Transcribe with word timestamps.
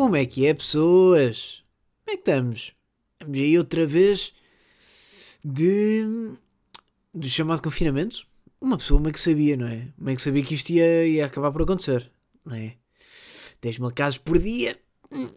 Como 0.00 0.16
é 0.16 0.24
que 0.24 0.46
é, 0.46 0.54
pessoas? 0.54 1.62
Como 2.06 2.14
é 2.14 2.16
que 2.16 2.22
estamos? 2.22 2.72
Estamos 3.12 3.36
aí 3.36 3.58
outra 3.58 3.84
vez 3.84 4.32
de. 5.44 6.32
do 7.12 7.28
chamado 7.28 7.60
confinamento? 7.60 8.26
Uma 8.58 8.78
pessoa 8.78 8.98
meio 8.98 9.12
que 9.12 9.20
sabia, 9.20 9.58
não 9.58 9.66
é? 9.66 9.88
Meio 9.98 10.16
que 10.16 10.22
sabia 10.22 10.42
que 10.42 10.54
isto 10.54 10.70
ia, 10.70 11.06
ia 11.06 11.26
acabar 11.26 11.52
por 11.52 11.60
acontecer, 11.60 12.10
não 12.46 12.56
é? 12.56 12.76
10 13.60 13.78
mil 13.78 13.92
casos 13.92 14.16
por 14.16 14.38
dia. 14.38 14.80
Hum, 15.12 15.28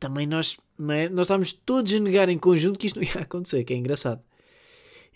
também 0.00 0.26
nós, 0.26 0.58
não 0.76 0.92
é? 0.92 1.08
Nós 1.08 1.26
estávamos 1.26 1.52
todos 1.52 1.92
a 1.92 2.00
negar 2.00 2.28
em 2.28 2.38
conjunto 2.38 2.76
que 2.76 2.88
isto 2.88 2.96
não 2.96 3.04
ia 3.06 3.22
acontecer, 3.22 3.62
que 3.62 3.72
é 3.72 3.76
engraçado. 3.76 4.20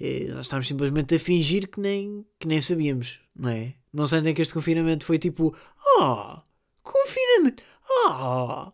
É, 0.00 0.28
nós 0.28 0.46
estávamos 0.46 0.68
simplesmente 0.68 1.12
a 1.16 1.18
fingir 1.18 1.68
que 1.68 1.80
nem, 1.80 2.24
que 2.38 2.46
nem 2.46 2.60
sabíamos, 2.60 3.18
não 3.34 3.48
é? 3.48 3.74
Não 3.92 4.06
sentem 4.06 4.32
que 4.32 4.42
este 4.42 4.54
confinamento 4.54 5.04
foi 5.04 5.18
tipo, 5.18 5.52
oh, 5.98 6.36
confinamento, 6.84 7.64
oh, 8.06 8.70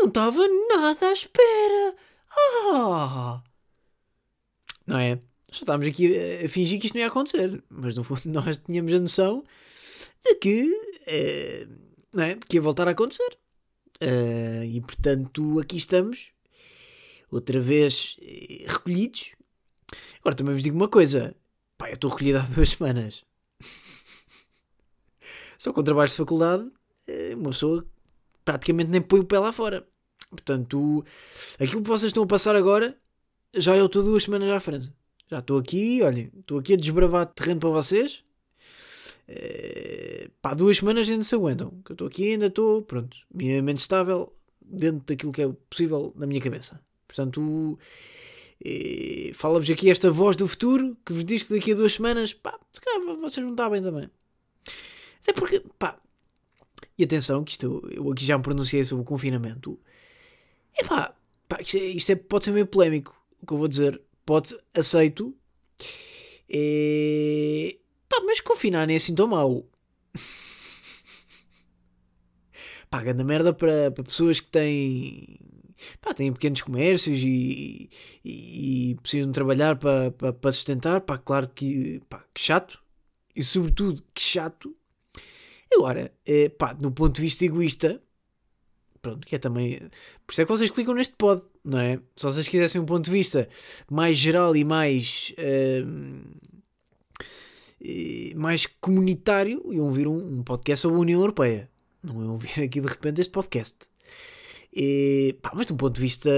não 0.00 0.08
estava 0.08 0.48
nada 0.68 1.08
à 1.08 1.12
espera, 1.12 1.94
oh. 2.56 3.40
Não 4.86 4.98
é? 4.98 5.16
Só 5.50 5.62
estávamos 5.62 5.86
aqui 5.88 6.16
a, 6.44 6.48
fingir 6.48 6.80
que 6.80 6.86
isto 6.86 6.94
não 6.94 7.02
ia 7.02 7.08
acontecer, 7.08 7.62
mas 7.68 7.94
no 7.96 8.02
fundo 8.02 8.22
nós 8.32 8.56
tínhamos 8.56 8.92
a 8.92 8.98
noção 8.98 9.44
de 10.24 10.34
que, 10.36 10.72
é, 11.06 11.66
não 12.14 12.22
é? 12.24 12.34
de 12.34 12.46
que 12.46 12.56
ia 12.56 12.62
voltar 12.62 12.88
a 12.88 12.92
acontecer. 12.92 13.38
Uh, 14.02 14.64
e 14.64 14.80
portanto, 14.80 15.60
aqui 15.60 15.76
estamos, 15.76 16.32
outra 17.30 17.60
vez 17.60 18.16
eh, 18.22 18.64
recolhidos. 18.66 19.34
Agora 20.20 20.34
também 20.34 20.54
vos 20.54 20.62
digo 20.62 20.76
uma 20.76 20.88
coisa: 20.88 21.36
pá, 21.76 21.90
eu 21.90 21.94
estou 21.94 22.10
recolhido 22.10 22.38
há 22.38 22.42
duas 22.54 22.70
semanas. 22.70 23.24
Só 25.58 25.74
com 25.74 25.82
trabalhos 25.82 26.12
de 26.12 26.16
faculdade, 26.16 26.70
uma 27.36 27.50
pessoa 27.50 27.86
praticamente 28.42 28.90
nem 28.90 29.02
põe 29.02 29.20
o 29.20 29.24
pé 29.26 29.38
lá 29.38 29.52
fora. 29.52 29.86
Portanto, 30.30 31.04
aquilo 31.58 31.82
que 31.82 31.88
vocês 31.88 32.10
estão 32.10 32.22
a 32.22 32.26
passar 32.26 32.54
agora, 32.54 32.96
já 33.54 33.76
eu 33.76 33.86
estou 33.86 34.02
duas 34.02 34.22
semanas 34.22 34.48
à 34.50 34.60
frente. 34.60 34.92
Já 35.28 35.40
estou 35.40 35.58
aqui, 35.58 36.02
olhem, 36.02 36.30
estou 36.38 36.58
aqui 36.58 36.74
a 36.74 36.76
desbravar 36.76 37.26
terreno 37.26 37.60
para 37.60 37.70
vocês. 37.70 38.24
É, 39.28 40.28
pá, 40.42 40.54
duas 40.54 40.76
semanas 40.78 41.08
ainda 41.08 41.22
se 41.22 41.34
aguentam. 41.34 41.70
Que 41.84 41.92
eu 41.92 41.94
estou 41.94 42.08
aqui 42.08 42.32
ainda 42.32 42.46
estou, 42.46 42.82
pronto, 42.82 43.16
minimamente 43.32 43.80
estável 43.80 44.32
dentro 44.60 45.04
daquilo 45.06 45.32
que 45.32 45.42
é 45.42 45.48
possível 45.68 46.12
na 46.16 46.26
minha 46.26 46.40
cabeça. 46.40 46.80
Portanto, 47.06 47.78
é, 48.64 49.30
fala-vos 49.34 49.68
aqui 49.70 49.90
esta 49.90 50.10
voz 50.10 50.36
do 50.36 50.46
futuro 50.46 50.96
que 51.04 51.12
vos 51.12 51.24
diz 51.24 51.42
que 51.42 51.54
daqui 51.54 51.72
a 51.72 51.74
duas 51.74 51.92
semanas, 51.94 52.32
pá, 52.34 52.58
se 52.72 52.80
calhar 52.80 53.00
vocês 53.16 53.44
não 53.44 53.52
estão 53.52 53.70
bem 53.70 53.82
também. 53.82 54.10
Até 55.22 55.32
porque, 55.32 55.62
pá, 55.78 56.00
e 56.96 57.04
atenção, 57.04 57.42
que 57.44 57.52
isto 57.52 57.88
eu 57.90 58.10
aqui 58.10 58.24
já 58.24 58.36
me 58.36 58.44
pronunciei 58.44 58.84
sobre 58.84 59.02
o 59.02 59.06
confinamento. 59.06 59.78
É 60.80 60.84
pá, 60.84 61.14
é, 61.58 61.78
isto 61.78 62.10
é, 62.10 62.16
pode 62.16 62.44
ser 62.44 62.52
meio 62.52 62.66
polémico, 62.66 63.14
o 63.42 63.46
que 63.46 63.52
eu 63.52 63.58
vou 63.58 63.68
dizer. 63.68 64.00
Pode, 64.24 64.58
aceito. 64.74 65.36
É, 66.48 67.76
pá, 68.08 68.20
mas 68.24 68.40
confinar 68.40 68.86
nem 68.86 68.94
é 68.94 68.96
assim 68.96 69.14
tão 69.14 69.28
mau. 69.28 69.68
pá, 72.90 73.02
grande 73.02 73.24
merda 73.24 73.52
para, 73.52 73.90
para 73.90 74.04
pessoas 74.04 74.40
que 74.40 74.50
têm. 74.50 75.38
Pá, 76.00 76.14
têm 76.14 76.32
pequenos 76.32 76.62
comércios 76.62 77.20
e, 77.20 77.90
e, 78.24 78.90
e 78.92 78.94
precisam 78.96 79.32
trabalhar 79.32 79.76
para, 79.76 80.10
para, 80.12 80.32
para 80.32 80.52
sustentar. 80.52 81.02
Pá, 81.02 81.18
claro 81.18 81.48
que, 81.48 82.00
pá, 82.08 82.24
que 82.34 82.40
chato. 82.40 82.80
E 83.36 83.44
sobretudo, 83.44 84.02
que 84.14 84.22
chato 84.22 84.74
Agora, 85.72 86.12
é, 86.26 86.48
pá, 86.48 86.74
no 86.74 86.90
ponto 86.90 87.14
de 87.14 87.22
vista 87.22 87.44
egoísta, 87.44 88.02
pronto, 89.00 89.26
que 89.26 89.36
é 89.36 89.38
também. 89.38 89.78
Por 90.26 90.32
isso 90.32 90.42
é 90.42 90.44
que 90.44 90.50
vocês 90.50 90.70
clicam 90.70 90.94
neste 90.94 91.14
pod, 91.16 91.42
não 91.64 91.78
é? 91.78 92.00
Se 92.16 92.24
vocês 92.24 92.48
quisessem 92.48 92.80
um 92.80 92.86
ponto 92.86 93.04
de 93.04 93.10
vista 93.10 93.48
mais 93.90 94.16
geral 94.16 94.56
e 94.56 94.64
mais. 94.64 95.34
Uh, 95.38 96.50
mais 98.36 98.66
comunitário, 98.66 99.72
iam 99.72 99.86
ouvir 99.86 100.06
um, 100.06 100.40
um, 100.40 100.42
podcast 100.42 100.82
sobre 100.82 100.98
a 100.98 101.00
União 101.00 101.20
Europeia. 101.20 101.70
Não 102.02 102.22
iam 102.22 102.32
ouvir 102.32 102.62
aqui 102.62 102.80
de 102.80 102.86
repente 102.86 103.22
este 103.22 103.32
podcast. 103.32 103.78
E, 104.72 105.36
pá, 105.40 105.52
mas 105.54 105.66
de 105.66 105.72
um 105.72 105.76
ponto 105.76 105.94
de 105.94 106.00
vista 106.00 106.30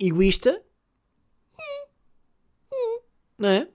egoísta, 0.00 0.62
não 3.36 3.48
é? 3.48 3.68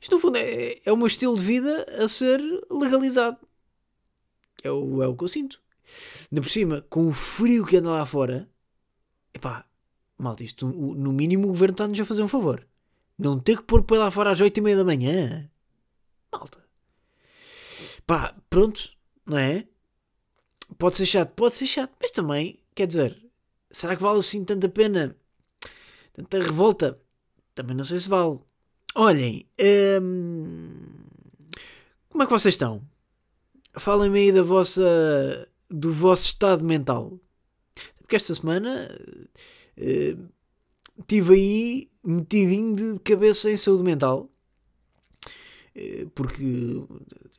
Isto, 0.00 0.14
no 0.14 0.20
fundo, 0.20 0.36
é, 0.36 0.78
é 0.84 0.92
o 0.92 0.96
meu 0.96 1.06
estilo 1.06 1.36
de 1.36 1.44
vida 1.44 1.86
a 2.02 2.06
ser 2.08 2.40
legalizado. 2.70 3.38
É 4.62 4.70
o, 4.70 5.02
é 5.02 5.06
o 5.06 5.16
que 5.16 5.24
eu 5.24 5.28
sinto. 5.28 5.60
Ainda 6.30 6.42
por 6.42 6.50
cima, 6.50 6.80
com 6.88 7.08
o 7.08 7.12
frio 7.12 7.66
que 7.66 7.76
anda 7.76 7.90
lá 7.90 8.06
fora, 8.06 8.48
epá, 9.34 9.64
malta, 10.16 10.44
isto 10.44 10.66
no 10.66 11.12
mínimo 11.12 11.44
o 11.44 11.48
governo 11.48 11.72
está-nos 11.72 12.00
a 12.00 12.04
fazer 12.04 12.22
um 12.22 12.28
favor. 12.28 12.66
Não 13.18 13.38
ter 13.38 13.58
que 13.58 13.64
pôr 13.64 13.82
para 13.82 13.98
lá 13.98 14.10
fora 14.10 14.30
às 14.30 14.40
8 14.40 14.56
e 14.56 14.60
meia 14.60 14.76
da 14.76 14.84
manhã. 14.84 15.50
Malta. 16.32 16.58
Pá, 18.06 18.34
pronto, 18.48 18.90
não 19.26 19.38
é? 19.38 19.66
Pode 20.78 20.96
ser 20.96 21.06
chato, 21.06 21.32
pode 21.34 21.54
ser 21.54 21.66
chato, 21.66 21.92
mas 22.00 22.10
também, 22.10 22.60
quer 22.74 22.86
dizer, 22.86 23.20
será 23.70 23.96
que 23.96 24.02
vale 24.02 24.20
assim 24.20 24.44
tanta 24.44 24.68
pena? 24.68 25.16
Tanta 26.12 26.38
revolta? 26.38 27.00
Também 27.54 27.76
não 27.76 27.84
sei 27.84 27.98
se 27.98 28.08
vale. 28.08 28.38
Olhem, 28.94 29.46
hum, 30.02 31.00
como 32.08 32.22
é 32.22 32.26
que 32.26 32.32
vocês 32.32 32.54
estão? 32.54 32.82
Falem-me 33.74 34.18
aí 34.18 34.32
da 34.32 34.42
vossa, 34.42 35.48
do 35.70 35.92
vosso 35.92 36.26
estado 36.26 36.64
mental. 36.64 37.18
Porque 37.98 38.16
esta 38.16 38.34
semana 38.34 38.90
uh, 39.78 40.28
tive 41.06 41.34
aí 41.34 41.90
metidinho 42.02 42.74
de 42.74 42.98
cabeça 43.00 43.50
em 43.50 43.56
saúde 43.56 43.84
mental. 43.84 44.28
Uh, 45.76 46.10
porque 46.10 46.82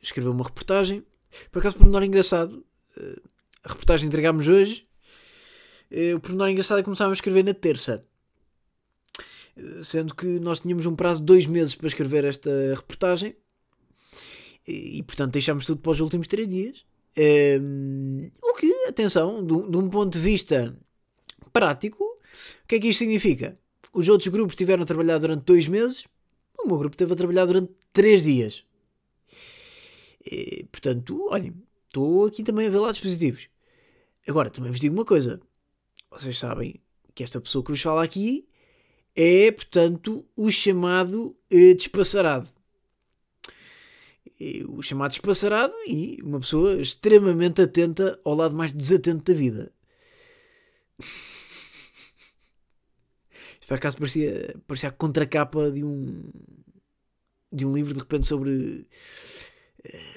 escreveu 0.00 0.32
uma 0.32 0.44
reportagem. 0.44 1.04
Por 1.50 1.60
acaso, 1.60 1.76
por 1.76 1.86
menor 1.86 2.02
engraçado, 2.02 2.64
uh, 2.96 3.22
a 3.62 3.68
reportagem 3.68 4.06
entregámos 4.06 4.48
hoje. 4.48 4.88
o 6.14 6.20
pormenor 6.20 6.48
engraçado 6.48 6.78
é 6.78 6.82
que 6.82 6.86
começámos 6.86 7.16
a 7.16 7.18
escrever 7.18 7.44
na 7.44 7.54
terça 7.54 8.04
sendo 9.82 10.14
que 10.14 10.26
nós 10.40 10.60
tínhamos 10.60 10.86
um 10.86 10.96
prazo 10.96 11.20
de 11.20 11.26
dois 11.26 11.46
meses 11.46 11.74
para 11.74 11.86
escrever 11.86 12.24
esta 12.24 12.50
reportagem 12.74 13.36
e 14.66 15.02
portanto 15.02 15.32
deixámos 15.32 15.66
tudo 15.66 15.80
para 15.80 15.92
os 15.92 16.00
últimos 16.00 16.28
três 16.28 16.48
dias. 16.48 16.84
Um, 17.16 18.30
o 18.42 18.54
que, 18.54 18.72
atenção, 18.86 19.44
de, 19.44 19.52
um 19.54 19.88
ponto 19.90 20.12
de 20.12 20.18
vista 20.18 20.76
prático, 21.52 22.04
o 22.04 22.66
que 22.66 22.76
é 22.76 22.80
que 22.80 22.88
isto 22.88 23.00
significa? 23.00 23.58
Os 23.92 24.08
outros 24.08 24.28
grupos 24.28 24.56
tiveram 24.56 24.82
a 24.82 24.86
trabalhar 24.86 25.18
durante 25.18 25.44
dois 25.44 25.68
meses, 25.68 26.06
o 26.58 26.66
meu 26.66 26.78
grupo 26.78 26.96
teve 26.96 27.12
a 27.12 27.16
trabalhar 27.16 27.44
durante 27.44 27.72
três 27.92 28.22
dias. 28.22 28.64
E, 30.24 30.64
portanto, 30.70 31.28
olhem, 31.30 31.54
estou 31.86 32.24
aqui 32.24 32.42
também 32.42 32.66
a 32.66 32.70
ver 32.70 32.78
lados 32.78 33.00
positivos. 33.00 33.48
Agora, 34.26 34.48
também 34.48 34.70
vos 34.70 34.80
digo 34.80 34.94
uma 34.94 35.04
coisa. 35.04 35.40
Vocês 36.10 36.38
sabem 36.38 36.80
que 37.14 37.22
esta 37.22 37.40
pessoa 37.40 37.64
que 37.64 37.72
vos 37.72 37.82
fala 37.82 38.04
aqui 38.04 38.46
é, 39.14 39.50
portanto, 39.50 40.24
o 40.36 40.50
chamado 40.50 41.36
eh, 41.50 41.74
despassarado. 41.74 42.48
O 44.68 44.82
chamado 44.82 45.10
despassarado 45.10 45.74
e 45.86 46.18
uma 46.22 46.40
pessoa 46.40 46.80
extremamente 46.80 47.62
atenta 47.62 48.18
ao 48.24 48.34
lado 48.34 48.54
mais 48.54 48.72
desatento 48.72 49.32
da 49.32 49.38
vida. 49.38 49.72
Isto 53.54 53.66
por 53.68 53.74
acaso 53.74 53.98
parecia, 53.98 54.56
parecia 54.66 54.88
a 54.88 54.92
contracapa 54.92 55.70
de 55.70 55.84
um 55.84 56.30
de 57.52 57.66
um 57.66 57.74
livro 57.74 57.92
de 57.92 58.00
repente 58.00 58.26
sobre 58.26 58.86
eh, 59.84 60.14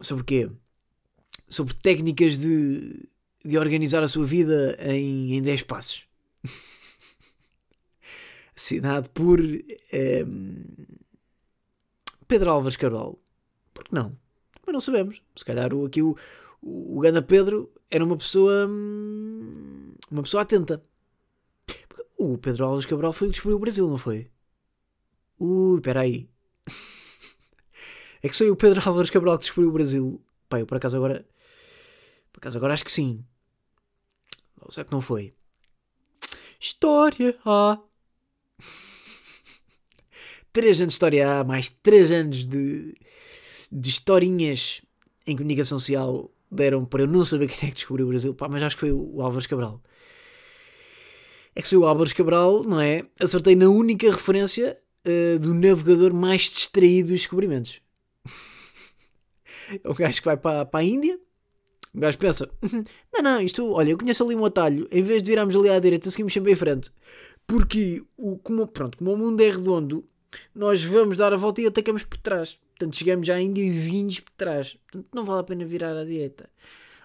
sobre 0.00 0.24
quê? 0.24 0.50
Sobre 1.48 1.74
técnicas 1.74 2.38
de, 2.38 3.08
de 3.44 3.58
organizar 3.58 4.02
a 4.02 4.08
sua 4.08 4.24
vida 4.24 4.76
em, 4.80 5.34
em 5.34 5.42
10 5.42 5.64
passos 5.64 6.06
assinado 8.56 9.10
por 9.10 9.40
eh, 9.92 10.24
Pedro 12.32 12.50
Álvares 12.50 12.78
Cabral. 12.78 13.18
Por 13.74 13.84
que 13.84 13.94
não? 13.94 14.16
Mas 14.64 14.72
não 14.72 14.80
sabemos. 14.80 15.20
Se 15.36 15.44
calhar 15.44 15.74
o, 15.74 15.84
aqui 15.84 16.00
o, 16.00 16.16
o 16.62 16.98
Ganda 16.98 17.20
Pedro 17.20 17.70
era 17.90 18.02
uma 18.02 18.16
pessoa 18.16 18.66
hum, 18.66 19.92
uma 20.10 20.22
pessoa 20.22 20.42
atenta. 20.42 20.82
O 22.16 22.38
Pedro 22.38 22.64
Álvares 22.64 22.86
Cabral 22.86 23.12
foi 23.12 23.28
o 23.28 23.30
que 23.30 23.34
descobriu 23.34 23.58
o 23.58 23.60
Brasil, 23.60 23.86
não 23.86 23.98
foi? 23.98 24.30
Ui, 25.38 25.76
espera 25.76 26.00
aí. 26.00 26.26
é 28.22 28.28
que 28.30 28.34
foi 28.34 28.50
o 28.50 28.56
Pedro 28.56 28.80
Álvares 28.82 29.10
Cabral 29.10 29.36
que 29.36 29.44
descobriu 29.44 29.68
o 29.68 29.74
Brasil. 29.74 30.24
Pai, 30.48 30.62
eu 30.62 30.66
por 30.66 30.78
acaso 30.78 30.96
agora. 30.96 31.26
Por 32.32 32.38
acaso 32.38 32.56
agora 32.56 32.72
acho 32.72 32.84
que 32.86 32.92
sim. 32.92 33.22
Ou 34.58 34.72
será 34.72 34.86
que 34.86 34.92
não 34.92 35.02
foi? 35.02 35.34
História! 36.58 37.38
Ah! 37.44 37.78
3 40.52 40.82
anos 40.82 40.92
de 40.92 40.94
história 40.94 41.40
A, 41.40 41.44
mais 41.44 41.70
3 41.70 42.10
anos 42.10 42.46
de, 42.46 42.94
de 43.70 43.88
historinhas 43.88 44.82
em 45.26 45.36
comunicação 45.36 45.78
social 45.78 46.30
deram 46.50 46.84
para 46.84 47.02
eu 47.02 47.06
não 47.06 47.24
saber 47.24 47.48
quem 47.52 47.68
é 47.68 47.70
que 47.70 47.76
descobriu 47.76 48.06
o 48.06 48.10
Brasil, 48.10 48.34
pá, 48.34 48.48
mas 48.48 48.62
acho 48.62 48.76
que 48.76 48.80
foi 48.80 48.92
o 48.92 49.22
Álvares 49.22 49.46
Cabral. 49.46 49.82
É 51.54 51.60
que 51.60 51.68
se 51.68 51.76
o 51.76 51.84
Álvares 51.84 52.12
Cabral, 52.12 52.62
não 52.64 52.80
é? 52.80 53.04
Acertei 53.18 53.54
na 53.54 53.68
única 53.68 54.10
referência 54.10 54.76
uh, 55.06 55.38
do 55.38 55.52
navegador 55.52 56.14
mais 56.14 56.42
distraído 56.42 57.08
dos 57.08 57.20
descobrimentos. 57.20 57.80
é 59.84 59.88
o 59.88 59.94
gajo 59.94 60.18
que 60.18 60.24
vai 60.24 60.36
para, 60.36 60.64
para 60.64 60.80
a 60.80 60.84
Índia. 60.84 61.18
O 61.94 62.00
gajo 62.00 62.16
pensa: 62.16 62.50
uhum, 62.62 62.82
não, 63.12 63.22
não, 63.22 63.40
isto, 63.40 63.70
olha, 63.70 63.90
eu 63.90 63.98
conheço 63.98 64.24
ali 64.24 64.34
um 64.34 64.46
atalho. 64.46 64.88
Em 64.90 65.02
vez 65.02 65.22
de 65.22 65.30
virarmos 65.30 65.54
ali 65.54 65.68
à 65.68 65.78
direita, 65.78 66.10
seguimos 66.10 66.32
sempre 66.32 66.52
em 66.52 66.56
frente. 66.56 66.90
Porque, 67.46 68.02
o, 68.16 68.38
como, 68.38 68.66
pronto, 68.66 68.96
como 68.96 69.12
o 69.12 69.16
mundo 69.16 69.42
é 69.42 69.50
redondo, 69.50 70.08
nós 70.54 70.82
vamos 70.84 71.16
dar 71.16 71.32
a 71.32 71.36
volta 71.36 71.60
e 71.60 71.66
atacamos 71.66 72.04
por 72.04 72.18
trás. 72.18 72.58
Portanto, 72.70 72.96
chegamos 72.96 73.28
à 73.30 73.40
Índia 73.40 73.62
e 73.62 73.70
vimos 73.70 74.20
por 74.20 74.32
trás. 74.32 74.74
Portanto, 74.74 75.08
não 75.14 75.24
vale 75.24 75.40
a 75.40 75.44
pena 75.44 75.64
virar 75.64 75.96
à 75.96 76.04
direita. 76.04 76.50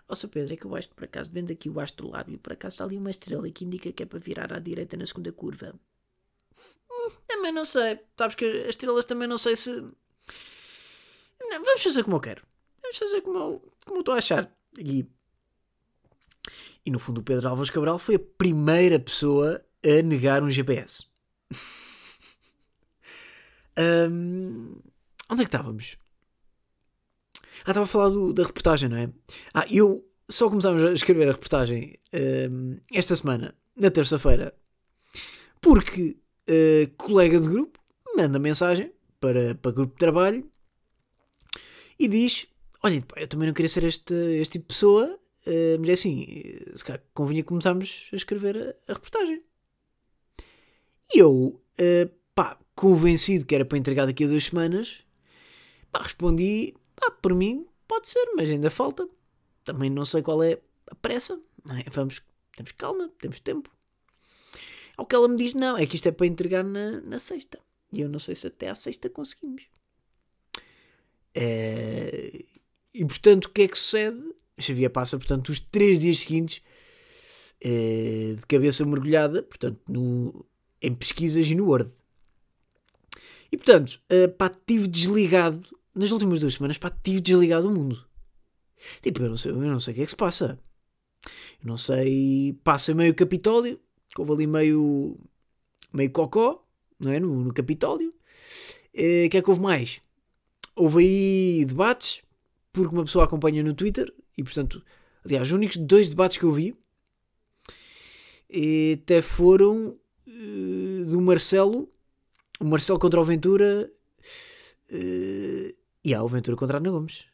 Ó, 0.09 0.13
oh, 0.13 0.27
Pedro, 0.27 0.53
é 0.53 0.57
que 0.57 0.65
eu 0.65 0.75
acho 0.75 0.87
que 0.87 0.95
por 0.95 1.03
acaso, 1.03 1.29
vendo 1.31 1.51
aqui 1.51 1.69
o 1.69 1.79
astrolábio, 1.79 2.39
por 2.39 2.53
acaso 2.53 2.75
está 2.75 2.85
ali 2.85 2.97
uma 2.97 3.11
estrela 3.11 3.49
que 3.51 3.65
indica 3.65 3.91
que 3.91 4.03
é 4.03 4.05
para 4.05 4.19
virar 4.19 4.53
à 4.53 4.59
direita 4.59 4.95
na 4.95 5.05
segunda 5.05 5.31
curva. 5.31 5.75
Hum, 6.89 7.11
também 7.27 7.51
não 7.51 7.65
sei. 7.65 7.99
Sabes 8.17 8.35
que 8.35 8.45
as 8.45 8.69
estrelas 8.69 9.05
também 9.05 9.27
não 9.27 9.37
sei 9.37 9.55
se. 9.55 9.69
Não, 11.39 11.63
vamos 11.63 11.83
fazer 11.83 12.03
como 12.03 12.15
eu 12.15 12.21
quero. 12.21 12.41
Vamos 12.81 12.97
fazer 12.97 13.21
como 13.21 13.37
eu, 13.37 13.73
como 13.85 13.97
eu 13.97 14.01
estou 14.01 14.15
a 14.15 14.17
achar. 14.17 14.51
E, 14.79 15.05
e 16.85 16.91
no 16.91 16.99
fundo, 16.99 17.19
o 17.19 17.23
Pedro 17.23 17.49
Alves 17.49 17.69
Cabral 17.69 17.99
foi 17.99 18.15
a 18.15 18.19
primeira 18.19 18.99
pessoa 18.99 19.61
a 19.83 20.01
negar 20.01 20.41
um 20.41 20.49
GPS. 20.49 21.05
um, 23.77 24.75
onde 25.29 25.41
é 25.41 25.45
que 25.45 25.49
estávamos? 25.49 25.97
Ah, 27.65 27.71
estava 27.71 27.83
a 27.83 27.87
falar 27.87 28.09
do, 28.09 28.33
da 28.33 28.43
reportagem, 28.43 28.89
não 28.89 28.97
é? 28.97 29.09
Ah, 29.53 29.65
eu 29.69 30.07
só 30.29 30.49
começámos 30.49 30.83
a 30.83 30.93
escrever 30.93 31.27
a 31.27 31.31
reportagem 31.31 31.97
um, 32.51 32.79
esta 32.91 33.15
semana, 33.15 33.55
na 33.75 33.89
terça-feira, 33.89 34.53
porque 35.61 36.17
uh, 36.49 36.95
colega 36.97 37.39
de 37.39 37.49
grupo 37.49 37.79
manda 38.15 38.39
mensagem 38.39 38.91
para, 39.19 39.55
para 39.55 39.71
grupo 39.71 39.93
de 39.93 39.99
trabalho 39.99 40.51
e 41.99 42.07
diz: 42.07 42.47
Olha, 42.83 43.03
eu 43.15 43.27
também 43.27 43.47
não 43.47 43.53
queria 43.53 43.69
ser 43.69 43.83
este, 43.83 44.13
este 44.13 44.53
tipo 44.53 44.63
de 44.63 44.73
pessoa, 44.75 45.19
uh, 45.45 45.79
mas 45.79 45.89
é 45.89 45.93
assim, 45.93 46.25
se 46.75 46.83
calhar 46.83 47.03
convinha 47.13 47.43
começarmos 47.43 48.09
a 48.11 48.15
escrever 48.15 48.57
a, 48.57 48.91
a 48.91 48.95
reportagem. 48.95 49.43
E 51.13 51.19
eu, 51.19 51.31
uh, 51.31 52.16
convencido 52.77 53.43
que 53.43 53.55
era 53.55 53.65
para 53.65 53.79
entregar 53.79 54.05
daqui 54.05 54.23
a 54.23 54.27
duas 54.27 54.45
semanas, 54.45 54.99
pá, 55.91 56.03
respondi: 56.03 56.75
pá, 56.95 57.09
por 57.11 57.33
mim 57.33 57.65
pode 57.87 58.07
ser, 58.07 58.25
mas 58.35 58.47
ainda 58.47 58.69
falta. 58.69 59.09
Também 59.65 59.89
não 59.89 60.05
sei 60.05 60.21
qual 60.21 60.41
é 60.43 60.59
a 60.89 60.95
pressa. 60.95 61.41
É? 61.85 61.89
Vamos, 61.89 62.21
temos 62.55 62.71
calma, 62.73 63.11
temos 63.19 63.39
tempo. 63.39 63.69
Ao 64.95 65.05
que 65.05 65.15
ela 65.15 65.27
me 65.27 65.35
diz: 65.35 65.53
não, 65.55 65.75
é 65.75 65.85
que 65.87 65.95
isto 65.95 66.07
é 66.07 66.11
para 66.11 66.27
entregar 66.27 66.63
na, 66.63 67.01
na 67.01 67.19
sexta. 67.19 67.59
E 67.91 68.01
eu 68.01 68.07
não 68.07 68.19
sei 68.19 68.35
se 68.35 68.47
até 68.47 68.69
à 68.69 68.75
sexta 68.75 69.09
conseguimos. 69.09 69.63
É, 71.33 72.45
e 72.93 73.05
portanto, 73.05 73.45
o 73.45 73.49
que 73.49 73.63
é 73.63 73.67
que 73.67 73.77
sucede? 73.77 74.21
Xavier 74.59 74.89
passa, 74.89 75.17
portanto, 75.17 75.49
os 75.49 75.59
três 75.59 75.99
dias 75.99 76.19
seguintes 76.19 76.61
é, 77.61 78.35
de 78.37 78.45
cabeça 78.47 78.85
mergulhada, 78.85 79.43
portanto, 79.43 79.79
no, 79.87 80.45
em 80.81 80.93
pesquisas 80.93 81.47
e 81.47 81.55
no 81.55 81.67
Word. 81.67 81.91
E 83.51 83.57
portanto, 83.57 83.99
uh, 84.11 84.29
pá, 84.33 84.49
tive 84.49 84.87
desligado, 84.87 85.61
nas 85.95 86.11
últimas 86.11 86.39
duas 86.41 86.53
semanas, 86.53 86.77
pá, 86.77 86.89
tive 86.89 87.21
desligado 87.21 87.67
o 87.67 87.71
mundo. 87.71 88.05
Tipo, 89.01 89.23
eu 89.23 89.29
não 89.29 89.37
sei, 89.37 89.51
eu 89.51 89.55
não 89.55 89.79
sei 89.79 89.93
o 89.93 89.95
que 89.95 90.01
é 90.01 90.05
que 90.05 90.11
se 90.11 90.17
passa. 90.17 90.59
Eu 91.61 91.67
não 91.67 91.77
sei, 91.77 92.57
passa 92.63 92.93
meio 92.93 93.15
Capitólio, 93.15 93.79
houve 94.17 94.33
ali 94.33 94.47
meio, 94.47 95.17
meio 95.93 96.11
cocó, 96.11 96.65
não 96.99 97.11
é? 97.11 97.19
No, 97.19 97.43
no 97.43 97.53
Capitólio. 97.53 98.13
Eh, 98.93 99.23
o 99.23 99.27
uh, 99.27 99.29
que 99.29 99.37
é 99.37 99.41
que 99.41 99.49
houve 99.49 99.61
mais? 99.61 100.01
Houve 100.75 101.03
aí 101.03 101.65
debates, 101.65 102.21
porque 102.71 102.93
uma 102.93 103.03
pessoa 103.03 103.25
acompanha 103.25 103.63
no 103.63 103.73
Twitter, 103.73 104.13
e 104.37 104.43
portanto, 104.43 104.83
aliás, 105.25 105.47
os 105.47 105.53
únicos 105.53 105.77
dois 105.77 106.09
debates 106.09 106.37
que 106.37 106.43
eu 106.43 106.51
vi 106.51 106.75
eh, 108.49 108.93
até 108.93 109.21
foram 109.21 109.97
uh, 110.27 111.05
do 111.05 111.21
Marcelo, 111.21 111.89
o 112.59 112.65
Marcelo 112.65 112.99
contra 112.99 113.19
o 113.19 113.25
Ventura, 113.25 113.89
uh, 114.91 115.77
e 116.03 116.13
há 116.13 116.23
o 116.23 116.27
Ventura 116.27 116.57
contra 116.57 116.77
Ana 116.77 116.89
Gomes. 116.89 117.25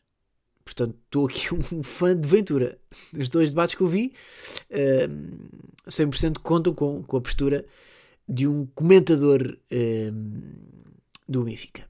Portanto, 0.66 0.96
estou 1.06 1.28
aqui 1.28 1.54
um 1.74 1.84
fã 1.84 2.16
de 2.16 2.28
Ventura. 2.28 2.78
Os 3.18 3.30
dois 3.30 3.50
debates 3.50 3.76
que 3.76 3.82
eu 3.82 3.88
vi, 3.88 4.14
uh, 4.70 5.90
100% 5.90 6.40
contam 6.40 6.74
com, 6.74 7.04
com 7.04 7.18
a 7.18 7.22
postura 7.22 7.66
de 8.28 8.48
um 8.48 8.66
comentador 8.68 9.58
uh, 9.72 10.12
do 11.28 11.44
Benfica. 11.44 11.88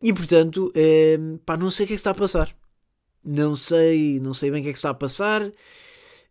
E 0.00 0.12
portanto, 0.12 0.72
uh, 0.74 1.38
pá, 1.38 1.56
não 1.56 1.70
sei 1.70 1.84
o 1.84 1.86
que 1.86 1.94
é 1.94 1.96
que 1.96 2.00
está 2.00 2.10
a 2.10 2.14
passar. 2.14 2.54
Não 3.24 3.54
sei, 3.54 4.18
não 4.18 4.34
sei 4.34 4.50
bem 4.50 4.60
o 4.60 4.62
que 4.64 4.70
é 4.70 4.72
que 4.72 4.78
está 4.78 4.90
a 4.90 4.94
passar. 4.94 5.46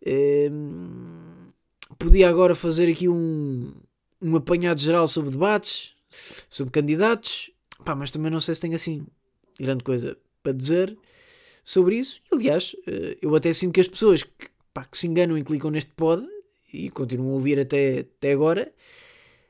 Uh, 0.02 1.54
podia 1.98 2.30
agora 2.30 2.56
fazer 2.56 2.92
aqui 2.92 3.08
um, 3.08 3.74
um 4.22 4.36
apanhado 4.36 4.80
geral 4.80 5.08
sobre 5.08 5.32
debates, 5.32 5.94
sobre 6.50 6.72
candidatos, 6.72 7.52
pá, 7.84 7.96
mas 7.96 8.12
também 8.12 8.32
não 8.32 8.40
sei 8.40 8.56
se 8.56 8.62
tenho 8.62 8.76
assim 8.76 9.06
grande 9.60 9.84
coisa 9.84 10.18
para 10.44 10.52
dizer 10.52 10.98
sobre 11.64 11.98
isso. 11.98 12.22
Aliás, 12.32 12.76
eh, 12.88 13.18
eu 13.22 13.36
até 13.36 13.54
sinto 13.54 13.74
que 13.74 13.82
as 13.82 13.88
pessoas 13.88 14.24
que, 14.24 14.50
pá, 14.74 14.86
que 14.86 14.98
se 14.98 15.08
enganam 15.08 15.38
e 15.38 15.44
clicam 15.44 15.72
neste 15.72 15.92
pod 15.94 16.26
e 16.74 16.90
continuam 16.90 17.32
a 17.32 17.34
ouvir 17.34 17.60
até, 17.60 18.00
até 18.00 18.32
agora 18.32 18.72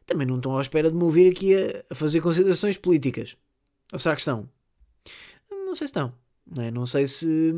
também 0.06 0.28
não 0.28 0.38
estão 0.38 0.58
à 0.58 0.62
espera 0.62 0.90
de 0.90 0.96
me 0.96 1.04
ouvir 1.04 1.32
aqui 1.32 1.56
a, 1.56 1.84
a 1.90 1.96
fazer 1.96 2.22
considerações 2.22 2.78
políticas. 2.78 3.38
Ou 3.94 4.00
será 4.00 4.16
que 4.16 4.22
estão? 4.22 4.50
Não 5.50 5.74
sei 5.74 5.88
se 5.88 5.92
estão. 5.92 6.14
Não, 6.46 6.64
é? 6.64 6.72
não 6.72 6.86
sei 6.86 7.08
se. 7.08 7.54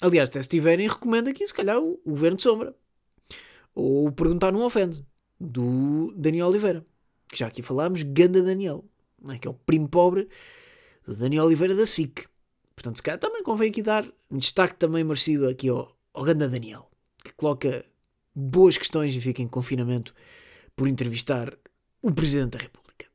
Aliás, 0.00 0.28
até 0.28 0.42
se 0.42 0.48
tiverem, 0.48 0.88
recomendo 0.88 1.28
aqui, 1.28 1.46
se 1.46 1.54
calhar, 1.54 1.78
o, 1.78 2.00
o 2.04 2.10
Governo 2.10 2.36
de 2.36 2.42
Sombra. 2.42 2.74
Ou 3.74 4.10
Perguntar 4.10 4.52
Não 4.52 4.62
Ofende, 4.62 5.04
do 5.40 6.12
Daniel 6.16 6.48
Oliveira. 6.48 6.84
Que 7.28 7.38
já 7.38 7.46
aqui 7.46 7.62
falámos, 7.62 8.02
Ganda 8.02 8.42
Daniel. 8.42 8.84
É? 9.28 9.38
Que 9.38 9.48
é 9.48 9.50
o 9.50 9.54
primo 9.54 9.88
pobre 9.88 10.28
do 11.04 11.14
Daniel 11.14 11.44
Oliveira 11.44 11.74
da 11.74 11.86
SIC. 11.86 12.26
Portanto, 12.74 12.96
se 12.96 13.02
calhar 13.02 13.18
também 13.18 13.42
convém 13.42 13.70
aqui 13.70 13.82
dar 13.82 14.06
um 14.30 14.38
destaque 14.38 14.76
também 14.76 15.02
merecido 15.02 15.48
aqui 15.48 15.68
ao, 15.68 15.96
ao 16.12 16.24
Ganda 16.24 16.48
Daniel. 16.48 16.90
Que 17.24 17.32
coloca 17.32 17.84
boas 18.34 18.76
questões 18.76 19.14
e 19.14 19.20
fica 19.20 19.40
em 19.40 19.48
confinamento 19.48 20.14
por 20.76 20.86
entrevistar 20.86 21.56
o 22.02 22.12
Presidente 22.12 22.50
da 22.50 22.58
República. 22.58 23.06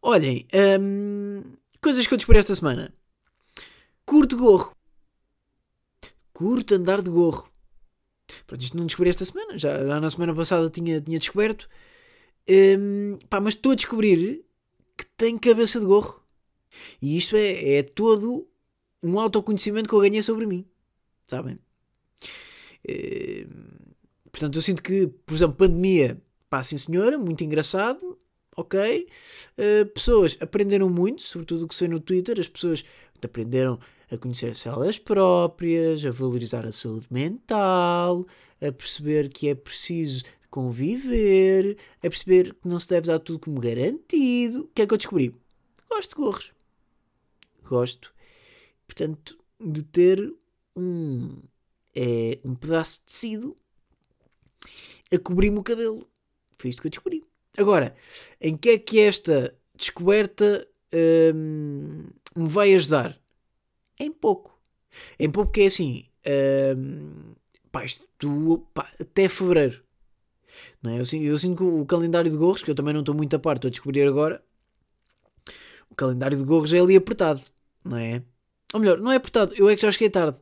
Olhem, 0.00 0.46
hum, 0.80 1.42
coisas 1.80 2.06
que 2.06 2.14
eu 2.14 2.18
descobri 2.18 2.38
esta 2.38 2.54
semana. 2.54 2.92
Curto 4.06 4.36
gorro. 4.36 4.74
Curto 6.32 6.74
andar 6.74 7.02
de 7.02 7.10
gorro. 7.10 7.51
Pronto, 8.46 8.62
isto 8.62 8.76
não 8.76 8.86
descobri 8.86 9.10
esta 9.10 9.24
semana, 9.24 9.58
já, 9.58 9.84
já 9.84 10.00
na 10.00 10.10
semana 10.10 10.34
passada 10.34 10.68
tinha, 10.70 11.00
tinha 11.00 11.18
descoberto. 11.18 11.68
Um, 12.48 13.18
pá, 13.28 13.40
mas 13.40 13.54
estou 13.54 13.72
a 13.72 13.74
descobrir 13.74 14.44
que 14.96 15.06
tem 15.16 15.38
cabeça 15.38 15.78
de 15.78 15.86
gorro. 15.86 16.22
E 17.00 17.16
isto 17.16 17.36
é, 17.36 17.76
é 17.76 17.82
todo 17.82 18.48
um 19.02 19.18
autoconhecimento 19.18 19.88
que 19.88 19.94
eu 19.94 20.00
ganhei 20.00 20.22
sobre 20.22 20.46
mim. 20.46 20.66
Sabem? 21.26 21.58
Um, 22.88 23.92
portanto, 24.30 24.56
eu 24.56 24.62
sinto 24.62 24.82
que, 24.82 25.06
por 25.06 25.34
exemplo, 25.34 25.56
pandemia, 25.56 26.20
pá, 26.48 26.62
sim 26.62 26.78
senhora, 26.78 27.18
muito 27.18 27.44
engraçado, 27.44 28.18
ok? 28.56 29.08
Uh, 29.56 29.86
pessoas 29.86 30.36
aprenderam 30.40 30.88
muito, 30.88 31.22
sobretudo 31.22 31.64
o 31.64 31.68
que 31.68 31.74
sei 31.74 31.88
no 31.88 32.00
Twitter, 32.00 32.38
as 32.38 32.48
pessoas 32.48 32.84
aprenderam 33.22 33.78
a 34.12 34.18
conhecer-se 34.18 34.68
elas 34.68 34.98
próprias, 34.98 36.04
a 36.04 36.10
valorizar 36.10 36.66
a 36.66 36.72
saúde 36.72 37.06
mental, 37.10 38.26
a 38.60 38.70
perceber 38.70 39.30
que 39.30 39.48
é 39.48 39.54
preciso 39.54 40.22
conviver, 40.50 41.78
a 41.98 42.02
perceber 42.02 42.52
que 42.52 42.68
não 42.68 42.78
se 42.78 42.88
deve 42.88 43.06
dar 43.06 43.18
tudo 43.18 43.38
como 43.38 43.58
garantido. 43.58 44.60
O 44.60 44.68
que 44.74 44.82
é 44.82 44.86
que 44.86 44.92
eu 44.92 44.98
descobri? 44.98 45.34
Gosto 45.88 46.10
de 46.10 46.16
gorros. 46.16 46.52
Gosto, 47.64 48.14
portanto, 48.86 49.38
de 49.58 49.82
ter 49.82 50.34
um, 50.76 51.38
é, 51.94 52.38
um 52.44 52.54
pedaço 52.54 52.98
de 52.98 53.04
tecido 53.06 53.56
a 55.10 55.18
cobrir-me 55.18 55.58
o 55.58 55.62
cabelo. 55.62 56.06
Foi 56.58 56.68
isto 56.68 56.82
que 56.82 56.88
eu 56.88 56.90
descobri. 56.90 57.24
Agora, 57.56 57.94
em 58.38 58.56
que 58.56 58.70
é 58.70 58.78
que 58.78 59.00
esta 59.00 59.56
descoberta 59.74 60.66
hum, 61.34 62.08
me 62.36 62.48
vai 62.48 62.74
ajudar? 62.74 63.21
Em 64.02 64.12
pouco. 64.12 64.58
Em 65.18 65.30
pouco 65.30 65.52
que 65.52 65.62
é 65.62 65.66
assim, 65.66 66.06
uh, 66.26 67.36
pá, 67.70 67.84
isto, 67.84 68.06
pá, 68.74 68.90
até 69.00 69.28
fevereiro. 69.28 69.82
Não 70.82 70.90
é? 70.92 70.94
eu, 70.96 71.22
eu 71.22 71.38
sinto 71.38 71.56
que 71.56 71.62
o 71.64 71.86
calendário 71.86 72.30
de 72.30 72.36
gorros, 72.36 72.62
que 72.62 72.70
eu 72.70 72.74
também 72.74 72.92
não 72.92 73.00
estou 73.00 73.14
muito 73.14 73.34
a 73.34 73.38
par, 73.38 73.56
estou 73.56 73.68
a 73.68 73.70
descobrir 73.70 74.06
agora, 74.06 74.44
o 75.90 75.94
calendário 75.94 76.36
de 76.36 76.44
gorros 76.44 76.72
é 76.72 76.78
ali 76.78 76.96
apertado, 76.96 77.42
não 77.84 77.96
é? 77.96 78.22
Ou 78.74 78.80
melhor, 78.80 78.98
não 78.98 79.12
é 79.12 79.16
apertado, 79.16 79.54
eu 79.56 79.68
é 79.68 79.76
que 79.76 79.82
já 79.82 79.92
cheguei 79.92 80.10
tarde. 80.10 80.38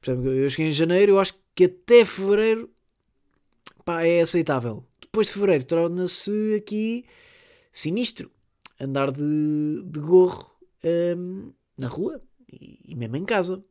Por 0.00 0.10
exemplo, 0.10 0.32
eu 0.32 0.48
cheguei 0.50 0.68
em 0.68 0.72
janeiro, 0.72 1.12
eu 1.12 1.18
acho 1.18 1.34
que 1.54 1.64
até 1.64 2.04
fevereiro 2.04 2.70
pá, 3.84 4.02
é 4.02 4.20
aceitável. 4.20 4.84
Depois 5.00 5.28
de 5.28 5.34
fevereiro 5.34 5.64
torna-se 5.64 6.54
aqui 6.56 7.04
sinistro 7.72 8.30
andar 8.80 9.10
de, 9.10 9.82
de 9.84 10.00
gorro 10.00 10.50
um, 10.84 11.52
na 11.78 11.88
rua 11.88 12.22
e, 12.50 12.80
e, 12.84 12.94
mesmo 12.94 13.16
em 13.16 13.24
casa. 13.24 13.64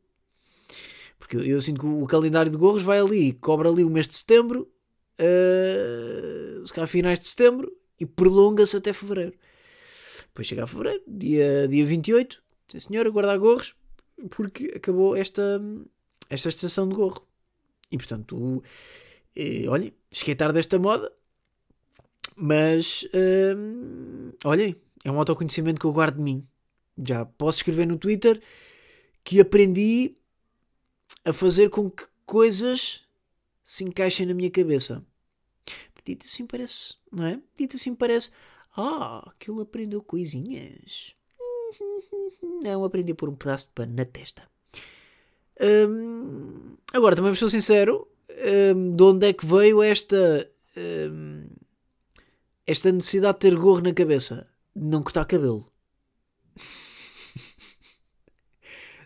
Porque 1.18 1.36
eu, 1.36 1.42
eu, 1.42 1.60
sinto 1.60 1.80
que 1.80 1.86
o 1.86 2.06
calendário 2.06 2.50
de 2.50 2.56
gorros 2.56 2.82
vai 2.82 2.98
ali, 2.98 3.32
cobra 3.32 3.68
ali 3.68 3.84
o 3.84 3.90
mês 3.90 4.06
de 4.06 4.14
setembro, 4.14 4.70
uh, 5.18 6.66
se 6.66 6.72
calhar 6.72 6.88
finais 6.88 7.18
de 7.18 7.26
setembro, 7.26 7.72
e 7.98 8.04
prolonga-se 8.04 8.76
até 8.76 8.92
fevereiro. 8.92 9.34
Depois 10.28 10.46
chega 10.46 10.64
a 10.64 10.66
fevereiro, 10.66 11.02
dia, 11.06 11.66
dia 11.68 11.86
28, 11.86 12.42
sim 12.68 12.78
senhor, 12.78 13.06
a 13.06 13.10
guardar 13.10 13.38
gorros, 13.38 13.74
porque 14.30 14.72
acabou 14.76 15.16
esta, 15.16 15.60
esta 16.28 16.48
estação 16.48 16.88
de 16.88 16.94
gorro. 16.94 17.26
E 17.90 17.96
portanto, 17.96 18.62
eh, 19.34 19.68
olhem, 19.68 19.94
cheguei 20.10 20.34
desta 20.34 20.78
moda, 20.78 21.10
mas 22.34 23.06
hum, 23.56 24.32
olhem, 24.44 24.76
é 25.04 25.10
um 25.10 25.18
autoconhecimento 25.18 25.80
que 25.80 25.86
eu 25.86 25.92
guardo 25.92 26.16
de 26.16 26.22
mim. 26.22 26.46
Já 26.98 27.24
posso 27.24 27.58
escrever 27.58 27.86
no 27.86 27.98
Twitter 27.98 28.40
que 29.22 29.40
aprendi 29.40 30.16
a 31.24 31.32
fazer 31.32 31.70
com 31.70 31.90
que 31.90 32.04
coisas 32.24 33.02
se 33.62 33.84
encaixem 33.84 34.26
na 34.26 34.34
minha 34.34 34.50
cabeça. 34.50 35.04
Dito 36.04 36.24
assim 36.24 36.46
parece, 36.46 36.94
não 37.10 37.26
é? 37.26 37.40
Dito 37.58 37.76
assim 37.76 37.92
parece, 37.92 38.30
ah, 38.76 39.32
que 39.40 39.50
ele 39.50 39.62
aprendeu 39.62 40.00
coisinhas. 40.00 41.12
Não, 42.62 42.84
aprendi 42.84 43.10
a 43.10 43.14
pôr 43.14 43.28
um 43.28 43.34
pedaço 43.34 43.66
de 43.66 43.72
pano 43.72 43.92
na 43.92 44.04
testa. 44.04 44.48
Hum, 45.60 46.76
agora, 46.92 47.16
também 47.16 47.32
vos 47.32 47.40
sou 47.40 47.50
sincero, 47.50 48.06
hum, 48.76 48.94
de 48.94 49.02
onde 49.02 49.26
é 49.26 49.32
que 49.32 49.44
veio 49.44 49.82
esta 49.82 50.48
hum, 50.76 51.48
esta 52.64 52.92
necessidade 52.92 53.38
de 53.38 53.40
ter 53.40 53.56
gorro 53.56 53.80
na 53.80 53.92
cabeça? 53.92 54.46
De 54.74 54.84
não 54.84 55.02
cortar 55.02 55.24
cabelo. 55.24 55.66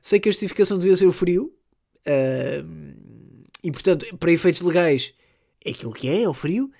Sei 0.02 0.21
que 0.21 0.28
a 0.28 0.33
justificação 0.33 0.78
devia 0.78 0.97
ser 0.97 1.07
o 1.07 1.12
frio. 1.12 1.52
e 3.62 3.71
portanto, 3.73 4.07
para 4.16 4.33
efeitos 4.33 4.61
legais, 4.62 5.14
é 5.64 5.71
aquilo 5.71 5.92
que 5.92 6.09
é, 6.09 6.23
é 6.23 6.28
o 6.28 6.35
frio. 6.35 6.71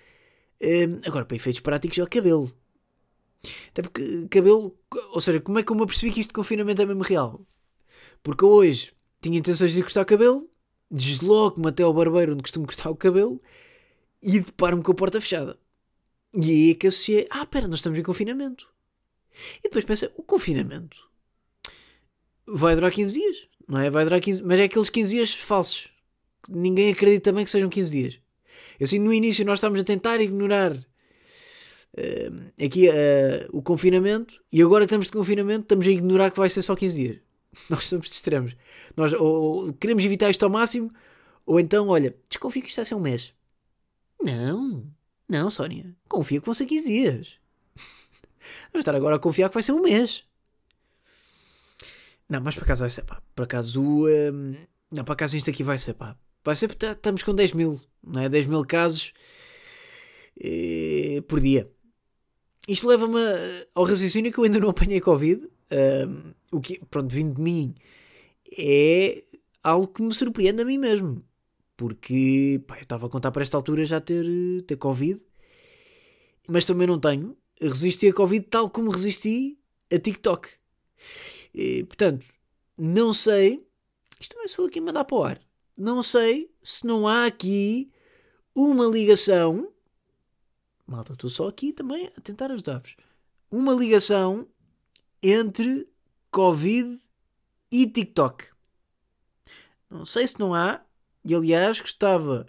agora, 1.05 1.25
para 1.25 1.37
efeitos 1.37 1.61
práticos, 1.61 1.99
é 1.99 2.03
o 2.03 2.09
cabelo. 2.09 2.53
Até 3.71 3.83
porque 3.83 4.29
cabelo. 4.29 4.77
Ou 5.12 5.21
seja, 5.21 5.41
como 5.41 5.59
é 5.59 5.62
que 5.62 5.71
eu 5.73 5.77
me 5.77 5.83
apercebi 5.83 6.12
que 6.12 6.21
isto 6.21 6.31
de 6.31 6.35
confinamento 6.35 6.83
é 6.83 6.87
mesmo 6.87 7.03
real? 7.03 7.47
Porque 8.23 8.45
hoje 8.45 8.93
tinha 9.21 9.39
intenções 9.39 9.73
de 9.73 9.83
cortar 9.83 10.05
cabelo, 10.05 10.49
desloco-me 10.91 11.69
até 11.69 11.83
ao 11.83 11.95
barbeiro 11.95 12.33
onde 12.33 12.43
costumo 12.43 12.67
cortar 12.67 12.91
o 12.91 12.97
cabelo 12.97 13.41
e 14.23 14.41
deparo-me 14.41 14.83
com 14.83 14.93
a 14.93 14.95
porta 14.95 15.21
fechada. 15.21 15.59
E 16.35 16.50
aí 16.50 16.71
é 16.71 16.75
que 16.75 16.87
associei: 16.87 17.27
ah, 17.31 17.47
pera, 17.47 17.69
nós 17.69 17.81
estamos 17.81 17.99
em 17.99 18.03
confinamento. 18.03 18.69
E 19.59 19.62
depois 19.62 19.85
pensa: 19.85 20.12
o 20.17 20.23
confinamento 20.23 21.10
vai 22.54 22.75
durar 22.75 22.90
15 22.90 23.14
dias, 23.14 23.49
não 23.69 23.80
é? 23.80 23.90
Vai 23.90 24.04
durar 24.04 24.21
15, 24.21 24.42
mas 24.42 24.61
é 24.61 24.64
aqueles 24.64 24.90
15 24.90 25.14
dias 25.14 25.35
falsos. 25.35 25.88
Ninguém 26.49 26.92
acredita 26.92 27.30
também 27.30 27.45
que 27.45 27.50
sejam 27.50 27.69
15 27.69 27.90
dias. 27.90 28.19
Eu 28.78 28.87
sei, 28.87 28.99
no 28.99 29.12
início 29.12 29.45
nós 29.45 29.59
estávamos 29.59 29.80
a 29.80 29.85
tentar 29.85 30.21
ignorar 30.21 30.73
uh, 30.73 32.64
aqui 32.64 32.88
uh, 32.88 33.49
o 33.52 33.62
confinamento 33.62 34.42
e 34.52 34.62
agora 34.62 34.85
que 34.85 34.87
estamos 34.87 35.07
de 35.07 35.12
confinamento 35.12 35.62
estamos 35.62 35.87
a 35.87 35.90
ignorar 35.90 36.30
que 36.30 36.38
vai 36.38 36.49
ser 36.49 36.62
só 36.62 36.75
15 36.75 36.95
dias. 36.95 37.19
Nós 37.69 37.85
somos 37.85 38.09
de 38.09 38.14
extremos. 38.14 38.57
Nós 38.97 39.12
ou, 39.12 39.66
ou, 39.66 39.73
queremos 39.75 40.04
evitar 40.04 40.30
isto 40.30 40.42
ao 40.45 40.50
máximo 40.50 40.90
ou 41.45 41.59
então, 41.59 41.88
olha, 41.88 42.16
desconfio 42.28 42.62
que 42.62 42.69
isto 42.69 42.76
vai 42.76 42.85
ser 42.85 42.95
um 42.95 43.00
mês. 43.00 43.35
Não, 44.23 44.85
não, 45.28 45.50
Sónia, 45.50 45.95
confia 46.09 46.40
que 46.40 46.47
vão 46.47 46.54
ser 46.54 46.66
15 46.66 46.88
dias. 46.88 47.38
Vamos 48.73 48.83
estar 48.83 48.95
agora 48.95 49.16
a 49.16 49.19
confiar 49.19 49.49
que 49.49 49.54
vai 49.54 49.62
ser 49.62 49.73
um 49.73 49.83
mês. 49.83 50.25
Não, 52.31 52.41
mas 52.41 52.55
por 52.55 52.63
acaso 52.63 52.83
vai 52.83 52.91
ser, 52.91 53.03
pá. 53.03 53.21
Por 53.35 53.43
acaso, 53.43 53.83
um, 53.83 54.55
não, 54.93 55.05
por 55.05 55.13
acaso 55.13 55.37
isto 55.37 55.51
aqui 55.51 55.65
vai 55.65 55.79
ser, 55.79 55.95
pá. 55.95 56.17
Vai 56.45 56.55
ser 56.55 56.69
porque 56.69 56.87
estamos 56.87 57.25
com 57.25 57.35
10 57.35 57.53
mil, 57.55 57.81
não 58.03 58.23
é? 58.23 58.29
10 58.29 58.47
mil 58.47 58.65
casos 58.65 59.13
eh, 60.41 61.23
por 61.27 61.41
dia. 61.41 61.69
Isto 62.69 62.87
leva-me 62.87 63.19
ao 63.75 63.83
raciocínio 63.85 64.33
que 64.33 64.39
eu 64.39 64.45
ainda 64.45 64.61
não 64.61 64.71
apanhei 64.71 65.01
Covid. 65.01 65.45
Um, 65.73 66.33
o 66.53 66.61
que, 66.61 66.81
pronto, 66.87 67.13
vindo 67.13 67.35
de 67.35 67.43
mim, 67.43 67.75
é 68.57 69.23
algo 69.63 69.89
que 69.89 70.01
me 70.01 70.15
surpreende 70.15 70.63
a 70.63 70.65
mim 70.65 70.79
mesmo. 70.79 71.25
Porque, 71.77 72.63
pá, 72.67 72.77
eu 72.77 72.83
estava 72.83 73.07
a 73.07 73.11
contar 73.11 73.33
para 73.33 73.43
esta 73.43 73.57
altura 73.57 73.85
já 73.85 74.01
ter, 74.01 74.25
ter 74.69 74.77
Covid. 74.77 75.21
Mas 76.49 76.65
também 76.65 76.87
não 76.87 76.99
tenho. 76.99 77.37
Resisti 77.61 78.09
a 78.09 78.15
Covid 78.15 78.47
tal 78.49 78.71
como 78.71 78.91
resisti 78.91 79.59
a 79.93 79.99
TikTok. 79.99 80.49
E, 81.54 81.85
portanto, 81.85 82.26
não 82.76 83.12
sei. 83.12 83.64
Isto 84.19 84.35
também 84.35 84.49
sou 84.49 84.66
aqui 84.66 84.78
a 84.78 84.83
mandar 84.83 85.04
para 85.04 85.16
o 85.16 85.23
ar. 85.23 85.40
Não 85.76 86.02
sei 86.02 86.50
se 86.62 86.87
não 86.87 87.09
há 87.09 87.26
aqui 87.26 87.90
uma 88.54 88.85
ligação. 88.87 89.73
Malta, 90.87 91.12
estou 91.12 91.30
só 91.30 91.49
aqui 91.49 91.73
também 91.73 92.11
a 92.16 92.21
tentar 92.21 92.50
ajudar-vos. 92.50 92.97
Uma 93.50 93.73
ligação 93.73 94.47
entre 95.23 95.88
Covid 96.30 97.00
e 97.71 97.87
TikTok. 97.87 98.47
Não 99.88 100.04
sei 100.04 100.26
se 100.26 100.38
não 100.38 100.54
há. 100.54 100.83
E 101.25 101.35
aliás, 101.35 101.80
gostava. 101.80 102.47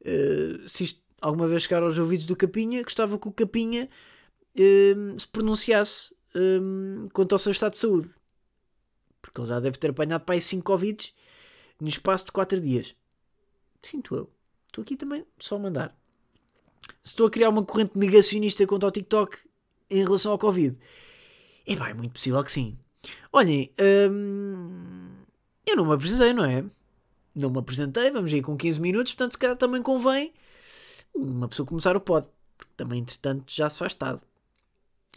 Uh, 0.00 0.68
se 0.68 0.84
isto 0.84 1.02
alguma 1.20 1.48
vez 1.48 1.62
chegar 1.62 1.82
aos 1.82 1.98
ouvidos 1.98 2.26
do 2.26 2.36
Capinha, 2.36 2.82
gostava 2.82 3.18
que 3.18 3.28
o 3.28 3.32
Capinha 3.32 3.88
uh, 4.58 5.18
se 5.18 5.26
pronunciasse 5.26 6.14
um, 6.34 7.08
quanto 7.12 7.32
ao 7.32 7.38
seu 7.38 7.52
estado 7.52 7.72
de 7.72 7.78
saúde. 7.78 8.10
Porque 9.24 9.40
ele 9.40 9.48
já 9.48 9.58
deve 9.58 9.78
ter 9.78 9.90
apanhado 9.90 10.22
para 10.22 10.34
aí 10.34 10.40
5 10.40 10.62
Covid 10.62 11.14
no 11.80 11.88
espaço 11.88 12.26
de 12.26 12.32
4 12.32 12.60
dias. 12.60 12.94
Sinto 13.82 14.14
eu. 14.14 14.30
Estou 14.66 14.82
aqui 14.82 14.96
também 14.96 15.24
só 15.38 15.56
a 15.56 15.58
mandar. 15.58 15.96
Se 17.02 17.12
estou 17.12 17.26
a 17.26 17.30
criar 17.30 17.48
uma 17.48 17.64
corrente 17.64 17.96
negacionista 17.96 18.66
contra 18.66 18.88
o 18.88 18.92
TikTok 18.92 19.38
em 19.88 20.04
relação 20.04 20.32
ao 20.32 20.38
Covid. 20.38 20.76
É 21.66 21.74
bem, 21.74 21.88
é 21.88 21.94
muito 21.94 22.12
possível 22.12 22.44
que 22.44 22.52
sim. 22.52 22.78
Olhem, 23.32 23.72
hum, 24.10 25.08
eu 25.66 25.76
não 25.76 25.86
me 25.86 25.94
apresentei, 25.94 26.32
não 26.34 26.44
é? 26.44 26.64
Não 27.34 27.50
me 27.50 27.58
apresentei, 27.58 28.10
vamos 28.10 28.32
ir 28.32 28.42
com 28.42 28.56
15 28.56 28.80
minutos, 28.80 29.12
portanto, 29.12 29.32
se 29.32 29.38
calhar 29.38 29.56
também 29.56 29.82
convém 29.82 30.32
uma 31.14 31.48
pessoa 31.48 31.66
começar 31.66 31.96
o 31.96 32.00
pod. 32.00 32.28
Porque 32.58 32.72
também, 32.76 33.00
entretanto, 33.00 33.52
já 33.52 33.70
se 33.70 33.78
faz 33.78 33.94
tarde. 33.94 34.20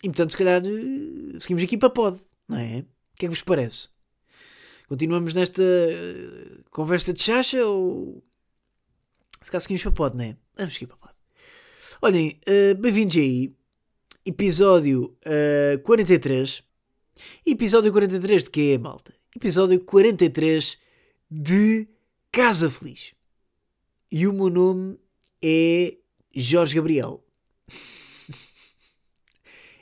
E 0.02 0.08
portanto, 0.08 0.32
se 0.32 0.38
calhar, 0.38 0.62
eh, 0.66 1.40
seguimos 1.40 1.64
aqui 1.64 1.78
para 1.78 1.90
pod, 1.90 2.20
não 2.48 2.58
é? 2.58 2.80
O 2.80 3.18
que 3.18 3.26
é 3.26 3.28
que 3.28 3.30
vos 3.30 3.42
parece? 3.42 3.90
Continuamos 4.88 5.34
nesta 5.34 5.62
eh, 5.62 6.62
conversa 6.72 7.12
de 7.12 7.22
chacha 7.22 7.66
ou. 7.66 8.24
Se 9.42 9.52
calhar 9.52 9.62
seguimos 9.62 9.84
para 9.84 9.92
pod, 9.92 10.16
não 10.16 10.24
é? 10.24 10.38
Vamos 10.56 10.76
seguir 10.76 10.88
para 10.88 10.96
pod. 10.96 11.14
Olhem, 12.02 12.40
uh, 12.48 12.74
bem-vindos 12.76 13.18
aí. 13.18 13.54
Episódio 14.26 15.18
uh, 15.26 15.78
43. 15.84 16.64
Episódio 17.46 17.92
43 17.92 18.46
de 18.46 18.50
quê, 18.50 18.78
malta? 18.78 19.14
Episódio 19.36 19.78
43 19.82 20.78
de 21.30 21.90
Casa 22.32 22.70
Feliz. 22.70 23.14
E 24.10 24.26
o 24.26 24.32
meu 24.32 24.50
nome 24.50 24.98
é 25.42 25.98
Jorge 26.34 26.76
Gabriel. 26.76 27.24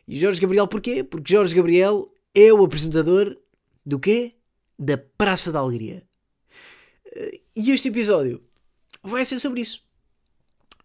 E 0.08 0.20
Jorge 0.20 0.40
Gabriel 0.40 0.68
porquê? 0.68 1.04
Porque 1.04 1.34
Jorge 1.34 1.56
Gabriel 1.56 2.14
é 2.32 2.54
o 2.54 2.64
apresentador 2.64 3.36
do 3.84 4.00
quê? 4.00 4.36
Da 4.78 4.98
Praça 4.98 5.52
da 5.52 5.60
Alegria. 5.60 6.04
Eh, 7.06 7.42
e 7.56 7.72
este 7.72 7.88
episódio 7.88 8.44
vai 9.04 9.26
ser 9.26 9.40
sobre 9.40 9.62
isso. 9.62 9.84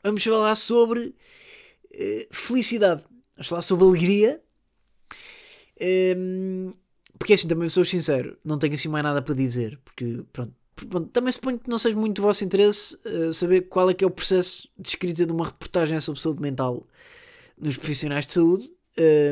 Vamos 0.03 0.25
falar 0.25 0.55
sobre 0.55 1.09
uh, 1.09 2.27
felicidade. 2.31 3.05
Vamos 3.35 3.49
falar 3.49 3.63
sobre 3.63 3.85
alegria. 3.85 4.43
Ehm, 5.79 6.73
porque 7.19 7.35
assim, 7.35 7.49
também 7.49 7.69
sou 7.69 7.85
sincero, 7.85 8.39
não 8.45 8.59
tenho 8.59 8.75
assim 8.75 8.89
mais 8.89 9.05
nada 9.05 9.21
para 9.21 9.35
dizer. 9.35 9.79
Porque, 9.85 10.23
pronto, 10.33 10.55
pronto 10.75 11.11
também 11.11 11.33
suponho 11.33 11.59
que 11.59 11.69
não 11.69 11.79
seja 11.79 11.97
muito 11.97 12.17
do 12.17 12.23
vosso 12.23 12.45
interesse 12.45 12.97
uh, 13.05 13.33
saber 13.33 13.63
qual 13.63 13.91
é 13.91 13.95
que 13.95 14.05
é 14.05 14.07
o 14.07 14.11
processo 14.11 14.69
de 14.79 14.89
escrita 14.89 15.27
de 15.27 15.33
uma 15.33 15.47
reportagem 15.47 16.01
sobre 16.01 16.21
saúde 16.21 16.41
mental 16.41 16.87
nos 17.59 17.77
profissionais 17.77 18.27
de 18.27 18.33
saúde 18.33 18.71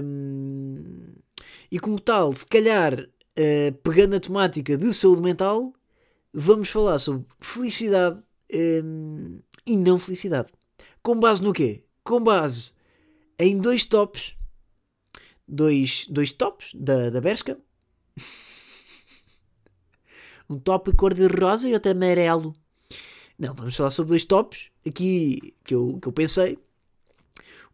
um, 0.03 1.15
e 1.71 1.79
como 1.79 1.99
tal, 1.99 2.35
se 2.35 2.47
calhar, 2.47 3.09
uh, 3.39 3.73
pegando 3.83 4.17
a 4.17 4.21
temática 4.21 4.77
de 4.77 4.93
saúde 4.93 5.23
mental, 5.23 5.73
vamos 6.33 6.69
falar 6.71 6.99
sobre 6.99 7.27
felicidade 7.41 8.21
um, 8.53 9.41
e 9.67 9.77
não 9.77 9.99
felicidade. 9.99 10.49
Com 11.03 11.19
base 11.19 11.43
no 11.43 11.53
quê? 11.53 11.85
Com 12.03 12.23
base 12.23 12.73
em 13.39 13.59
dois 13.59 13.85
tops, 13.85 14.35
dois, 15.47 16.07
dois 16.09 16.33
tops 16.33 16.73
da, 16.75 17.11
da 17.11 17.21
Berska. 17.21 17.59
Um 20.51 20.59
top 20.59 20.97
cor-de-rosa 20.97 21.69
e 21.69 21.75
outro 21.75 21.91
amarelo. 21.91 22.55
Não, 23.39 23.53
vamos 23.53 23.77
falar 23.77 23.91
sobre 23.91 24.09
dois 24.09 24.25
tops 24.25 24.71
aqui 24.87 25.53
que 25.63 25.75
eu, 25.75 25.99
que 26.01 26.09
eu 26.09 26.13
pensei. 26.13 26.59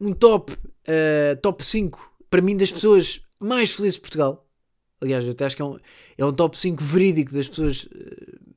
Um 0.00 0.12
top, 0.12 0.52
uh, 0.52 1.40
top 1.40 1.64
5, 1.64 2.16
para 2.28 2.42
mim, 2.42 2.56
das 2.56 2.72
pessoas 2.72 3.20
mais 3.38 3.70
felizes 3.70 3.94
de 3.94 4.00
Portugal. 4.00 4.43
Aliás, 5.04 5.22
eu 5.26 5.32
até 5.32 5.44
acho 5.44 5.54
que 5.54 5.60
é 5.60 5.64
um, 5.66 5.78
é 6.16 6.24
um 6.24 6.32
top 6.32 6.58
5 6.58 6.82
verídico 6.82 7.34
das 7.34 7.46
pessoas 7.46 7.84
uh, 7.84 8.56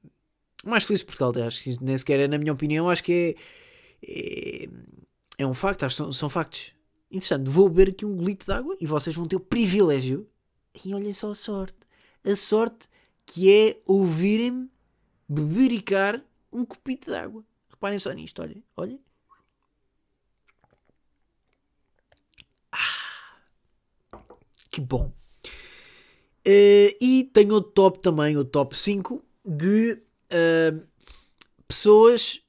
mais 0.64 0.86
felizes 0.86 1.06
de 1.06 1.14
Portugal. 1.14 1.46
Acho 1.46 1.62
que 1.62 1.78
nem 1.84 1.98
sequer 1.98 2.22
é, 2.22 2.28
na 2.28 2.38
minha 2.38 2.54
opinião, 2.54 2.90
acho 2.90 3.04
que 3.04 3.36
é, 4.02 4.64
é, 4.64 4.70
é 5.40 5.46
um 5.46 5.54
facto, 5.54 5.84
acho 5.84 5.98
que 5.98 6.04
são, 6.04 6.12
são 6.14 6.30
factos. 6.30 6.74
Interessante, 7.12 7.50
vou 7.50 7.68
beber 7.68 7.92
aqui 7.92 8.06
um 8.06 8.16
golito 8.16 8.46
de 8.46 8.52
água 8.54 8.78
e 8.80 8.86
vocês 8.86 9.14
vão 9.14 9.28
ter 9.28 9.36
o 9.36 9.42
privilégio. 9.42 10.26
E 10.86 10.94
olhem 10.94 11.14
só 11.14 11.32
a 11.32 11.36
sorte. 11.36 11.78
A 12.24 12.36
sorte 12.36 12.88
que 13.26 13.52
é 13.52 13.82
ouvirem-me 13.86 14.70
bebericar 15.28 16.24
um 16.52 16.64
copito 16.64 17.12
de 17.12 17.18
água. 17.18 17.44
Reparem 17.70 18.00
só 18.00 18.12
nisto, 18.14 18.42
olhem, 18.42 18.64
olhem. 18.78 19.02
Ah, 22.72 24.22
que 24.72 24.80
bom. 24.80 25.17
Uh, 26.48 26.96
e 27.02 27.30
tenho 27.34 27.56
o 27.56 27.62
top 27.62 28.00
também, 28.00 28.38
o 28.38 28.46
top 28.46 28.80
5 28.80 29.22
de 29.46 30.02
uh, 30.32 30.82
pessoas 31.68 32.40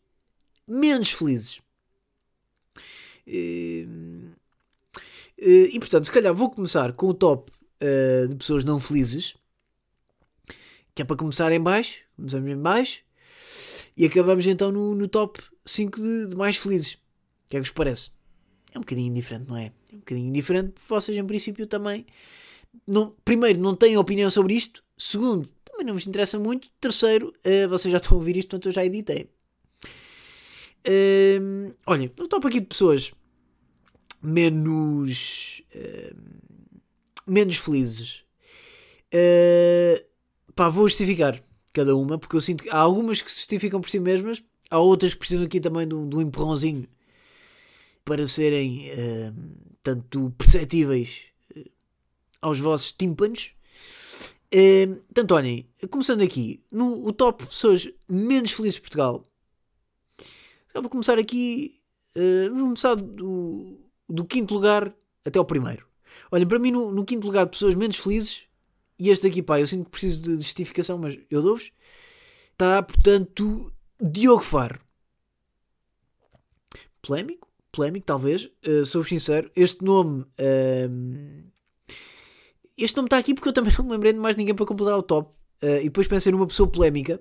menos 0.68 1.10
felizes. 1.10 1.60
Uh, 3.26 4.30
e 5.36 5.78
portanto, 5.80 6.04
se 6.04 6.12
calhar 6.12 6.32
vou 6.32 6.48
começar 6.48 6.92
com 6.92 7.08
o 7.08 7.14
top 7.14 7.50
de 8.28 8.34
pessoas 8.36 8.64
não 8.64 8.78
felizes, 8.78 9.36
que 10.94 11.02
é 11.02 11.04
para 11.04 11.16
começar 11.16 11.50
em 11.52 11.60
baixo. 11.60 12.02
Começamos 12.16 12.50
em 12.50 12.56
baixo 12.56 13.02
e 13.96 14.04
acabamos 14.04 14.46
então 14.46 14.72
no, 14.72 14.94
no 14.96 15.06
top 15.06 15.40
5 15.64 16.00
de, 16.00 16.26
de, 16.28 16.36
mais 16.36 16.56
felizes. 16.56 16.94
O 16.94 17.50
que 17.50 17.56
é 17.56 17.60
que 17.60 17.66
vos 17.66 17.70
parece? 17.70 18.10
É 18.72 18.78
um 18.78 18.80
bocadinho 18.80 19.14
diferente, 19.14 19.48
não 19.48 19.56
é? 19.56 19.72
É 19.92 19.94
um 19.94 19.98
bocadinho 19.98 20.32
diferente, 20.32 20.72
porque 20.72 20.88
vocês 20.88 21.16
em 21.16 21.24
princípio 21.24 21.66
também. 21.68 22.04
Não, 22.86 23.14
primeiro, 23.24 23.60
não 23.60 23.74
têm 23.74 23.96
opinião 23.96 24.30
sobre 24.30 24.54
isto. 24.54 24.82
Segundo, 24.96 25.48
também 25.64 25.86
não 25.86 25.94
vos 25.94 26.06
interessa 26.06 26.38
muito. 26.38 26.68
Terceiro, 26.80 27.32
uh, 27.44 27.68
vocês 27.68 27.92
já 27.92 27.98
estão 27.98 28.16
a 28.16 28.20
ouvir 28.20 28.36
isto, 28.36 28.48
portanto 28.48 28.66
eu 28.68 28.72
já 28.72 28.84
editei. 28.84 29.30
Uh, 30.86 31.74
olhem, 31.86 32.10
no 32.16 32.28
top 32.28 32.46
aqui 32.46 32.60
de 32.60 32.66
pessoas 32.66 33.12
menos. 34.22 35.62
Uh, 35.74 36.38
menos 37.28 37.56
felizes. 37.56 38.24
Uh, 39.14 40.02
pá, 40.54 40.68
vou 40.68 40.88
justificar 40.88 41.42
cada 41.72 41.94
uma, 41.94 42.18
porque 42.18 42.34
eu 42.34 42.40
sinto 42.40 42.64
que 42.64 42.70
há 42.70 42.78
algumas 42.78 43.22
que 43.22 43.30
se 43.30 43.38
justificam 43.38 43.80
por 43.80 43.90
si 43.90 44.00
mesmas, 44.00 44.42
há 44.70 44.78
outras 44.78 45.12
que 45.12 45.18
precisam 45.20 45.44
aqui 45.44 45.60
também 45.60 45.86
de 45.86 45.94
um, 45.94 46.08
de 46.08 46.16
um 46.16 46.20
empurrãozinho 46.20 46.88
para 48.04 48.26
serem 48.26 48.90
uh, 48.90 49.34
tanto 49.82 50.34
perceptíveis 50.36 51.26
aos 52.40 52.58
vossos 52.58 52.92
tímpanos. 52.92 53.52
Uh, 54.54 55.02
tanto 55.12 55.34
olhem, 55.34 55.68
começando 55.90 56.22
aqui, 56.22 56.62
no 56.70 57.06
o 57.06 57.12
top 57.12 57.42
de 57.42 57.50
pessoas 57.50 57.88
menos 58.08 58.52
felizes 58.52 58.76
de 58.76 58.80
Portugal. 58.80 59.24
Eu 60.72 60.80
vou 60.80 60.90
começar 60.90 61.18
aqui, 61.18 61.74
uh, 62.16 62.48
vamos 62.48 62.62
começar 62.62 62.94
do, 62.94 63.80
do 64.08 64.24
quinto 64.24 64.54
lugar 64.54 64.94
até 65.24 65.38
ao 65.38 65.44
primeiro. 65.44 65.86
Olhem, 66.30 66.46
para 66.46 66.58
mim, 66.58 66.70
no, 66.70 66.90
no 66.90 67.04
quinto 67.04 67.26
lugar 67.26 67.44
de 67.44 67.50
pessoas 67.50 67.74
menos 67.74 67.96
felizes, 67.98 68.42
e 68.98 69.10
este 69.10 69.26
aqui, 69.26 69.42
pá, 69.42 69.60
eu 69.60 69.66
sinto 69.66 69.84
que 69.84 69.90
preciso 69.90 70.22
de 70.22 70.36
justificação, 70.36 70.98
mas 70.98 71.18
eu 71.30 71.40
dou-vos. 71.40 71.70
Está, 72.52 72.82
portanto, 72.82 73.72
Diogo 74.00 74.42
Faro. 74.42 74.80
Polémico? 77.00 77.48
Polémico, 77.70 78.06
talvez. 78.06 78.50
Uh, 78.66 78.84
Sou-vos 78.84 79.08
sincero. 79.08 79.50
Este 79.54 79.84
nome. 79.84 80.22
Uh, 80.22 81.47
este 82.78 82.96
nome 82.96 83.08
está 83.08 83.18
aqui 83.18 83.34
porque 83.34 83.48
eu 83.48 83.52
também 83.52 83.72
não 83.76 83.84
me 83.84 83.92
lembrei 83.92 84.12
de 84.12 84.18
mais 84.18 84.36
ninguém 84.36 84.54
para 84.54 84.66
completar 84.66 84.96
o 84.96 85.02
top. 85.02 85.30
Uh, 85.62 85.80
e 85.80 85.84
depois 85.84 86.06
pensei 86.06 86.30
numa 86.32 86.46
pessoa 86.46 86.70
polémica. 86.70 87.20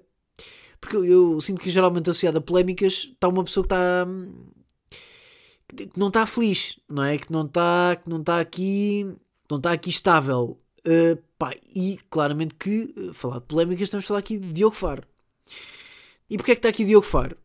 Porque 0.79 0.95
eu, 0.95 1.05
eu, 1.05 1.41
sinto 1.41 1.59
que 1.59 1.69
geralmente 1.69 2.09
associado 2.09 2.37
a 2.37 2.41
polémicas 2.41 3.09
está 3.11 3.27
uma 3.27 3.43
pessoa 3.43 3.65
que 3.67 3.73
está. 3.73 4.07
que 5.67 5.99
não 5.99 6.07
está 6.07 6.25
feliz, 6.25 6.79
não 6.87 7.03
é? 7.03 7.17
Que 7.17 7.31
não 7.31 7.45
está, 7.45 7.95
que 7.95 8.09
não 8.09 8.19
está 8.19 8.39
aqui. 8.39 9.11
não 9.49 9.57
está 9.57 9.71
aqui 9.71 9.89
estável. 9.89 10.59
Uh, 10.85 11.17
pá, 11.37 11.53
e 11.75 11.99
claramente 12.09 12.55
que, 12.55 12.93
uh, 12.95 13.13
falar 13.13 13.39
de 13.39 13.45
polémicas, 13.45 13.83
estamos 13.83 14.05
a 14.05 14.07
falar 14.07 14.19
aqui 14.19 14.37
de 14.37 14.53
Diogo 14.53 14.75
Faro. 14.75 15.03
E 16.29 16.37
porquê 16.37 16.51
é 16.51 16.55
que 16.55 16.59
está 16.59 16.69
aqui 16.69 16.85
Diogo 16.85 17.05
Faro? 17.05 17.37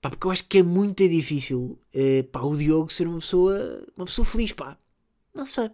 Pá, 0.00 0.10
porque 0.10 0.26
eu 0.26 0.30
acho 0.30 0.44
que 0.48 0.58
é 0.58 0.62
muito 0.62 1.06
difícil 1.08 1.78
uh, 1.94 2.24
pá, 2.32 2.40
o 2.40 2.56
Diogo 2.56 2.92
ser 2.92 3.06
uma 3.06 3.18
pessoa, 3.18 3.86
uma 3.96 4.06
pessoa 4.06 4.24
feliz, 4.24 4.52
pá. 4.52 4.78
Não 5.34 5.46
sei. 5.46 5.70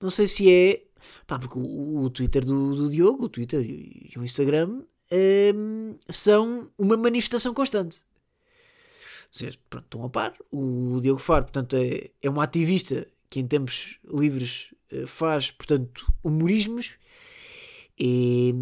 Não 0.00 0.10
sei 0.10 0.28
se 0.28 0.50
é. 0.50 0.84
Pá, 1.26 1.38
porque 1.38 1.58
o, 1.58 2.04
o 2.04 2.10
Twitter 2.10 2.44
do, 2.44 2.74
do, 2.74 2.90
Diogo, 2.90 3.24
o 3.24 3.28
Twitter 3.28 3.60
e, 3.60 4.12
o 4.16 4.24
Instagram 4.24 4.82
ehm, 5.10 5.96
são 6.08 6.70
uma 6.78 6.96
manifestação 6.96 7.52
constante. 7.52 8.02
Seja, 9.30 9.58
pronto, 9.68 9.84
estão 9.84 10.04
a 10.04 10.08
par. 10.08 10.34
O 10.50 11.00
Diogo 11.00 11.20
Faro, 11.20 11.44
portanto, 11.44 11.76
é, 11.76 12.10
é 12.22 12.30
um 12.30 12.40
ativista 12.40 13.06
que 13.28 13.40
em 13.40 13.46
tempos 13.46 13.98
livres 14.04 14.72
eh, 14.90 15.06
faz, 15.06 15.50
portanto, 15.50 16.12
humorismos 16.22 16.92
e, 17.98 18.54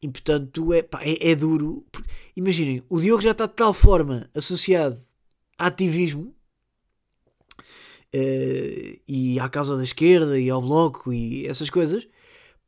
e 0.00 0.08
portanto, 0.08 0.72
é, 0.72 0.82
pá, 0.82 1.00
é, 1.02 1.30
é, 1.30 1.34
duro. 1.34 1.84
Imaginem, 2.36 2.82
o 2.88 3.00
Diogo 3.00 3.22
já 3.22 3.32
está 3.32 3.46
de 3.46 3.54
tal 3.54 3.74
forma 3.74 4.30
associado 4.34 5.00
a 5.58 5.66
ativismo 5.66 6.34
uh, 8.14 9.00
e 9.08 9.38
à 9.40 9.48
causa 9.48 9.76
da 9.76 9.82
esquerda 9.82 10.38
e 10.38 10.50
ao 10.50 10.60
bloco 10.60 11.12
e 11.12 11.46
essas 11.46 11.70
coisas, 11.70 12.06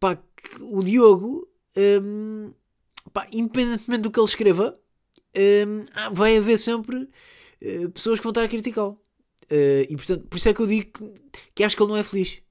pá, 0.00 0.18
o 0.60 0.82
Diogo, 0.82 1.48
um, 1.76 1.80
ehm, 1.80 2.52
pá, 3.12 3.26
independentemente 3.32 4.02
do 4.02 4.10
que 4.10 4.18
ele 4.18 4.26
escreva, 4.26 4.78
um, 5.36 5.40
ehm, 5.40 5.84
vai 6.12 6.36
haver 6.36 6.58
sempre 6.58 7.08
uh, 7.62 7.90
pessoas 7.90 8.18
que 8.18 8.24
vão 8.24 8.30
estar 8.30 8.44
a 8.44 8.48
criticá-lo. 8.48 9.00
Uh, 9.44 9.84
e 9.88 9.96
portanto, 9.96 10.26
por 10.26 10.36
isso 10.36 10.48
é 10.48 10.54
que 10.54 10.60
eu 10.60 10.66
digo 10.66 10.90
que, 10.92 11.12
que 11.54 11.64
acho 11.64 11.76
que 11.76 11.82
ele 11.82 11.92
não 11.92 11.98
é 11.98 12.02
feliz. 12.02 12.42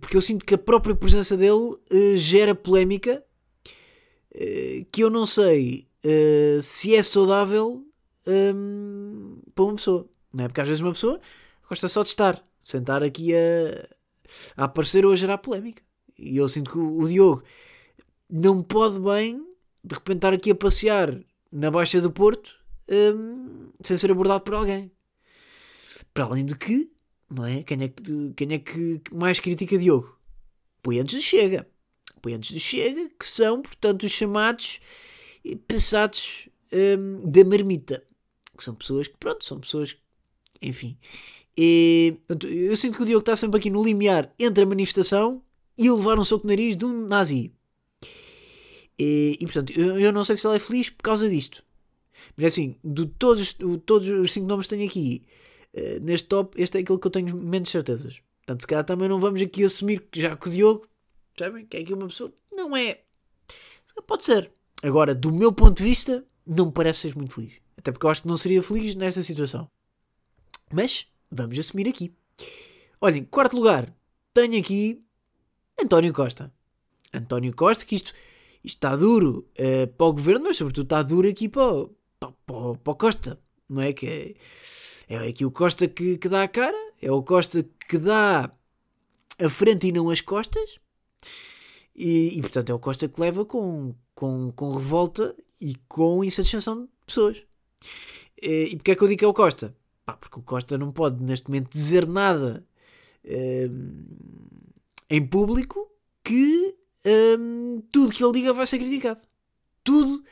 Porque 0.00 0.16
eu 0.16 0.20
sinto 0.20 0.44
que 0.44 0.54
a 0.54 0.58
própria 0.58 0.94
presença 0.94 1.36
dele 1.36 1.78
gera 2.16 2.52
polémica 2.52 3.22
que 4.90 5.02
eu 5.02 5.08
não 5.08 5.24
sei 5.24 5.86
se 6.60 6.96
é 6.96 7.02
saudável 7.02 7.86
um, 8.26 9.38
para 9.54 9.64
uma 9.64 9.74
pessoa. 9.76 10.08
Não 10.32 10.44
é? 10.44 10.48
Porque 10.48 10.60
às 10.60 10.68
vezes 10.68 10.80
uma 10.80 10.92
pessoa 10.92 11.20
gosta 11.70 11.88
só 11.88 12.02
de 12.02 12.08
estar, 12.08 12.44
sentar 12.60 13.00
aqui 13.00 13.32
a, 13.32 13.88
a 14.56 14.64
aparecer 14.64 15.06
ou 15.06 15.12
a 15.12 15.16
gerar 15.16 15.38
polémica. 15.38 15.82
E 16.18 16.36
eu 16.36 16.48
sinto 16.48 16.72
que 16.72 16.78
o, 16.78 16.98
o 16.98 17.08
Diogo 17.08 17.44
não 18.28 18.60
pode 18.60 18.98
bem 18.98 19.46
de 19.82 19.94
repente 19.94 20.16
estar 20.16 20.32
aqui 20.34 20.50
a 20.50 20.54
passear 20.54 21.18
na 21.50 21.70
Baixa 21.70 22.00
do 22.00 22.10
Porto 22.10 22.54
um, 22.88 23.70
sem 23.82 23.96
ser 23.96 24.10
abordado 24.10 24.42
por 24.42 24.54
alguém. 24.54 24.90
Para 26.12 26.24
além 26.24 26.44
de 26.44 26.56
que, 26.56 26.90
não 27.30 27.46
é? 27.46 27.62
Quem 27.62 27.84
é 27.84 27.88
que, 27.88 28.32
quem 28.36 28.52
é 28.52 28.58
que 28.58 29.00
mais 29.12 29.38
critica 29.38 29.78
Diogo? 29.78 30.18
Apoiantes 30.80 31.14
do 31.14 31.22
Chega. 31.22 31.68
Apoiantes 32.16 32.50
do 32.50 32.58
Chega, 32.58 33.08
que 33.18 33.28
são, 33.28 33.62
portanto, 33.62 34.02
os 34.02 34.12
chamados 34.12 34.80
pensados 35.68 36.48
um, 36.72 37.30
da 37.30 37.44
marmita. 37.44 38.04
Que 38.56 38.64
são 38.64 38.74
pessoas 38.74 39.06
que, 39.06 39.16
pronto, 39.16 39.44
são 39.44 39.60
pessoas 39.60 39.96
enfim. 40.60 40.98
E, 41.62 42.16
eu 42.48 42.74
sinto 42.74 42.96
que 42.96 43.02
o 43.02 43.04
Diogo 43.04 43.20
está 43.20 43.36
sempre 43.36 43.58
aqui 43.58 43.68
no 43.68 43.84
limiar 43.84 44.32
entre 44.38 44.64
a 44.64 44.66
manifestação 44.66 45.42
e 45.76 45.90
levar 45.90 46.18
um 46.18 46.24
soco 46.24 46.46
no 46.46 46.52
nariz 46.52 46.74
de 46.74 46.86
um 46.86 47.06
nazi. 47.06 47.52
E, 48.98 49.36
e 49.38 49.44
portanto, 49.44 49.70
eu, 49.78 50.00
eu, 50.00 50.10
não 50.10 50.24
sei 50.24 50.38
se 50.38 50.46
ele 50.46 50.56
é 50.56 50.58
feliz 50.58 50.88
por 50.88 51.02
causa 51.02 51.28
disto. 51.28 51.62
Mas 52.34 52.44
é 52.44 52.46
assim, 52.46 52.76
de 52.82 53.04
todos, 53.04 53.54
todos 53.84 54.08
os 54.08 54.32
cinco 54.32 54.46
nomes 54.46 54.68
que 54.68 54.74
tenho 54.74 54.88
aqui, 54.88 55.22
eh, 55.74 56.00
neste 56.00 56.28
top, 56.28 56.58
este 56.58 56.78
é 56.78 56.80
aquele 56.80 56.98
que 56.98 57.06
eu 57.06 57.10
tenho 57.10 57.36
menos 57.36 57.68
certezas. 57.68 58.22
Portanto, 58.38 58.62
se 58.62 58.66
calhar 58.66 58.84
também 58.84 59.10
não 59.10 59.20
vamos 59.20 59.42
aqui 59.42 59.62
assumir 59.62 60.00
que 60.10 60.18
já 60.18 60.34
que 60.34 60.48
o 60.48 60.50
Diogo, 60.50 60.88
sabem, 61.38 61.66
que 61.66 61.76
é 61.76 61.80
aqui 61.80 61.92
uma 61.92 62.06
pessoa, 62.06 62.32
não 62.50 62.74
é. 62.74 63.02
Pode 64.06 64.24
ser. 64.24 64.50
Agora, 64.82 65.14
do 65.14 65.30
meu 65.30 65.52
ponto 65.52 65.76
de 65.76 65.82
vista, 65.82 66.24
não 66.46 66.66
me 66.66 66.72
parece 66.72 67.00
ser 67.00 67.16
muito 67.16 67.34
feliz. 67.34 67.52
Até 67.76 67.92
porque 67.92 68.06
eu 68.06 68.10
acho 68.10 68.22
que 68.22 68.28
não 68.28 68.36
seria 68.38 68.62
feliz 68.62 68.94
nesta 68.96 69.22
situação. 69.22 69.70
Mas, 70.72 71.06
vamos 71.30 71.58
assumir 71.58 71.88
aqui. 71.88 72.12
Olhem, 73.00 73.24
quarto 73.24 73.56
lugar, 73.56 73.94
tenho 74.34 74.58
aqui 74.58 75.02
António 75.80 76.12
Costa. 76.12 76.52
António 77.12 77.54
Costa, 77.54 77.84
que 77.84 77.96
isto, 77.96 78.12
isto 78.62 78.76
está 78.76 78.94
duro 78.96 79.48
uh, 79.58 79.86
para 79.86 80.06
o 80.06 80.12
governo, 80.12 80.44
mas 80.44 80.56
sobretudo 80.56 80.84
está 80.84 81.02
duro 81.02 81.28
aqui 81.28 81.48
para, 81.48 81.86
para, 82.18 82.32
para, 82.46 82.92
o 82.92 82.94
Costa. 82.94 83.40
Não 83.68 83.80
é? 83.80 83.92
Que 83.92 84.36
é, 85.08 85.14
é 85.14 85.28
aqui 85.28 85.44
o 85.44 85.50
Costa 85.50 85.88
que, 85.88 86.18
que 86.18 86.28
dá 86.28 86.42
a 86.42 86.48
cara, 86.48 86.76
é 87.00 87.10
o 87.10 87.22
Costa 87.22 87.64
que 87.88 87.98
dá 87.98 88.50
a 89.38 89.48
frente 89.48 89.86
e 89.88 89.92
não 89.92 90.10
as 90.10 90.20
costas. 90.20 90.78
E, 91.94 92.38
e, 92.38 92.40
portanto 92.40 92.70
é 92.70 92.74
o 92.74 92.78
Costa 92.78 93.08
que 93.08 93.20
leva 93.20 93.44
com, 93.44 93.94
com, 94.14 94.52
com 94.52 94.72
revolta 94.72 95.34
e 95.60 95.74
com 95.88 96.22
insatisfação 96.24 96.82
de 96.84 96.88
pessoas. 97.06 97.42
E, 98.40 98.70
e 98.72 98.76
porque 98.76 98.92
é 98.92 98.96
que 98.96 99.02
eu 99.02 99.08
digo 99.08 99.18
que 99.18 99.24
é 99.24 99.28
o 99.28 99.34
Costa? 99.34 99.74
Pá, 100.10 100.16
porque 100.16 100.40
o 100.40 100.42
Costa 100.42 100.76
não 100.76 100.90
pode 100.90 101.22
neste 101.22 101.48
momento 101.48 101.70
dizer 101.70 102.06
nada 102.06 102.66
um, 103.24 104.04
em 105.08 105.24
público 105.24 105.88
que 106.24 106.76
um, 107.38 107.80
tudo 107.92 108.12
que 108.12 108.24
ele 108.24 108.32
diga 108.32 108.52
vai 108.52 108.66
ser 108.66 108.78
criticado. 108.78 109.20
Tudo 109.84 110.24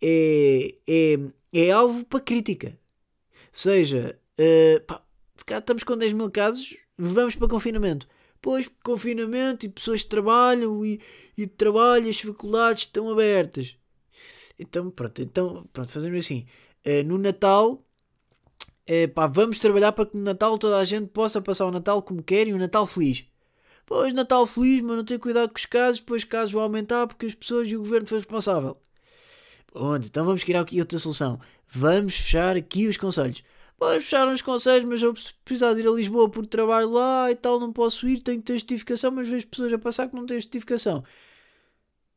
é, 0.00 0.76
é, 0.86 1.18
é 1.52 1.70
alvo 1.72 2.04
para 2.04 2.20
crítica. 2.20 2.78
Seja, 3.50 4.16
uh, 4.38 4.80
pá, 4.82 5.02
se 5.34 5.44
cá 5.44 5.58
estamos 5.58 5.82
com 5.82 5.96
10 5.96 6.12
mil 6.12 6.30
casos, 6.30 6.76
vamos 6.96 7.34
para 7.34 7.48
confinamento. 7.48 8.06
Pois, 8.40 8.70
confinamento 8.84 9.66
e 9.66 9.68
pessoas 9.68 10.04
que 10.04 10.08
trabalham 10.08 10.86
e, 10.86 11.00
e 11.36 11.48
trabalho, 11.48 12.08
as 12.08 12.20
faculdades 12.20 12.84
estão 12.84 13.10
abertas. 13.10 13.76
Então, 14.56 14.88
pronto, 14.88 15.20
então, 15.20 15.68
pronto 15.72 15.90
fazemos 15.90 16.24
assim. 16.24 16.46
Uh, 16.86 17.02
no 17.04 17.18
Natal, 17.18 17.85
uh, 18.88 19.08
pá, 19.14 19.26
vamos 19.26 19.58
trabalhar 19.58 19.92
para 19.92 20.06
que 20.06 20.16
no 20.16 20.22
Natal 20.22 20.58
toda 20.58 20.78
a 20.78 20.84
gente 20.84 21.08
possa 21.08 21.40
passar 21.40 21.66
o 21.66 21.70
Natal 21.70 22.02
como 22.02 22.22
quer 22.22 22.48
e 22.48 22.54
um 22.54 22.58
Natal 22.58 22.86
feliz. 22.86 23.24
Pois, 23.86 24.12
Natal 24.12 24.46
feliz, 24.46 24.82
mas 24.82 24.96
não 24.96 25.04
ter 25.04 25.18
cuidado 25.18 25.50
com 25.50 25.58
os 25.58 25.66
casos, 25.66 26.00
depois 26.00 26.24
casos 26.24 26.52
vão 26.52 26.62
aumentar 26.62 27.06
porque 27.06 27.26
as 27.26 27.34
pessoas 27.34 27.68
e 27.68 27.76
o 27.76 27.80
governo 27.80 28.06
foi 28.06 28.18
responsável. 28.18 28.76
Onde? 29.74 30.06
Então 30.06 30.24
vamos 30.24 30.42
criar 30.42 30.62
aqui 30.62 30.80
outra 30.80 30.98
solução. 30.98 31.38
Vamos 31.68 32.16
fechar 32.16 32.56
aqui 32.56 32.88
os 32.88 32.96
conselhos. 32.96 33.42
Pois 33.78 34.02
fecharam 34.04 34.32
os 34.32 34.40
conselhos, 34.40 34.84
mas 34.84 35.02
eu 35.02 35.14
precisar 35.44 35.74
de 35.74 35.80
ir 35.80 35.88
a 35.88 35.90
Lisboa 35.90 36.30
por 36.30 36.46
trabalho 36.46 36.90
lá 36.90 37.30
e 37.30 37.36
tal, 37.36 37.60
não 37.60 37.72
posso 37.72 38.08
ir, 38.08 38.20
tenho 38.20 38.38
que 38.38 38.44
ter 38.46 38.54
justificação, 38.54 39.10
mas 39.10 39.28
vejo 39.28 39.46
pessoas 39.46 39.72
a 39.72 39.78
passar 39.78 40.08
que 40.08 40.16
não 40.16 40.24
têm 40.26 40.40
justificação. 40.40 41.04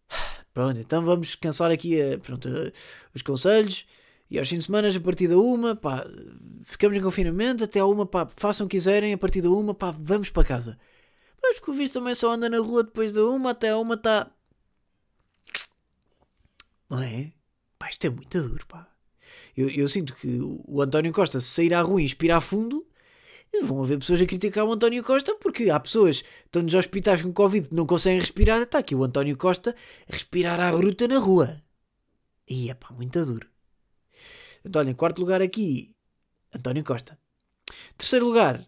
Pronto, 0.54 0.80
então 0.80 1.04
vamos 1.04 1.36
cancelar 1.36 1.72
aqui 1.72 2.02
a, 2.02 2.18
pronto, 2.18 2.50
os 3.14 3.22
conselhos 3.22 3.86
e 4.30 4.38
aos 4.38 4.48
fins 4.48 4.60
de 4.60 4.64
semana, 4.66 4.90
a 4.96 5.00
partir 5.00 5.28
da 5.28 5.38
uma, 5.38 5.76
pá, 5.76 6.06
ficamos 6.64 6.98
em 6.98 7.02
confinamento 7.02 7.64
até 7.64 7.80
a 7.80 7.86
uma, 7.86 8.06
pá, 8.06 8.30
façam 8.36 8.66
o 8.66 8.70
que 8.70 8.78
quiserem, 8.78 9.14
a 9.14 9.18
partir 9.18 9.42
da 9.42 9.50
uma, 9.50 9.74
pá, 9.74 9.92
vamos 9.92 10.30
para 10.30 10.44
casa. 10.44 10.78
Mas 11.42 11.60
que 11.60 11.70
o 11.70 11.74
visto 11.74 11.96
também 11.96 12.14
só 12.14 12.34
anda 12.34 12.50
na 12.50 12.60
rua 12.60 12.84
depois 12.84 13.12
da 13.12 13.24
uma, 13.26 13.52
até 13.52 13.70
a 13.70 13.78
uma 13.78 13.96
está. 13.96 14.32
Não 16.90 17.02
é? 17.02 17.32
Pá, 17.78 17.90
isto 17.90 18.06
é 18.06 18.10
muito 18.10 18.42
duro, 18.42 18.66
pá. 18.68 18.88
Eu, 19.56 19.70
eu 19.70 19.88
sinto 19.88 20.16
que 20.16 20.40
o 20.42 20.82
António 20.82 21.12
Costa, 21.14 21.40
se 21.40 21.48
sair 21.48 21.74
à 21.74 21.82
rua 21.82 22.02
e 22.02 22.06
inspirar 22.06 22.42
fundo, 22.42 22.86
vão 23.64 23.84
haver 23.84 24.00
pessoas 24.00 24.22
a 24.22 24.26
criticar 24.26 24.66
o 24.66 24.72
António 24.72 25.04
Costa 25.04 25.36
porque 25.36 25.70
há 25.70 25.80
pessoas 25.80 26.22
que 26.22 26.28
estão 26.46 26.62
nos 26.62 26.74
hospitais 26.74 27.22
com 27.22 27.34
Covid 27.34 27.70
não 27.72 27.86
conseguem 27.86 28.20
respirar. 28.20 28.62
Está 28.62 28.80
aqui 28.80 28.96
o 28.96 29.04
António 29.04 29.38
Costa 29.38 29.76
a 30.08 30.14
respirar 30.14 30.60
à 30.60 30.72
bruta 30.72 31.08
na 31.08 31.18
rua. 31.20 31.62
E 32.48 32.70
é 32.70 32.74
pá, 32.74 32.92
muito 32.92 33.26
duro. 33.26 33.49
Então, 34.64 34.82
olha, 34.82 34.92
em 34.92 34.96
quarto 34.96 35.20
lugar 35.20 35.42
aqui, 35.42 35.96
António 36.54 36.84
Costa. 36.84 37.18
Terceiro 37.98 38.26
lugar, 38.26 38.68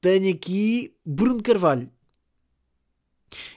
tenho 0.00 0.32
aqui 0.32 0.96
Bruno 1.04 1.42
Carvalho. 1.42 1.90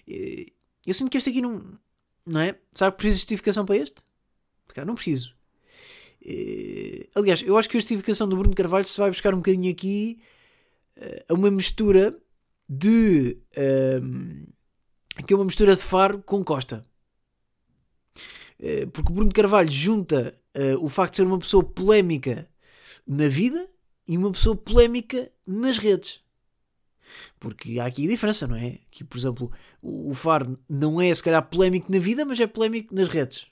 Eh, 0.07 0.51
eu 0.85 0.93
sinto 0.93 1.09
que 1.09 1.17
este 1.17 1.29
aqui 1.29 1.41
não. 1.41 1.79
Não 2.25 2.41
é? 2.41 2.57
Sabe 2.73 2.91
que 2.91 2.97
precisa 2.97 3.17
de 3.17 3.21
justificação 3.21 3.65
para 3.65 3.77
este? 3.77 4.03
Cara, 4.67 4.85
não 4.85 4.95
preciso. 4.95 5.35
Uh, 6.23 7.09
aliás, 7.15 7.41
eu 7.41 7.57
acho 7.57 7.67
que 7.67 7.77
a 7.77 7.79
justificação 7.79 8.27
do 8.27 8.37
Bruno 8.37 8.55
Carvalho 8.55 8.85
se 8.85 8.97
vai 8.97 9.09
buscar 9.09 9.33
um 9.33 9.37
bocadinho 9.37 9.71
aqui 9.71 10.19
uh, 10.97 11.25
a 11.29 11.33
uma 11.33 11.49
mistura 11.49 12.15
de. 12.69 13.41
Uh, 13.57 14.47
aqui 15.15 15.33
é 15.33 15.35
uma 15.35 15.45
mistura 15.45 15.75
de 15.75 15.81
Faro 15.81 16.21
com 16.21 16.43
Costa. 16.43 16.85
Uh, 18.61 18.87
porque 18.91 19.11
o 19.11 19.15
Bruno 19.15 19.33
Carvalho 19.33 19.71
junta 19.71 20.37
o 20.81 20.89
facto 20.89 21.13
de 21.13 21.17
ser 21.17 21.23
uma 21.23 21.39
pessoa 21.39 21.63
polémica 21.63 22.45
na 23.07 23.29
vida 23.29 23.69
e 24.05 24.17
uma 24.17 24.31
pessoa 24.31 24.53
polémica 24.53 25.31
nas 25.47 25.77
redes. 25.77 26.21
Porque 27.39 27.79
há 27.79 27.85
aqui 27.85 28.05
a 28.05 28.09
diferença, 28.09 28.45
não 28.47 28.57
é? 28.57 28.79
Que, 28.91 29.05
por 29.05 29.17
exemplo, 29.17 29.49
o 29.81 30.13
Faro 30.13 30.59
não 30.67 30.99
é 30.99 31.15
se 31.15 31.23
calhar 31.23 31.41
polémico 31.49 31.89
na 31.89 31.99
vida, 31.99 32.25
mas 32.25 32.37
é 32.39 32.47
polémico 32.47 32.93
nas 32.93 33.07
redes. 33.07 33.47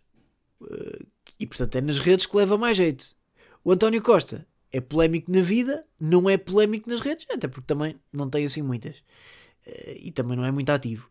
E 1.39 1.47
portanto 1.47 1.75
é 1.77 1.81
nas 1.81 1.99
redes 1.99 2.25
que 2.25 2.35
leva 2.35 2.57
mais 2.57 2.75
jeito. 2.75 3.15
O 3.63 3.71
António 3.71 4.01
Costa 4.01 4.45
é 4.73 4.81
polémico 4.81 5.31
na 5.31 5.41
vida, 5.41 5.85
não 5.97 6.29
é 6.29 6.37
polémico 6.37 6.89
nas 6.89 6.99
redes, 6.99 7.25
até 7.29 7.47
porque 7.47 7.65
também 7.65 7.95
não 8.11 8.29
tem 8.29 8.45
assim 8.45 8.61
muitas. 8.61 8.97
E 9.95 10.11
também 10.11 10.35
não 10.35 10.43
é 10.43 10.51
muito 10.51 10.69
ativo. 10.69 11.09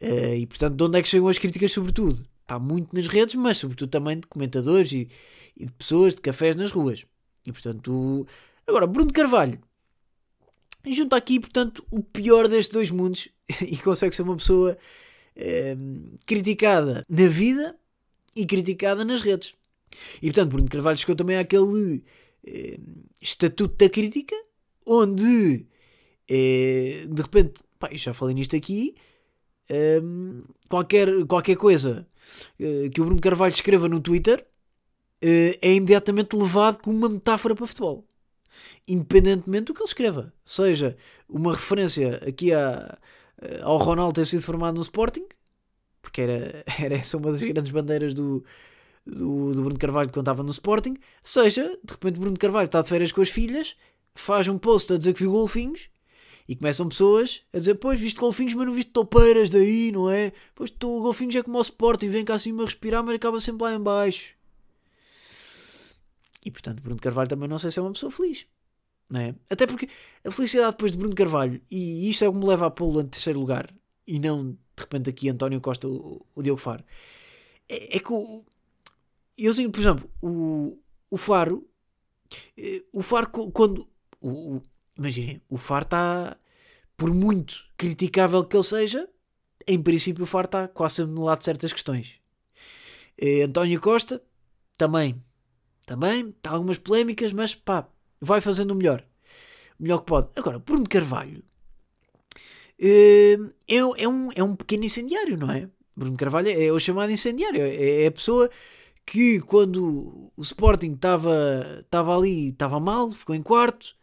E 0.00 0.46
portanto, 0.46 0.76
de 0.76 0.82
onde 0.82 0.98
é 0.98 1.02
que 1.02 1.08
chegam 1.08 1.28
as 1.28 1.36
críticas, 1.36 1.72
sobretudo? 1.72 2.26
Está 2.46 2.60
muito 2.60 2.94
nas 2.94 3.08
redes, 3.08 3.34
mas 3.34 3.58
sobretudo 3.58 3.90
também 3.90 4.20
de 4.20 4.26
comentadores 4.28 4.92
e, 4.92 5.08
e 5.56 5.66
de 5.66 5.72
pessoas 5.72 6.14
de 6.14 6.20
cafés 6.20 6.54
nas 6.56 6.70
ruas. 6.70 7.04
E 7.44 7.50
portanto, 7.50 8.24
agora, 8.68 8.86
Bruno 8.86 9.12
Carvalho 9.12 9.60
junta 10.86 11.16
aqui, 11.16 11.40
portanto, 11.40 11.84
o 11.90 12.00
pior 12.04 12.46
destes 12.46 12.72
dois 12.72 12.88
mundos 12.88 13.28
e 13.60 13.76
consegue 13.78 14.14
ser 14.14 14.22
uma 14.22 14.36
pessoa 14.36 14.78
uh, 15.36 16.18
criticada 16.24 17.04
na 17.08 17.26
vida 17.26 17.76
e 18.36 18.46
criticada 18.46 19.04
nas 19.04 19.22
redes. 19.22 19.52
E 20.22 20.26
portanto, 20.26 20.50
Bruno 20.50 20.68
Carvalho 20.68 20.98
chegou 20.98 21.16
também 21.16 21.38
àquele 21.38 22.04
eh, 22.44 22.78
estatuto 23.20 23.76
da 23.76 23.90
crítica, 23.90 24.36
onde 24.86 25.66
eh, 26.28 27.06
de 27.10 27.22
repente, 27.22 27.60
pá, 27.76 27.88
já 27.92 28.14
falei 28.14 28.36
nisto 28.36 28.54
aqui, 28.54 28.94
eh, 29.68 30.00
qualquer, 30.68 31.08
qualquer 31.26 31.56
coisa 31.56 32.06
eh, 32.58 32.88
que 32.92 33.00
o 33.00 33.04
Bruno 33.04 33.20
Carvalho 33.20 33.52
escreva 33.52 33.88
no 33.88 34.00
Twitter 34.00 34.46
eh, 35.20 35.58
é 35.62 35.74
imediatamente 35.74 36.36
levado 36.36 36.78
como 36.78 36.96
uma 36.96 37.08
metáfora 37.08 37.54
para 37.54 37.66
futebol. 37.66 38.06
Independentemente 38.86 39.66
do 39.66 39.74
que 39.74 39.80
ele 39.80 39.88
escreva. 39.88 40.32
Seja 40.44 40.96
uma 41.28 41.54
referência 41.54 42.16
aqui 42.26 42.52
a, 42.52 42.98
eh, 43.42 43.60
ao 43.62 43.76
Ronaldo 43.78 44.14
ter 44.14 44.26
sido 44.26 44.42
formado 44.42 44.76
no 44.76 44.82
Sporting, 44.82 45.26
porque 46.02 46.20
era, 46.20 46.64
era 46.80 46.94
essa 46.96 47.16
uma 47.16 47.32
das 47.32 47.40
grandes 47.40 47.72
bandeiras 47.72 48.14
do, 48.14 48.44
do, 49.04 49.54
do 49.54 49.62
Bruno 49.62 49.78
Carvalho 49.78 50.10
quando 50.10 50.24
estava 50.24 50.42
no 50.42 50.50
Sporting, 50.50 50.96
seja, 51.22 51.78
de 51.82 51.92
repente 51.92 52.18
Bruno 52.18 52.38
Carvalho 52.38 52.66
está 52.66 52.82
de 52.82 52.88
férias 52.88 53.12
com 53.12 53.20
as 53.20 53.28
filhas, 53.28 53.76
faz 54.14 54.48
um 54.48 54.58
post 54.58 54.92
a 54.92 54.96
dizer 54.96 55.12
que 55.14 55.20
viu 55.20 55.32
golfinhos 55.32 55.88
e 56.48 56.54
começam 56.54 56.88
pessoas 56.88 57.42
a 57.52 57.58
dizer: 57.58 57.74
Pois, 57.76 58.00
viste 58.00 58.18
golfinhos, 58.18 58.54
mas 58.54 58.66
não 58.66 58.74
viste 58.74 58.90
topeiras 58.92 59.50
daí, 59.50 59.90
não 59.92 60.10
é? 60.10 60.32
Pois, 60.54 60.70
tu, 60.70 61.00
golfinhos 61.00 61.34
é 61.34 61.42
como 61.42 61.58
o 61.58 61.62
Sporting, 61.62 62.08
vem 62.08 62.24
cá 62.24 62.34
acima 62.34 62.64
respirar, 62.64 63.02
mas 63.02 63.16
acaba 63.16 63.40
sempre 63.40 63.64
lá 63.64 63.74
em 63.74 63.80
baixo. 63.80 64.34
E 66.44 66.50
portanto, 66.50 66.80
Bruno 66.80 67.00
Carvalho 67.00 67.28
também 67.28 67.48
não 67.48 67.58
sei 67.58 67.70
se 67.70 67.78
é 67.78 67.82
uma 67.82 67.92
pessoa 67.92 68.12
feliz. 68.12 68.46
Não 69.08 69.20
é? 69.20 69.34
Até 69.50 69.66
porque 69.66 69.88
a 70.24 70.30
felicidade 70.30 70.72
depois 70.72 70.92
de 70.92 70.98
Bruno 70.98 71.14
Carvalho, 71.14 71.60
e 71.70 72.08
isto 72.08 72.24
é 72.24 72.28
o 72.28 72.32
que 72.32 72.38
me 72.38 72.46
leva 72.46 72.66
a 72.66 72.70
pô-lo 72.70 73.00
em 73.00 73.06
terceiro 73.06 73.38
lugar, 73.38 73.72
e 74.06 74.18
não 74.18 74.52
de 74.52 74.82
repente 74.82 75.10
aqui 75.10 75.28
António 75.28 75.60
Costa, 75.60 75.88
o, 75.88 76.24
o 76.34 76.42
Diogo 76.42 76.60
Faro, 76.60 76.84
é, 77.68 77.96
é 77.96 78.00
que 78.00 78.12
o, 78.12 78.44
eu 79.38 79.52
por 79.70 79.80
exemplo, 79.80 80.10
o, 80.22 80.78
o 81.10 81.16
Faro, 81.16 81.68
eh, 82.56 82.84
o 82.92 83.02
Faro 83.02 83.28
quando, 83.28 83.88
o, 84.20 84.60
imaginem, 84.96 85.40
o 85.48 85.56
Faro 85.56 85.84
está, 85.84 86.36
por 86.96 87.12
muito 87.12 87.64
criticável 87.76 88.44
que 88.44 88.56
ele 88.56 88.64
seja, 88.64 89.08
em 89.66 89.82
princípio 89.82 90.24
o 90.24 90.26
Faro 90.26 90.46
está 90.46 90.68
quase 90.68 90.96
sempre 90.96 91.14
no 91.14 91.24
lado 91.24 91.38
de 91.38 91.44
certas 91.44 91.72
questões. 91.72 92.20
Eh, 93.18 93.42
António 93.42 93.80
Costa, 93.80 94.22
também, 94.76 95.22
também, 95.86 96.28
está 96.30 96.50
algumas 96.50 96.78
polémicas, 96.78 97.32
mas 97.32 97.54
pá, 97.54 97.88
vai 98.20 98.40
fazendo 98.40 98.72
o 98.72 98.74
melhor, 98.74 99.04
o 99.78 99.82
melhor 99.82 99.98
que 99.98 100.06
pode. 100.06 100.28
Agora, 100.36 100.58
Bruno 100.58 100.88
Carvalho 100.88 101.42
eh, 102.78 103.38
é, 103.68 103.76
é, 103.76 104.08
um, 104.08 104.28
é 104.34 104.42
um 104.42 104.54
pequeno 104.56 104.84
incendiário, 104.84 105.36
não 105.36 105.50
é? 105.50 105.68
Bruno 105.96 106.16
Carvalho 106.16 106.48
é 106.48 106.70
o 106.70 106.78
chamado 106.78 107.10
incendiário, 107.10 107.62
é, 107.62 108.04
é 108.04 108.06
a 108.06 108.12
pessoa 108.12 108.50
que 109.06 109.40
quando 109.40 110.30
o 110.36 110.42
Sporting 110.42 110.92
estava 110.94 112.16
ali, 112.16 112.48
estava 112.50 112.80
mal, 112.80 113.10
ficou 113.12 113.34
em 113.34 113.42
quarto, 113.42 113.96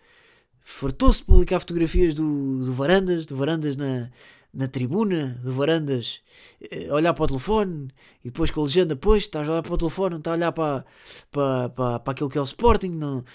fartou-se 0.63 1.19
de 1.19 1.25
publicar 1.25 1.59
fotografias 1.59 2.15
do, 2.15 2.63
do 2.65 2.73
Varandas, 2.73 3.25
do 3.25 3.35
Varandas 3.35 3.75
na, 3.75 4.09
na 4.53 4.67
tribuna, 4.67 5.39
do 5.43 5.51
Varandas 5.51 6.21
eh, 6.61 6.91
olhar 6.91 7.13
para 7.13 7.23
o 7.23 7.27
telefone 7.27 7.89
e 8.23 8.29
depois 8.29 8.51
com 8.51 8.61
a 8.61 8.63
legenda, 8.63 8.95
pois, 8.95 9.23
estás 9.23 9.47
a 9.47 9.51
olhar 9.51 9.63
para 9.63 9.73
o 9.73 9.77
telefone, 9.77 10.11
não 10.11 10.17
está 10.19 10.31
a 10.31 10.35
olhar 10.35 10.51
para, 10.51 10.85
para, 11.31 11.69
para, 11.69 11.99
para 11.99 12.11
aquilo 12.11 12.29
que 12.29 12.37
é 12.37 12.41
o 12.41 12.45
Sporting. 12.45 12.89
Não. 12.89 13.25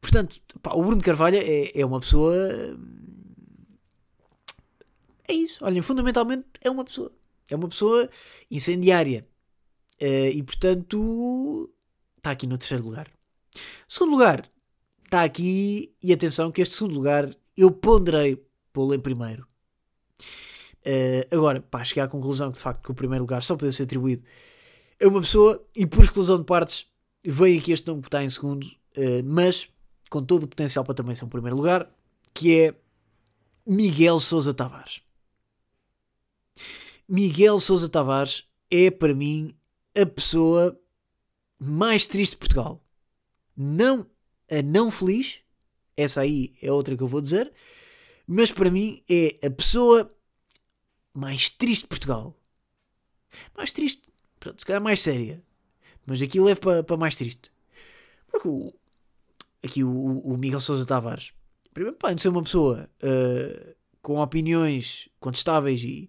Portanto, 0.00 0.40
pá, 0.62 0.72
o 0.72 0.82
Bruno 0.82 1.02
Carvalho 1.02 1.36
é, 1.36 1.72
é 1.74 1.84
uma 1.84 2.00
pessoa. 2.00 2.34
É 5.28 5.32
isso. 5.34 5.64
Olhem, 5.64 5.82
fundamentalmente 5.82 6.46
é 6.62 6.70
uma 6.70 6.84
pessoa. 6.84 7.12
É 7.50 7.56
uma 7.56 7.68
pessoa 7.68 8.08
incendiária. 8.50 9.26
Uh, 10.00 10.30
e 10.32 10.42
portanto, 10.42 11.70
está 12.18 12.30
aqui 12.30 12.46
no 12.46 12.58
terceiro 12.58 12.84
lugar. 12.84 13.10
Segundo 13.88 14.12
lugar, 14.12 14.48
está 15.06 15.22
aqui, 15.22 15.94
e 16.02 16.12
atenção 16.12 16.50
que 16.50 16.62
este 16.62 16.74
segundo 16.74 16.94
lugar 16.94 17.34
eu 17.56 17.70
ponderei 17.70 18.44
pô-lo 18.72 18.94
em 18.94 19.00
primeiro. 19.00 19.46
Uh, 20.86 21.34
agora, 21.34 21.60
pá, 21.60 21.82
cheguei 21.82 22.02
à 22.02 22.08
conclusão 22.08 22.50
que 22.50 22.58
de 22.58 22.62
facto 22.62 22.84
que 22.84 22.90
o 22.90 22.94
primeiro 22.94 23.24
lugar 23.24 23.42
só 23.42 23.56
podia 23.56 23.72
ser 23.72 23.84
atribuído 23.84 24.22
a 25.02 25.08
uma 25.08 25.20
pessoa 25.20 25.64
e 25.74 25.84
por 25.86 26.04
exclusão 26.04 26.38
de 26.38 26.44
partes 26.44 26.86
veio 27.24 27.58
aqui 27.58 27.72
este 27.72 27.88
nome 27.88 28.02
que 28.02 28.08
está 28.08 28.22
em 28.22 28.28
segundo, 28.28 28.64
uh, 28.64 29.24
mas 29.24 29.68
com 30.08 30.22
todo 30.22 30.44
o 30.44 30.48
potencial 30.48 30.84
para 30.84 30.94
também 30.94 31.14
ser 31.14 31.24
um 31.24 31.28
primeiro 31.28 31.56
lugar, 31.56 31.90
que 32.32 32.54
é 32.54 32.74
Miguel 33.66 34.20
Sousa 34.20 34.54
Tavares. 34.54 35.02
Miguel 37.08 37.58
Sousa 37.58 37.88
Tavares 37.88 38.44
é 38.70 38.90
para 38.90 39.14
mim 39.14 39.56
a 40.00 40.06
pessoa 40.06 40.78
mais 41.58 42.06
triste 42.06 42.32
de 42.32 42.38
Portugal. 42.38 42.84
Não 43.56 44.06
a 44.50 44.62
não 44.62 44.90
feliz, 44.90 45.40
essa 45.96 46.20
aí 46.20 46.54
é 46.62 46.70
outra 46.70 46.96
que 46.96 47.02
eu 47.02 47.08
vou 47.08 47.20
dizer, 47.20 47.52
mas 48.26 48.50
para 48.50 48.70
mim 48.70 49.02
é 49.08 49.38
a 49.46 49.50
pessoa 49.50 50.12
mais 51.14 51.48
triste 51.48 51.82
de 51.82 51.88
Portugal. 51.88 52.38
Mais 53.56 53.72
triste, 53.72 54.02
pronto, 54.38 54.60
se 54.60 54.66
calhar 54.66 54.82
mais 54.82 55.00
séria, 55.00 55.42
mas 56.04 56.20
aqui 56.20 56.40
levo 56.40 56.60
para, 56.60 56.82
para 56.82 56.96
mais 56.96 57.16
triste. 57.16 57.52
Porque 58.30 58.48
o, 58.48 58.72
aqui 59.62 59.82
o, 59.82 60.18
o 60.20 60.36
Miguel 60.36 60.60
Sousa 60.60 60.86
Tavares, 60.86 61.32
primeiro, 61.72 61.96
pá, 61.96 62.12
de 62.12 62.22
ser 62.22 62.28
uma 62.28 62.42
pessoa 62.42 62.88
uh, 63.02 63.74
com 64.02 64.20
opiniões 64.20 65.08
contestáveis 65.18 65.82
e, 65.82 66.08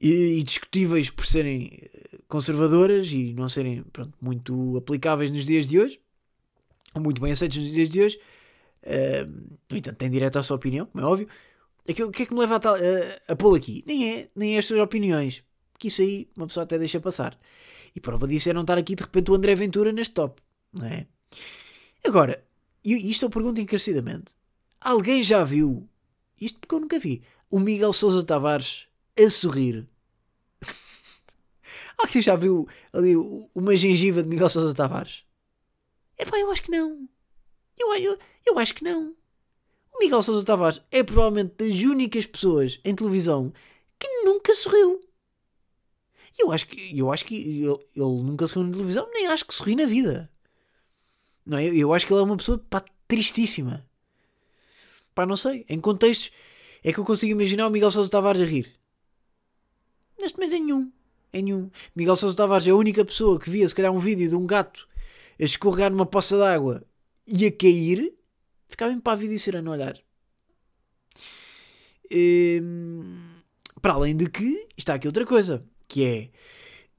e, 0.00 0.38
e, 0.38 0.42
discutíveis 0.42 1.10
por 1.10 1.26
serem 1.26 1.88
conservadoras 2.28 3.10
e 3.10 3.32
não 3.32 3.48
serem 3.48 3.82
pronto, 3.84 4.16
muito 4.20 4.76
aplicáveis 4.76 5.30
nos 5.30 5.46
dias 5.46 5.66
de 5.66 5.80
hoje, 5.80 6.00
muito 6.98 7.20
bem 7.20 7.32
aceitos 7.32 7.58
nos 7.58 7.70
dias 7.70 7.88
de 7.90 8.00
hoje. 8.00 8.20
Uh, 8.82 9.56
no 9.70 9.76
entanto, 9.76 9.96
tem 9.96 10.10
direito 10.10 10.38
à 10.38 10.42
sua 10.42 10.56
opinião, 10.56 10.86
como 10.86 11.04
é 11.04 11.08
óbvio. 11.08 11.28
O 11.88 12.10
que 12.10 12.22
é 12.22 12.26
que 12.26 12.34
me 12.34 12.40
leva 12.40 12.56
a, 12.56 12.58
a, 12.58 13.32
a 13.32 13.36
pô-lo 13.36 13.56
aqui? 13.56 13.82
Nem 13.86 14.10
é, 14.10 14.28
nem 14.36 14.56
é 14.56 14.58
estas 14.58 14.78
opiniões, 14.78 15.42
que 15.78 15.88
isso 15.88 16.02
aí 16.02 16.28
uma 16.36 16.46
pessoa 16.46 16.64
até 16.64 16.78
deixa 16.78 17.00
passar. 17.00 17.38
E 17.94 18.00
prova 18.00 18.28
disso 18.28 18.50
é 18.50 18.52
não 18.52 18.60
estar 18.60 18.76
aqui 18.76 18.94
de 18.94 19.02
repente 19.02 19.30
o 19.30 19.34
André 19.34 19.54
Ventura 19.54 19.90
neste 19.90 20.14
top, 20.14 20.42
não 20.72 20.86
é? 20.86 21.06
Agora, 22.04 22.44
isto 22.84 23.26
eu 23.26 23.30
pergunto 23.30 23.60
encarecidamente: 23.60 24.34
alguém 24.80 25.22
já 25.22 25.42
viu, 25.44 25.88
isto 26.40 26.60
porque 26.60 26.74
eu 26.74 26.80
nunca 26.80 26.98
vi, 26.98 27.22
o 27.50 27.58
Miguel 27.58 27.92
Sousa 27.92 28.24
Tavares 28.24 28.86
a 29.18 29.30
sorrir 29.30 29.88
Alguém 31.98 32.22
já 32.22 32.36
viu 32.36 32.68
ali 32.92 33.14
uma 33.54 33.76
gengiva 33.76 34.22
de 34.22 34.28
Miguel 34.28 34.48
Sousa 34.48 34.74
Tavares? 34.74 35.24
É 36.18 36.24
pá, 36.24 36.38
eu 36.38 36.50
acho 36.50 36.62
que 36.62 36.70
não. 36.70 37.08
Eu, 37.78 37.94
eu, 37.94 38.18
eu 38.44 38.58
acho 38.58 38.74
que 38.74 38.84
não. 38.84 39.14
O 39.94 39.98
Miguel 40.00 40.22
Sousa 40.22 40.44
Tavares 40.44 40.82
é 40.90 41.02
provavelmente 41.02 41.54
das 41.56 41.80
únicas 41.80 42.26
pessoas 42.26 42.80
em 42.84 42.94
televisão 42.94 43.52
que 43.98 44.08
nunca 44.24 44.54
sorriu. 44.54 45.00
Eu 46.38 46.52
acho 46.52 46.66
que, 46.66 46.98
eu 46.98 47.12
acho 47.12 47.24
que 47.24 47.34
ele, 47.34 47.78
ele 47.96 48.22
nunca 48.22 48.46
sorriu 48.46 48.68
na 48.68 48.72
televisão, 48.72 49.08
nem 49.12 49.26
acho 49.26 49.44
que 49.44 49.54
sorri 49.54 49.74
na 49.74 49.86
vida. 49.86 50.30
Não 51.46 51.58
é? 51.58 51.66
Eu 51.66 51.94
acho 51.94 52.06
que 52.06 52.12
ele 52.12 52.20
é 52.20 52.24
uma 52.24 52.36
pessoa 52.36 52.58
pá, 52.58 52.84
tristíssima. 53.06 53.88
Pá, 55.14 55.24
não 55.24 55.36
sei. 55.36 55.64
Em 55.68 55.80
contextos 55.80 56.30
é 56.84 56.92
que 56.92 56.98
eu 56.98 57.04
consigo 57.04 57.32
imaginar 57.32 57.66
o 57.66 57.70
Miguel 57.70 57.90
Sousa 57.90 58.10
Tavares 58.10 58.42
a 58.42 58.44
rir. 58.44 58.72
Neste 60.20 60.38
momento, 60.38 60.52
nenhum 60.52 60.92
em 61.32 61.42
nenhum. 61.42 61.70
Miguel 61.94 62.16
Sousa 62.16 62.36
Tavares 62.36 62.66
é 62.66 62.70
a 62.70 62.76
única 62.76 63.04
pessoa 63.04 63.38
que 63.38 63.50
via, 63.50 63.68
se 63.68 63.74
calhar, 63.74 63.92
um 63.92 63.98
vídeo 63.98 64.28
de 64.28 64.34
um 64.34 64.46
gato 64.46 64.88
a 65.40 65.44
escorregar 65.44 65.90
numa 65.90 66.06
poça 66.06 66.36
d'água 66.36 66.84
e 67.26 67.46
a 67.46 67.52
cair, 67.52 68.14
ficava 68.66 68.92
impávido 68.92 69.32
e 69.32 69.38
sereno 69.38 69.70
a 69.70 69.74
olhar. 69.74 70.00
Hum, 72.10 73.18
para 73.80 73.94
além 73.94 74.16
de 74.16 74.28
que 74.28 74.66
está 74.76 74.94
aqui 74.94 75.06
outra 75.06 75.26
coisa, 75.26 75.64
que 75.86 76.04
é. 76.04 76.30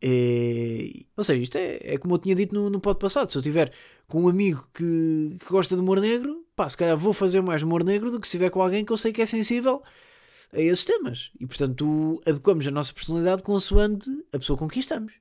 é 0.02 1.06
ou 1.18 1.24
seja, 1.24 1.42
isto 1.42 1.58
é, 1.58 1.80
é 1.82 1.98
como 1.98 2.16
eu 2.16 2.20
tinha 2.20 2.36
dito 2.36 2.54
no, 2.54 2.70
no 2.70 2.80
passado. 2.80 3.32
Se 3.32 3.38
eu 3.38 3.42
tiver 3.42 3.74
com 4.08 4.24
um 4.24 4.30
amigo 4.30 4.68
que, 4.74 5.38
que 5.40 5.50
gosta 5.50 5.76
de 5.76 5.82
humor 5.82 6.00
negro, 6.00 6.46
pá, 6.56 6.70
se 6.70 6.78
calhar 6.78 6.98
vou 6.98 7.14
fazer 7.14 7.42
mais 7.42 7.64
humor 7.64 7.84
negro 7.84 8.12
do 8.12 8.20
que 8.20 8.28
se 8.28 8.36
estiver 8.36 8.50
com 8.50 8.62
alguém 8.62 8.86
que 8.86 8.92
eu 8.92 8.98
sei 8.98 9.12
que 9.12 9.22
é 9.22 9.26
sensível 9.26 9.82
a 10.54 10.60
esses 10.60 10.86
temas. 10.86 11.32
E 11.40 11.46
portanto 11.46 12.22
adequamos 12.26 12.68
a 12.68 12.72
nossa 12.72 12.94
personalidade 12.94 13.44
consoante 13.44 14.10
a 14.34 14.40
pessoa 14.40 14.58
com 14.58 14.68
quem 14.68 14.80
estamos. 14.80 15.14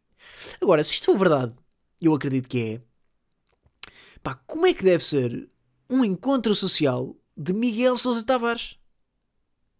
Agora, 0.60 0.82
se 0.84 0.94
isto 0.94 1.06
for 1.06 1.18
verdade, 1.18 1.54
eu 2.00 2.14
acredito 2.14 2.48
que 2.48 2.60
é. 2.60 2.87
Pá, 4.28 4.34
como 4.46 4.66
é 4.66 4.74
que 4.74 4.84
deve 4.84 5.02
ser 5.02 5.48
um 5.88 6.04
encontro 6.04 6.54
social 6.54 7.16
de 7.34 7.54
Miguel 7.54 7.96
Sousa 7.96 8.22
Tavares? 8.26 8.76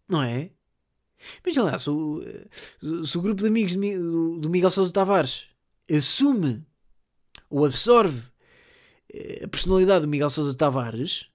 Não 0.07 0.23
é? 0.23 0.49
Imagina 1.45 1.65
lá, 1.65 1.77
se 1.77 1.87
o, 1.91 2.19
se 3.03 3.15
o 3.15 3.21
grupo 3.21 3.43
de 3.43 3.47
amigos 3.47 3.75
do, 3.75 4.39
do 4.39 4.49
Miguel 4.49 4.71
Sousa 4.71 4.91
Tavares 4.91 5.45
assume 5.87 6.65
ou 7.47 7.63
absorve 7.63 8.23
eh, 9.13 9.43
a 9.45 9.47
personalidade 9.47 10.01
do 10.01 10.07
Miguel 10.07 10.31
Sousa 10.31 10.57
Tavares, 10.57 11.27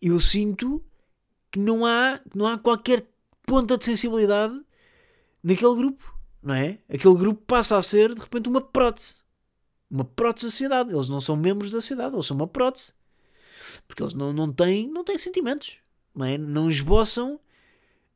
eu 0.00 0.18
sinto 0.18 0.82
que 1.52 1.58
não 1.58 1.84
há, 1.84 2.22
não 2.34 2.46
há 2.46 2.56
qualquer 2.56 3.06
ponta 3.44 3.76
de 3.76 3.84
sensibilidade 3.84 4.58
naquele 5.42 5.74
grupo, 5.74 6.18
não 6.42 6.54
é? 6.54 6.78
Aquele 6.88 7.16
grupo 7.16 7.42
passa 7.46 7.76
a 7.76 7.82
ser, 7.82 8.14
de 8.14 8.20
repente, 8.22 8.48
uma 8.48 8.62
prótese. 8.62 9.25
Uma 9.90 10.04
prótese 10.04 10.46
da 10.46 10.50
sociedade. 10.50 10.92
Eles 10.92 11.08
não 11.08 11.20
são 11.20 11.36
membros 11.36 11.70
da 11.70 11.80
sociedade, 11.80 12.14
eles 12.14 12.26
são 12.26 12.36
uma 12.36 12.46
prótese. 12.46 12.92
Porque 13.86 14.02
eles 14.02 14.14
não, 14.14 14.32
não, 14.32 14.52
têm, 14.52 14.88
não 14.88 15.04
têm 15.04 15.18
sentimentos, 15.18 15.78
não 16.14 16.26
é? 16.26 16.38
Não 16.38 16.68
esboçam 16.68 17.40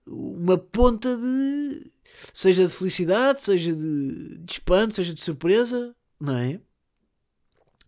uma 0.06 0.58
ponta 0.58 1.16
de. 1.16 1.90
seja 2.32 2.66
de 2.66 2.72
felicidade, 2.72 3.42
seja 3.42 3.74
de, 3.74 4.38
de 4.38 4.52
espanto, 4.52 4.94
seja 4.94 5.14
de 5.14 5.20
surpresa, 5.20 5.94
não 6.18 6.36
é? 6.36 6.60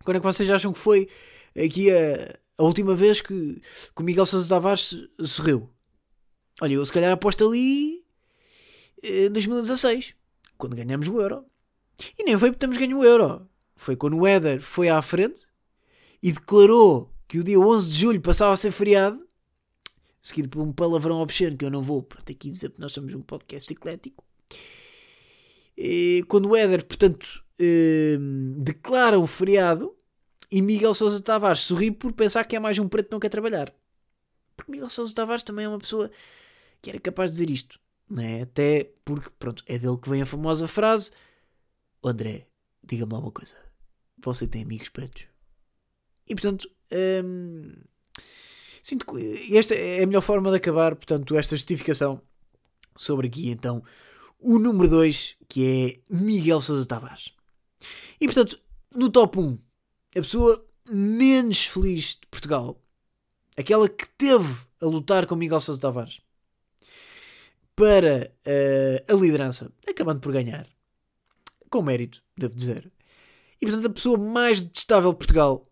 Quando 0.04 0.16
é 0.16 0.20
que 0.20 0.26
vocês 0.26 0.48
acham 0.50 0.72
que 0.72 0.78
foi 0.78 1.08
aqui 1.56 1.90
a, 1.90 2.38
a 2.58 2.62
última 2.62 2.94
vez 2.94 3.20
que, 3.20 3.60
que 3.94 4.02
o 4.02 4.04
Miguel 4.04 4.26
Sousa 4.26 4.48
Tavares 4.48 4.96
sorriu? 5.24 5.70
Olha, 6.60 6.74
eu 6.74 6.84
se 6.84 6.92
calhar 6.92 7.12
aposto 7.12 7.46
ali 7.48 8.04
em 9.02 9.24
eh, 9.24 9.28
2016, 9.28 10.14
quando 10.56 10.76
ganhamos 10.76 11.08
o 11.08 11.20
Euro. 11.20 11.44
E 12.18 12.24
nem 12.24 12.36
foi 12.36 12.50
porque 12.50 12.60
temos 12.60 12.76
ganho 12.76 12.98
o 12.98 13.04
Euro. 13.04 13.48
Foi 13.82 13.96
quando 13.96 14.16
o 14.16 14.24
Éder 14.24 14.62
foi 14.62 14.88
à 14.88 15.02
frente 15.02 15.42
e 16.22 16.30
declarou 16.30 17.12
que 17.26 17.40
o 17.40 17.42
dia 17.42 17.58
11 17.58 17.90
de 17.90 17.98
julho 17.98 18.20
passava 18.20 18.52
a 18.52 18.56
ser 18.56 18.70
feriado, 18.70 19.26
seguido 20.20 20.48
por 20.48 20.62
um 20.62 20.72
palavrão 20.72 21.16
obsceno 21.16 21.56
que 21.56 21.64
eu 21.64 21.70
não 21.70 21.82
vou 21.82 22.00
pronto, 22.00 22.30
aqui 22.30 22.48
dizer 22.48 22.68
porque 22.68 22.80
nós 22.80 22.92
somos 22.92 23.12
um 23.12 23.20
podcast 23.20 23.72
eclético. 23.72 24.24
E 25.76 26.24
quando 26.28 26.48
o 26.48 26.54
Éder, 26.56 26.84
portanto, 26.86 27.44
eh, 27.58 28.18
declara 28.58 29.18
o 29.18 29.26
feriado 29.26 29.96
e 30.48 30.62
Miguel 30.62 30.94
Sousa 30.94 31.20
Tavares 31.20 31.62
sorri 31.62 31.90
por 31.90 32.12
pensar 32.12 32.44
que 32.44 32.54
é 32.54 32.60
mais 32.60 32.78
um 32.78 32.86
preto 32.86 33.06
que 33.06 33.12
não 33.12 33.18
quer 33.18 33.30
trabalhar. 33.30 33.74
Porque 34.56 34.70
Miguel 34.70 34.90
Sousa 34.90 35.12
Tavares 35.12 35.42
também 35.42 35.64
é 35.64 35.68
uma 35.68 35.78
pessoa 35.78 36.08
que 36.80 36.88
era 36.88 37.00
capaz 37.00 37.32
de 37.32 37.38
dizer 37.38 37.52
isto. 37.52 37.80
é? 38.16 38.42
Até 38.42 38.92
porque, 39.04 39.28
pronto, 39.40 39.64
é 39.66 39.76
dele 39.76 39.96
que 39.96 40.08
vem 40.08 40.22
a 40.22 40.26
famosa 40.26 40.68
frase: 40.68 41.10
André, 42.04 42.46
diga-me 42.84 43.12
lá 43.12 43.18
uma 43.18 43.32
coisa. 43.32 43.71
Você 44.24 44.46
tem 44.46 44.62
amigos 44.62 44.88
pretos? 44.88 45.26
E 46.28 46.34
portanto, 46.34 46.70
hum, 47.24 47.74
sinto 48.82 49.06
que 49.06 49.56
esta 49.56 49.74
é 49.74 50.02
a 50.02 50.06
melhor 50.06 50.22
forma 50.22 50.50
de 50.50 50.56
acabar, 50.56 50.94
portanto, 50.94 51.36
esta 51.36 51.56
justificação 51.56 52.20
sobre 52.96 53.26
aqui, 53.26 53.50
então, 53.50 53.82
o 54.38 54.58
número 54.58 54.88
2, 54.88 55.36
que 55.48 56.00
é 56.10 56.14
Miguel 56.14 56.60
Sousa 56.60 56.86
Tavares. 56.86 57.32
E 58.20 58.26
portanto, 58.26 58.60
no 58.94 59.10
top 59.10 59.38
1, 59.38 59.58
a 60.16 60.20
pessoa 60.20 60.64
menos 60.90 61.66
feliz 61.66 62.16
de 62.20 62.26
Portugal, 62.30 62.80
aquela 63.56 63.88
que 63.88 64.06
teve 64.16 64.60
a 64.80 64.86
lutar 64.86 65.26
com 65.26 65.36
Miguel 65.36 65.60
Sousa 65.60 65.80
Tavares, 65.80 66.20
para 67.74 68.32
uh, 68.46 69.12
a 69.12 69.16
liderança, 69.16 69.72
acabando 69.88 70.20
por 70.20 70.32
ganhar. 70.32 70.68
Com 71.70 71.82
mérito, 71.82 72.22
devo 72.36 72.54
dizer. 72.54 72.92
E 73.62 73.66
portanto, 73.66 73.86
a 73.86 73.90
pessoa 73.90 74.18
mais 74.18 74.60
detestável 74.60 75.12
de 75.12 75.18
Portugal, 75.18 75.70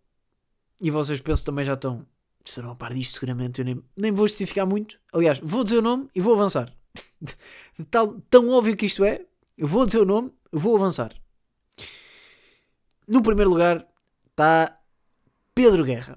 e 0.80 0.92
vocês 0.92 1.20
pensam 1.20 1.46
também 1.46 1.64
já 1.64 1.74
estão, 1.74 2.06
serão 2.44 2.70
a 2.70 2.76
par 2.76 2.94
disto 2.94 3.14
seguramente, 3.14 3.60
eu 3.60 3.64
nem, 3.64 3.82
nem 3.96 4.12
vou 4.12 4.28
justificar 4.28 4.64
muito. 4.64 4.96
Aliás, 5.12 5.40
vou 5.40 5.64
dizer 5.64 5.78
o 5.78 5.82
nome 5.82 6.08
e 6.14 6.20
vou 6.20 6.34
avançar. 6.34 6.72
De 7.76 7.84
tal, 7.86 8.20
tão 8.30 8.48
óbvio 8.50 8.76
que 8.76 8.86
isto 8.86 9.04
é, 9.04 9.26
eu 9.58 9.66
vou 9.66 9.84
dizer 9.84 9.98
o 9.98 10.04
nome, 10.04 10.32
eu 10.52 10.60
vou 10.60 10.76
avançar. 10.76 11.12
No 13.08 13.24
primeiro 13.24 13.50
lugar 13.50 13.84
está 14.30 14.80
Pedro 15.52 15.84
Guerra. 15.84 16.16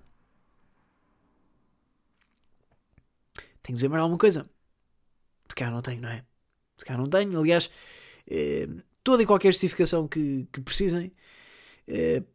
Tenho 3.35 3.47
que 3.63 3.73
dizer 3.73 3.89
mais 3.89 4.01
alguma 4.01 4.19
coisa? 4.19 4.47
Se 5.49 5.55
calhar 5.55 5.73
não 5.73 5.81
tenho, 5.81 6.01
não 6.01 6.09
é? 6.09 6.23
Se 6.77 6.85
calhar 6.85 7.01
não 7.01 7.09
tenho. 7.09 7.39
Aliás, 7.39 7.71
eh, 8.29 8.67
toda 9.03 9.23
e 9.23 9.25
qualquer 9.25 9.51
justificação 9.51 10.07
que, 10.07 10.47
que 10.53 10.61
precisem 10.61 11.11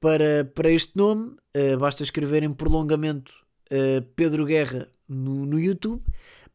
para, 0.01 0.45
para 0.55 0.71
este 0.71 0.97
nome, 0.97 1.37
eh, 1.55 1.77
basta 1.77 2.03
escreverem 2.03 2.53
prolongamento 2.53 3.33
eh, 3.71 4.03
Pedro 4.15 4.45
Guerra 4.45 4.89
no, 5.09 5.47
no 5.47 5.59
YouTube 5.59 6.03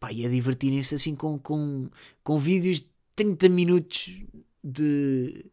Pá, 0.04 0.12
e 0.12 0.26
a 0.26 0.30
divertirem-se 0.30 0.96
assim 0.96 1.16
com, 1.16 1.40
com, 1.40 1.90
com 2.26 2.38
vídeos 2.38 2.82
de 2.82 2.90
30 3.16 3.48
minutos 3.48 4.12
de, 4.62 5.50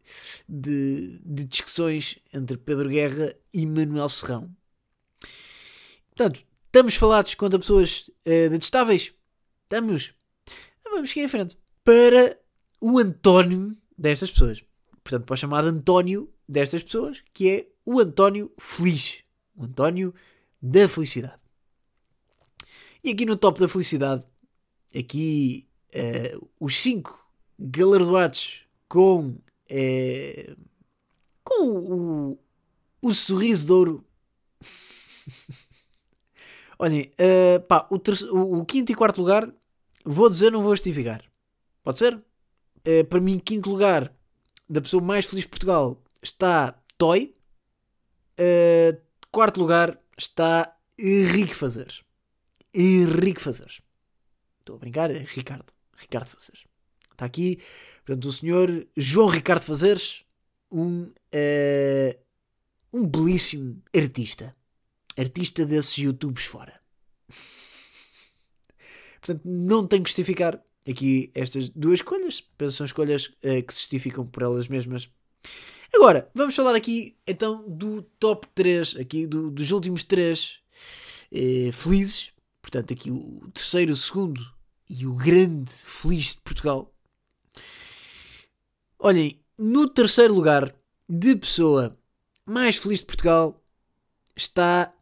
de, 0.47 1.19
de 1.23 1.45
discussões 1.45 2.19
entre 2.33 2.57
Pedro 2.57 2.89
Guerra 2.89 3.33
e 3.53 3.65
Manuel 3.65 4.09
Serrão. 4.09 4.53
Portanto, 6.09 6.45
estamos 6.65 6.95
falados 6.95 7.33
contra 7.35 7.59
pessoas 7.59 8.09
uh, 8.27 8.49
detestáveis? 8.49 9.13
Estamos. 9.63 10.13
Vamos 10.83 11.09
seguir 11.11 11.23
em 11.23 11.29
frente. 11.29 11.57
Para 11.85 12.37
o 12.81 12.99
António 12.99 13.77
destas 13.97 14.31
pessoas. 14.31 14.61
Portanto, 15.01 15.25
para 15.25 15.33
o 15.33 15.37
chamado 15.37 15.69
António 15.69 16.29
destas 16.51 16.83
pessoas, 16.83 17.23
que 17.33 17.49
é 17.49 17.67
o 17.85 17.99
António 17.99 18.51
Feliz. 18.59 19.23
O 19.55 19.63
António 19.63 20.13
da 20.61 20.87
Felicidade. 20.89 21.39
E 23.03 23.09
aqui 23.09 23.25
no 23.25 23.35
top 23.35 23.59
da 23.59 23.67
felicidade, 23.67 24.23
aqui 24.95 25.67
uh, 25.89 26.47
os 26.59 26.79
cinco 26.79 27.27
galardoados 27.57 28.61
com, 28.87 29.37
uh, 29.71 30.57
com 31.43 31.67
o, 31.67 32.39
o 33.01 33.13
sorriso 33.13 33.65
de 33.65 33.71
ouro. 33.71 34.05
Olhem, 36.77 37.11
uh, 37.13 37.59
pá, 37.61 37.87
o, 37.89 37.95
o, 37.95 38.59
o, 38.59 38.65
quinto 38.65 38.91
e 38.91 38.95
quarto 38.95 39.19
lugar, 39.19 39.51
vou 40.05 40.29
dizer, 40.29 40.51
não 40.51 40.61
vou 40.61 40.75
justificar. 40.75 41.23
Pode 41.83 41.97
ser? 41.97 42.21
Para 43.09 43.19
mim, 43.19 43.39
quinto 43.39 43.69
lugar 43.69 44.13
da 44.69 44.81
pessoa 44.81 45.03
mais 45.03 45.25
feliz 45.25 45.43
de 45.43 45.49
Portugal 45.49 46.01
está 46.21 46.81
Toy. 46.97 47.35
Uh, 48.39 48.99
quarto 49.31 49.59
lugar 49.59 49.99
está 50.17 50.77
Henrique 50.97 51.53
Fazeres. 51.53 52.03
Henrique 52.73 53.41
Fazeres. 53.41 53.81
Estou 54.59 54.75
a 54.75 54.79
brincar, 54.79 55.11
é 55.11 55.19
Ricardo. 55.19 55.71
Ricardo 55.95 56.27
Fazeres. 56.27 56.63
Está 57.11 57.25
aqui, 57.25 57.61
portanto, 58.05 58.25
o 58.25 58.33
senhor 58.33 58.87
João 58.97 59.27
Ricardo 59.27 59.61
Fazeres, 59.61 60.23
um, 60.71 61.03
uh, 61.03 62.19
um 62.91 63.05
belíssimo 63.07 63.81
artista. 63.95 64.55
Artista 65.17 65.65
desses 65.65 65.97
YouTubes 65.97 66.45
fora. 66.45 66.79
Portanto, 69.19 69.41
não 69.45 69.85
tenho 69.85 70.03
que 70.03 70.09
justificar 70.09 70.63
aqui 70.87 71.31
estas 71.35 71.69
duas 71.69 71.99
escolhas. 71.99 72.41
Penso 72.57 72.77
são 72.77 72.85
escolhas 72.85 73.27
uh, 73.43 73.61
que 73.65 73.73
se 73.73 73.81
justificam 73.81 74.25
por 74.25 74.41
elas 74.41 74.67
mesmas. 74.67 75.09
Agora, 75.93 76.29
vamos 76.33 76.55
falar 76.55 76.73
aqui 76.73 77.17
então 77.27 77.67
do 77.67 78.01
top 78.17 78.47
3, 78.55 78.95
aqui 78.95 79.27
do, 79.27 79.51
dos 79.51 79.71
últimos 79.71 80.03
3 80.03 80.59
uh, 81.31 81.71
felizes. 81.73 82.31
Portanto, 82.61 82.93
aqui 82.93 83.11
o 83.11 83.49
terceiro, 83.53 83.91
o 83.91 83.95
segundo 83.95 84.41
e 84.89 85.05
o 85.05 85.13
grande 85.13 85.71
feliz 85.71 86.27
de 86.27 86.41
Portugal. 86.41 86.93
Olhem, 88.97 89.41
no 89.57 89.89
terceiro 89.89 90.33
lugar 90.33 90.73
de 91.09 91.35
pessoa 91.35 91.97
mais 92.45 92.77
feliz 92.77 92.99
de 92.99 93.05
Portugal 93.05 93.61
está 94.35 94.93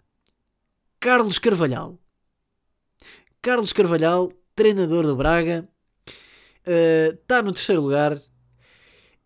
Carlos 1.00 1.38
Carvalhal. 1.38 2.00
Carlos 3.42 3.74
Carvalhal, 3.74 4.32
treinador 4.56 5.06
do 5.06 5.16
Braga, 5.16 5.70
uh, 6.66 7.14
está 7.14 7.42
no 7.44 7.54
terceiro 7.54 7.82
lugar. 7.84 8.20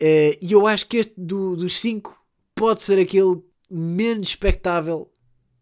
Uh, 0.02 0.38
e 0.42 0.52
eu 0.52 0.68
acho 0.68 0.88
que 0.88 0.98
este 0.98 1.14
do, 1.18 1.56
dos 1.56 1.80
cinco 1.80 2.22
pode 2.56 2.82
ser 2.82 3.00
aquele 3.00 3.42
menos 3.70 4.30
expectável. 4.30 5.12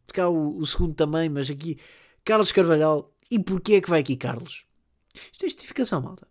Se 0.08 0.14
cá 0.14 0.30
o, 0.30 0.58
o 0.58 0.66
segundo 0.66 0.96
também, 0.96 1.30
mas 1.30 1.50
aqui 1.50 1.78
Carlos 2.24 2.52
Carvalhal. 2.52 3.14
E 3.30 3.40
porquê 3.40 3.76
é 3.76 3.82
que 3.82 3.90
vai 3.90 4.02
aqui 4.02 4.18
Carlos? 4.18 4.66
Isto 5.32 5.46
é 5.46 5.50
justificação, 5.50 6.02
malta. 6.02 6.28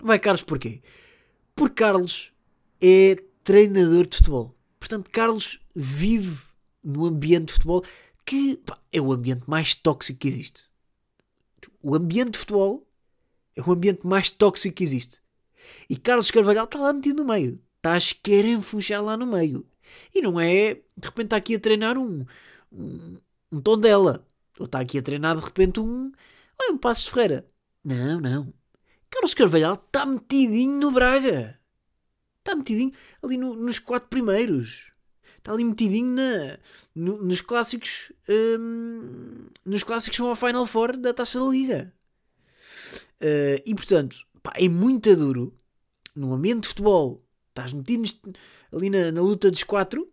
Vai 0.00 0.18
Carlos 0.18 0.42
porquê? 0.42 0.82
Porque 1.54 1.82
Carlos 1.82 2.32
é 2.80 3.16
treinador 3.42 4.06
de 4.06 4.16
futebol. 4.16 4.54
Portanto, 4.78 5.10
Carlos 5.10 5.58
vive 5.74 6.42
no 6.82 7.06
ambiente 7.06 7.46
de 7.46 7.52
futebol 7.54 7.84
que 8.24 8.56
pá, 8.58 8.78
é 8.92 9.00
o 9.00 9.12
ambiente 9.12 9.48
mais 9.48 9.74
tóxico 9.74 10.20
que 10.20 10.28
existe. 10.28 10.62
O 11.82 11.94
ambiente 11.94 12.32
de 12.32 12.38
futebol 12.38 12.86
é 13.54 13.62
o 13.62 13.72
ambiente 13.72 14.06
mais 14.06 14.30
tóxico 14.30 14.76
que 14.76 14.84
existe. 14.84 15.20
E 15.88 15.96
Carlos 15.96 16.30
Carvalhal 16.30 16.64
está 16.64 16.78
lá 16.78 16.92
metido 16.92 17.22
no 17.22 17.32
meio. 17.32 17.60
Está 17.76 17.92
a 17.94 17.98
esquerenfujar 17.98 19.02
lá 19.02 19.16
no 19.16 19.26
meio. 19.26 19.66
E 20.14 20.20
não 20.20 20.40
é, 20.40 20.74
de 20.74 21.06
repente, 21.06 21.26
está 21.26 21.36
aqui 21.36 21.54
a 21.54 21.60
treinar 21.60 21.96
um, 21.96 22.24
um, 22.72 23.18
um 23.52 23.60
tom 23.60 23.78
dela. 23.78 24.26
Ou 24.58 24.66
está 24.66 24.80
aqui 24.80 24.98
a 24.98 25.02
treinar, 25.02 25.36
de 25.36 25.44
repente, 25.44 25.80
um, 25.80 26.12
um 26.70 26.78
Passos 26.78 27.06
Ferreira. 27.06 27.46
Não, 27.84 28.20
não. 28.20 28.52
Carlos 29.10 29.34
Carvalhal 29.34 29.74
está 29.74 30.04
metidinho 30.04 30.80
no 30.80 30.90
Braga. 30.90 31.58
Está 32.38 32.54
metidinho 32.54 32.92
ali 33.22 33.36
no, 33.36 33.54
nos 33.54 33.78
quatro 33.78 34.08
primeiros. 34.08 34.90
Está 35.38 35.52
ali 35.52 35.64
metidinho 35.64 36.08
na, 36.08 36.58
no, 36.94 37.22
nos 37.22 37.40
clássicos. 37.40 38.12
Hum, 38.28 39.46
nos 39.64 39.82
clássicos 39.84 40.18
vão 40.18 40.28
ao 40.30 40.36
Final 40.36 40.66
Four 40.66 40.96
da 40.96 41.14
Taça 41.14 41.38
da 41.38 41.46
Liga. 41.46 41.92
Uh, 43.20 43.62
e 43.64 43.74
portanto, 43.74 44.16
pá, 44.46 44.52
é 44.56 44.68
muito 44.68 45.14
duro. 45.16 45.58
No 46.14 46.32
ambiente 46.32 46.62
de 46.62 46.68
futebol, 46.68 47.24
estás 47.48 47.72
metido 47.72 48.04
ali 48.72 48.88
na, 48.88 49.12
na 49.12 49.20
luta 49.20 49.50
dos 49.50 49.64
quatro. 49.64 50.10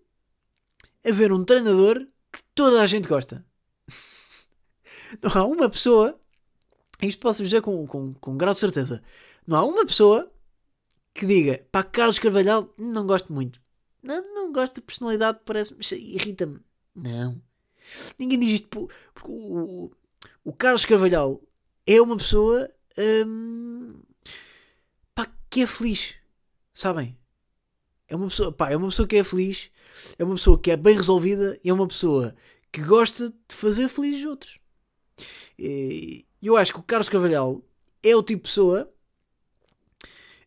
A 1.06 1.12
ver 1.12 1.32
um 1.32 1.44
treinador 1.44 2.00
que 2.32 2.40
toda 2.56 2.82
a 2.82 2.86
gente 2.86 3.08
gosta. 3.08 3.46
Não 5.22 5.32
há 5.42 5.46
uma 5.46 5.70
pessoa 5.70 6.20
isto 7.08 7.20
posso 7.20 7.44
dizer 7.44 7.62
com, 7.62 7.86
com, 7.86 8.14
com 8.14 8.38
grau 8.38 8.54
de 8.54 8.60
certeza. 8.60 9.04
Não 9.46 9.58
há 9.58 9.66
uma 9.66 9.86
pessoa 9.86 10.32
que 11.14 11.26
diga 11.26 11.66
pá, 11.72 11.84
Carlos 11.84 12.20
Carvalhal 12.20 12.74
não 12.78 13.06
gosto 13.06 13.34
muito. 13.34 13.62
Não, 14.02 14.34
não 14.34 14.52
gosto 14.52 14.76
de 14.76 14.82
personalidade, 14.82 15.40
parece-me, 15.46 15.80
irrita-me. 15.92 16.60
Não. 16.96 17.42
Ninguém 18.18 18.40
diz 18.40 18.52
isto 18.52 18.90
porque 19.14 19.30
o, 19.30 19.86
o, 19.86 19.92
o 20.46 20.54
Carlos 20.54 20.86
Carvalhal 20.86 21.42
é 21.86 22.02
uma 22.02 22.18
pessoa 22.18 22.70
hum, 23.28 24.02
que 25.54 25.62
é 25.62 25.68
feliz. 25.68 26.16
Sabem? 26.74 27.16
É 28.08 28.16
uma 28.16 28.28
pessoa, 28.28 28.52
pá, 28.52 28.72
é 28.72 28.76
uma 28.76 28.88
pessoa 28.88 29.08
que 29.08 29.18
é 29.18 29.24
feliz, 29.24 29.70
é 30.18 30.24
uma 30.24 30.34
pessoa 30.34 30.60
que 30.60 30.72
é 30.72 30.76
bem 30.76 30.96
resolvida 30.96 31.60
e 31.64 31.70
é 31.70 31.74
uma 31.74 31.88
pessoa 31.88 32.36
que 32.72 32.82
gosta 32.82 33.30
de 33.30 33.56
fazer 33.56 33.88
felizes 33.88 34.26
outros. 34.26 34.60
E, 35.58 36.26
eu 36.42 36.58
acho 36.58 36.74
que 36.74 36.80
o 36.80 36.84
Carlos 36.84 37.08
Carvalhal 37.08 37.62
é 38.02 38.16
o 38.16 38.24
tipo 38.24 38.42
de 38.42 38.50
pessoa. 38.50 38.92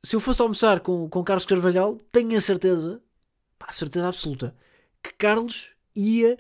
Se 0.02 0.16
eu 0.16 0.20
fosse 0.20 0.42
almoçar 0.42 0.80
com, 0.80 1.08
com 1.08 1.22
Carlos 1.22 1.46
Carvalhal, 1.46 1.98
tenho 2.10 2.36
a 2.36 2.40
certeza, 2.40 3.00
a 3.60 3.72
certeza 3.72 4.08
absoluta, 4.08 4.56
que 5.00 5.14
Carlos 5.14 5.70
ia. 5.94 6.36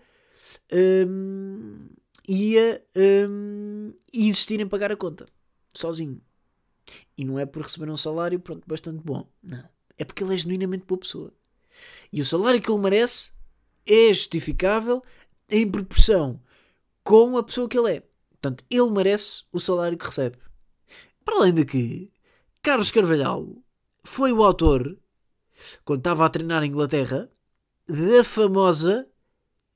Um, 0.72 1.86
ia 2.28 2.84
um, 2.96 3.94
existir 4.12 4.58
em 4.58 4.66
pagar 4.66 4.90
a 4.90 4.96
conta 4.96 5.24
sozinho. 5.72 6.20
E 7.16 7.24
não 7.24 7.38
é 7.38 7.46
por 7.46 7.62
receber 7.62 7.90
um 7.90 7.96
salário 7.96 8.38
pronto, 8.38 8.66
bastante 8.66 9.02
bom. 9.02 9.28
Não. 9.42 9.68
É 9.98 10.04
porque 10.04 10.22
ele 10.22 10.34
é 10.34 10.36
genuinamente 10.36 10.84
boa 10.84 11.00
pessoa. 11.00 11.32
E 12.12 12.20
o 12.20 12.24
salário 12.24 12.60
que 12.60 12.70
ele 12.70 12.80
merece 12.80 13.32
é 13.86 14.12
justificável 14.12 15.02
em 15.48 15.70
proporção 15.70 16.40
com 17.02 17.36
a 17.36 17.42
pessoa 17.42 17.68
que 17.68 17.78
ele 17.78 17.96
é. 17.96 18.02
Portanto, 18.30 18.64
ele 18.70 18.90
merece 18.90 19.44
o 19.52 19.60
salário 19.60 19.96
que 19.96 20.06
recebe. 20.06 20.38
Para 21.24 21.36
além 21.36 21.54
de 21.54 21.64
que 21.64 22.12
Carlos 22.62 22.90
Carvalhal 22.90 23.48
foi 24.04 24.32
o 24.32 24.42
autor, 24.42 24.98
quando 25.84 26.00
estava 26.00 26.24
a 26.24 26.28
treinar 26.28 26.62
em 26.62 26.68
Inglaterra, 26.68 27.30
da 27.88 28.24
famosa 28.24 29.08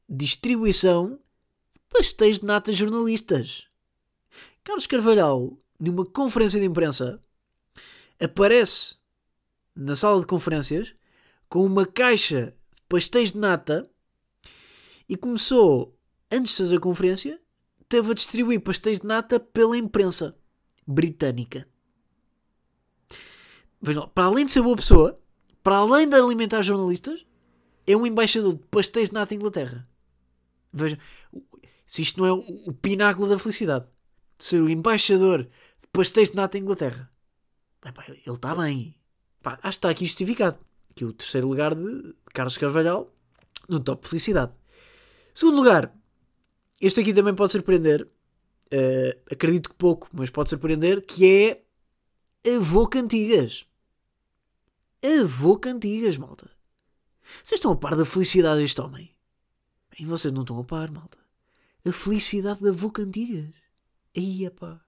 distribuição 0.09 1.21
de 1.73 1.81
pastéis 1.89 2.41
de 2.41 2.47
nata 2.47 2.73
jornalistas. 2.73 3.69
Carlos 4.65 4.87
Carvalhal, 4.87 5.57
numa 5.81 6.05
conferência 6.05 6.61
de 6.61 6.67
imprensa, 6.67 7.23
aparece 8.21 8.97
na 9.75 9.97
sala 9.97 10.21
de 10.21 10.27
conferências 10.27 10.95
com 11.49 11.65
uma 11.65 11.87
caixa 11.87 12.55
de 12.75 12.83
pastéis 12.89 13.33
de 13.33 13.39
nata 13.39 13.91
e 15.09 15.17
começou, 15.17 15.99
antes 16.31 16.53
de 16.53 16.59
fazer 16.59 16.77
a 16.77 16.81
conferência, 16.81 17.41
teve 17.89 18.11
a 18.11 18.15
distribuir 18.15 18.61
pastéis 18.61 19.01
de 19.01 19.07
nata 19.07 19.41
pela 19.41 19.77
imprensa 19.77 20.37
britânica. 20.87 21.67
Vejam, 23.83 24.09
para 24.09 24.27
além 24.27 24.47
de 24.47 24.53
ser 24.53 24.63
boa 24.63 24.77
pessoa, 24.77 25.19
para 25.63 25.77
além 25.77 26.09
de 26.09 26.15
alimentar 26.15 26.63
jornalistas, 26.63 27.27
é 27.87 27.97
um 27.97 28.07
embaixador 28.07 28.55
de 28.55 28.63
pastéis 28.71 29.09
de 29.09 29.15
nata 29.15 29.35
em 29.35 29.39
Inglaterra. 29.39 29.89
Vejam, 30.73 30.99
se 31.87 32.03
isto 32.03 32.21
não 32.21 32.27
é 32.27 32.33
o, 32.33 32.73
pináculo 32.73 33.29
da 33.29 33.39
felicidade, 33.39 33.87
de 34.39 34.45
ser 34.45 34.63
o 34.63 34.71
embaixador 34.71 35.43
de 35.43 35.51
pastéis 35.93 36.31
de 36.31 36.37
nata 36.37 36.59
em 36.59 36.63
Inglaterra. 36.63 37.11
Epá, 37.85 38.05
ele 38.09 38.21
está 38.27 38.55
bem. 38.55 38.95
Epá, 39.41 39.53
acho 39.55 39.61
que 39.63 39.69
está 39.69 39.91
aqui 39.91 40.07
justificado. 40.07 40.59
Que 40.95 41.05
o 41.05 41.13
terceiro 41.13 41.49
lugar 41.49 41.75
de 41.75 42.15
Carlos 42.33 42.59
Carvalhal 42.59 43.15
no 43.69 43.81
top 43.81 44.09
felicidade. 44.09 44.53
Segundo 45.35 45.57
lugar, 45.57 45.95
este 46.81 47.01
aqui 47.01 47.15
também 47.15 47.35
pode 47.35 47.53
surpreender. 47.53 48.03
uh, 48.03 49.33
acredito 49.33 49.71
que 49.71 49.75
pouco, 49.77 50.09
mas 50.13 50.31
pode 50.31 50.49
surpreender, 50.49 51.05
que 51.05 51.27
é 51.27 51.63
Avô 52.57 52.89
Cantigas. 52.89 53.67
Avô 55.03 55.59
Cantigas, 55.59 56.17
malta. 56.17 56.51
Vocês 57.45 57.59
estão 57.59 57.73
a 57.73 57.77
par 57.77 57.97
da 57.97 58.05
felicidade 58.05 58.61
deste 58.61 58.81
homem? 58.81 59.15
Bem, 59.91 60.07
vocês 60.07 60.33
não 60.33 60.43
estão 60.43 60.59
a 60.59 60.65
par, 60.65 60.91
malta. 60.91 61.19
A 61.87 61.93
felicidade 61.93 62.61
da 62.61 62.71
Avô 62.71 62.91
Cantigas. 62.91 63.55
Aí, 64.17 64.51
pá. 64.51 64.81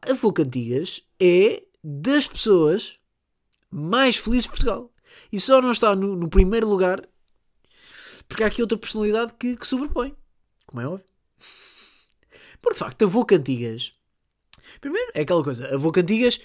Avô 0.00 0.32
Cantigas 0.32 1.02
é 1.20 1.62
das 1.82 2.26
pessoas 2.26 2.98
mais 3.70 4.16
felizes 4.16 4.44
de 4.44 4.50
Portugal. 4.50 4.90
E 5.30 5.40
só 5.40 5.60
não 5.60 5.70
está 5.70 5.94
no, 5.94 6.16
no 6.16 6.28
primeiro 6.28 6.68
lugar 6.68 7.02
porque 8.28 8.44
há 8.44 8.46
aqui 8.46 8.62
outra 8.62 8.78
personalidade 8.78 9.34
que, 9.38 9.56
que 9.56 9.66
sobrepõe. 9.66 10.14
Como 10.66 10.80
é 10.80 10.86
óbvio. 10.86 11.04
Porque 12.60 12.74
de 12.74 12.78
facto, 12.78 13.04
Avô 13.04 13.24
Cantigas. 13.24 13.92
Primeiro, 14.80 15.10
é 15.14 15.22
aquela 15.22 15.42
coisa. 15.42 15.74
Avô 15.74 15.92
Cantigas 15.92 16.36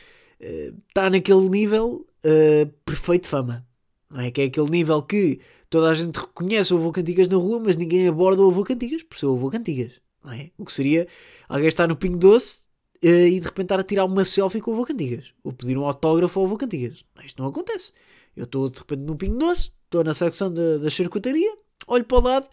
uh, 0.41 0.77
está 0.87 1.09
naquele 1.09 1.47
nível 1.49 2.05
uh, 2.25 2.67
perfeito 2.83 3.23
de 3.23 3.29
fama. 3.29 3.65
Não 4.09 4.19
é? 4.19 4.31
Que 4.31 4.41
é 4.41 4.45
aquele 4.45 4.69
nível 4.69 5.01
que 5.01 5.39
toda 5.69 5.89
a 5.89 5.93
gente 5.93 6.15
reconhece 6.17 6.73
o 6.73 6.77
avô 6.77 6.91
Cantigas 6.91 7.29
na 7.29 7.37
rua, 7.37 7.59
mas 7.59 7.77
ninguém 7.77 8.07
aborda 8.07 8.41
o 8.41 8.49
avô 8.49 8.63
Cantigas 8.63 9.03
por 9.03 9.17
ser 9.17 9.27
o 9.27 9.35
avô 9.35 9.49
Cantigas. 9.49 9.93
Não 10.23 10.31
é? 10.31 10.51
O 10.57 10.65
que 10.65 10.73
seria 10.73 11.07
alguém 11.47 11.67
estar 11.67 11.87
no 11.87 11.95
Pingo 11.95 12.17
Doce 12.17 12.61
uh, 12.61 12.66
e 13.01 13.39
de 13.39 13.45
repente 13.45 13.65
estar 13.65 13.79
a 13.79 13.83
tirar 13.83 14.05
uma 14.05 14.25
selfie 14.25 14.61
com 14.61 14.71
o 14.71 14.73
avô 14.73 14.85
Cantigas. 14.85 15.33
Ou 15.43 15.53
pedir 15.53 15.77
um 15.77 15.85
autógrafo 15.85 16.39
ao 16.39 16.45
avô 16.45 16.57
Cantigas. 16.57 17.05
Não, 17.15 17.23
isto 17.23 17.41
não 17.41 17.49
acontece. 17.49 17.93
Eu 18.35 18.45
estou 18.45 18.69
de 18.69 18.79
repente 18.79 19.01
no 19.01 19.15
Pingo 19.15 19.37
Doce, 19.37 19.71
estou 19.83 20.03
na 20.03 20.13
secção 20.13 20.53
da, 20.53 20.77
da 20.77 20.89
charcutaria, 20.89 21.57
olho 21.87 22.05
para 22.05 22.17
o 22.17 22.21
lado 22.21 22.47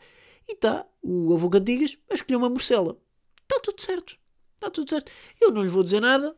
e 0.48 0.52
está 0.52 0.86
o 1.02 1.34
avô 1.34 1.50
Cantigas 1.50 1.96
a 2.10 2.14
escolher 2.14 2.36
uma 2.36 2.48
morcela. 2.48 2.98
Está 3.42 3.60
tudo 3.60 3.80
certo. 3.80 4.18
Está 4.54 4.70
tudo 4.70 4.88
certo. 4.88 5.10
Eu 5.40 5.50
não 5.50 5.62
lhe 5.62 5.68
vou 5.68 5.82
dizer 5.82 6.00
nada, 6.00 6.36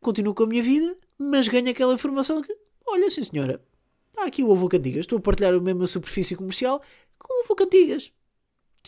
continuo 0.00 0.34
com 0.34 0.44
a 0.44 0.46
minha 0.46 0.62
vida, 0.62 0.96
mas 1.18 1.48
ganho 1.48 1.68
aquela 1.70 1.94
informação 1.94 2.40
que, 2.40 2.56
olha, 2.86 3.10
sim 3.10 3.22
senhora, 3.22 3.62
está 4.08 4.24
aqui 4.24 4.42
o 4.42 4.52
avô 4.52 4.68
Cantigas, 4.68 5.00
estou 5.00 5.18
a 5.18 5.20
partilhar 5.20 5.52
a 5.54 5.60
mesma 5.60 5.86
superfície 5.86 6.36
comercial 6.36 6.82
com 7.18 7.40
o 7.40 7.44
avô 7.44 7.54
Cantigas. 7.54 8.12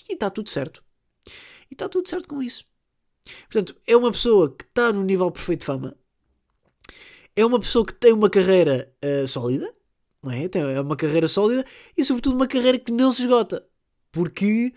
E 0.08 0.14
está 0.14 0.30
tudo 0.30 0.48
certo. 0.48 0.82
E 1.70 1.74
está 1.74 1.88
tudo 1.88 2.08
certo 2.08 2.28
com 2.28 2.42
isso. 2.42 2.64
Portanto, 3.50 3.76
é 3.86 3.96
uma 3.96 4.12
pessoa 4.12 4.54
que 4.54 4.64
está 4.64 4.92
no 4.92 5.02
nível 5.02 5.30
perfeito 5.30 5.60
de 5.60 5.66
fama. 5.66 5.96
É 7.34 7.44
uma 7.44 7.60
pessoa 7.60 7.84
que 7.84 7.92
tem 7.92 8.12
uma 8.12 8.30
carreira 8.30 8.92
uh, 9.04 9.26
sólida. 9.26 9.74
Não 10.22 10.32
é? 10.32 10.48
É 10.52 10.80
uma 10.80 10.96
carreira 10.96 11.28
sólida 11.28 11.64
e, 11.96 12.04
sobretudo, 12.04 12.36
uma 12.36 12.48
carreira 12.48 12.78
que 12.78 12.90
não 12.90 13.12
se 13.12 13.22
esgota. 13.22 13.66
Porque 14.10 14.72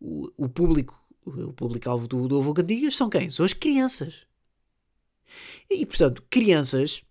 o, 0.00 0.30
o 0.36 0.48
público, 0.48 0.98
o 1.24 1.52
público-alvo 1.52 2.06
do, 2.06 2.28
do 2.28 2.38
Avô 2.38 2.54
Cantigas 2.54 2.96
são 2.96 3.10
quem? 3.10 3.28
São 3.28 3.44
as 3.44 3.52
crianças. 3.52 4.26
E, 5.68 5.84
portanto, 5.84 6.22
crianças 6.30 7.02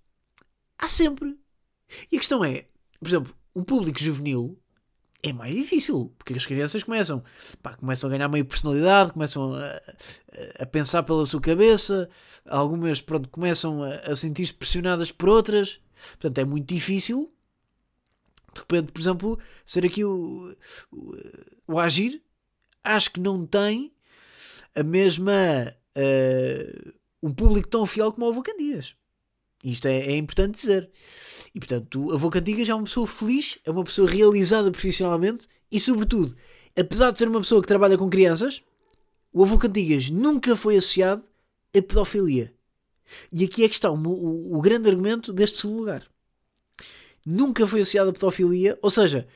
há 0.77 0.87
sempre. 0.87 1.37
E 2.11 2.15
a 2.15 2.19
questão 2.19 2.43
é, 2.43 2.65
por 2.99 3.07
exemplo, 3.07 3.35
um 3.53 3.63
público 3.63 3.99
juvenil 3.99 4.57
é 5.29 5.33
mais 5.33 5.55
difícil, 5.55 6.13
porque 6.17 6.33
as 6.33 6.45
crianças 6.45 6.83
começam, 6.83 7.23
pá, 7.61 7.75
começam 7.75 8.09
a 8.09 8.11
ganhar 8.11 8.27
meio 8.27 8.45
personalidade, 8.45 9.13
começam 9.13 9.53
a, 9.53 9.81
a, 10.59 10.65
pensar 10.65 11.03
pela 11.03 11.25
sua 11.25 11.41
cabeça, 11.41 12.09
algumas 12.47 13.01
pronto, 13.01 13.29
começam 13.29 13.83
a, 13.83 13.89
a 14.11 14.15
sentir-se 14.15 14.53
pressionadas 14.53 15.11
por 15.11 15.29
outras, 15.29 15.79
portanto 16.13 16.37
é 16.37 16.45
muito 16.45 16.73
difícil 16.73 17.31
de 18.55 18.61
repente, 18.61 18.91
por 18.91 19.01
exemplo, 19.01 19.39
ser 19.65 19.85
aqui 19.85 20.03
o, 20.05 20.55
o, 20.91 21.15
o 21.67 21.79
agir, 21.79 22.21
acho 22.83 23.11
que 23.11 23.19
não 23.19 23.45
tem 23.45 23.91
a 24.73 24.81
mesma 24.81 25.75
uh, 25.97 26.93
um 27.21 27.33
público 27.33 27.67
tão 27.67 27.85
fiel 27.85 28.11
como 28.13 28.25
o 28.25 28.29
Avô 28.29 28.41
Candias. 28.41 28.95
Isto 29.65 29.87
é, 29.87 29.97
é 29.97 30.17
importante 30.17 30.53
dizer. 30.53 30.89
E 31.53 31.59
portanto, 31.59 32.05
o 32.05 32.13
Avô 32.13 32.29
Cantigas 32.29 32.69
é 32.69 32.75
uma 32.75 32.83
pessoa 32.83 33.07
feliz, 33.07 33.57
é 33.65 33.71
uma 33.71 33.83
pessoa 33.83 34.07
realizada 34.07 34.69
profissionalmente 34.69 35.47
e, 35.71 35.79
sobretudo, 35.79 36.35
apesar 36.75 37.11
de 37.11 37.17
ser 37.17 37.27
uma 37.27 37.39
pessoa 37.39 37.61
que 37.61 37.67
trabalha 37.67 37.97
com 37.97 38.09
crianças, 38.09 38.61
o 39.33 39.43
Avô 39.43 39.57
Cantigas 39.57 40.09
nunca 40.11 40.55
foi 40.55 40.77
associado 40.77 41.23
a 41.75 41.81
pedofilia. 41.81 42.53
E 43.31 43.43
aqui 43.43 43.63
é 43.63 43.69
que 43.69 43.73
está 43.73 43.89
o, 43.89 43.97
o, 43.97 44.57
o 44.57 44.61
grande 44.61 44.89
argumento 44.89 45.33
deste 45.33 45.57
segundo 45.57 45.79
lugar. 45.79 46.03
Nunca 47.25 47.65
foi 47.65 47.81
associado 47.81 48.11
a 48.11 48.13
pedofilia, 48.13 48.77
ou 48.83 48.91
seja, 48.91 49.27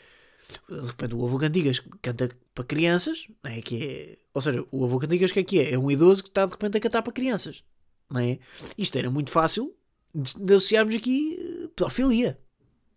de 0.69 0.85
repente 0.85 1.15
o 1.15 1.25
avô 1.25 1.39
Cantigas 1.39 1.81
canta 2.03 2.29
para 2.53 2.63
crianças, 2.65 3.27
é? 3.43 3.61
Que 3.61 3.83
é, 3.83 4.17
ou 4.31 4.41
seja, 4.41 4.63
o 4.71 4.85
avô 4.85 4.99
Cantigas 4.99 5.31
que 5.31 5.39
é 5.39 5.43
que 5.43 5.59
é? 5.59 5.73
É 5.73 5.79
um 5.79 5.89
idoso 5.89 6.21
que 6.21 6.29
está 6.29 6.45
de 6.45 6.51
repente 6.51 6.77
a 6.77 6.79
cantar 6.79 7.01
para 7.01 7.13
crianças. 7.13 7.63
Não 8.09 8.19
é? 8.19 8.39
Isto 8.77 8.97
era 8.97 9.09
muito 9.09 9.31
fácil 9.31 9.75
de 10.13 10.53
associarmos 10.53 10.95
aqui 10.95 11.37
eh, 11.39 11.67
pedofilia, 11.75 12.39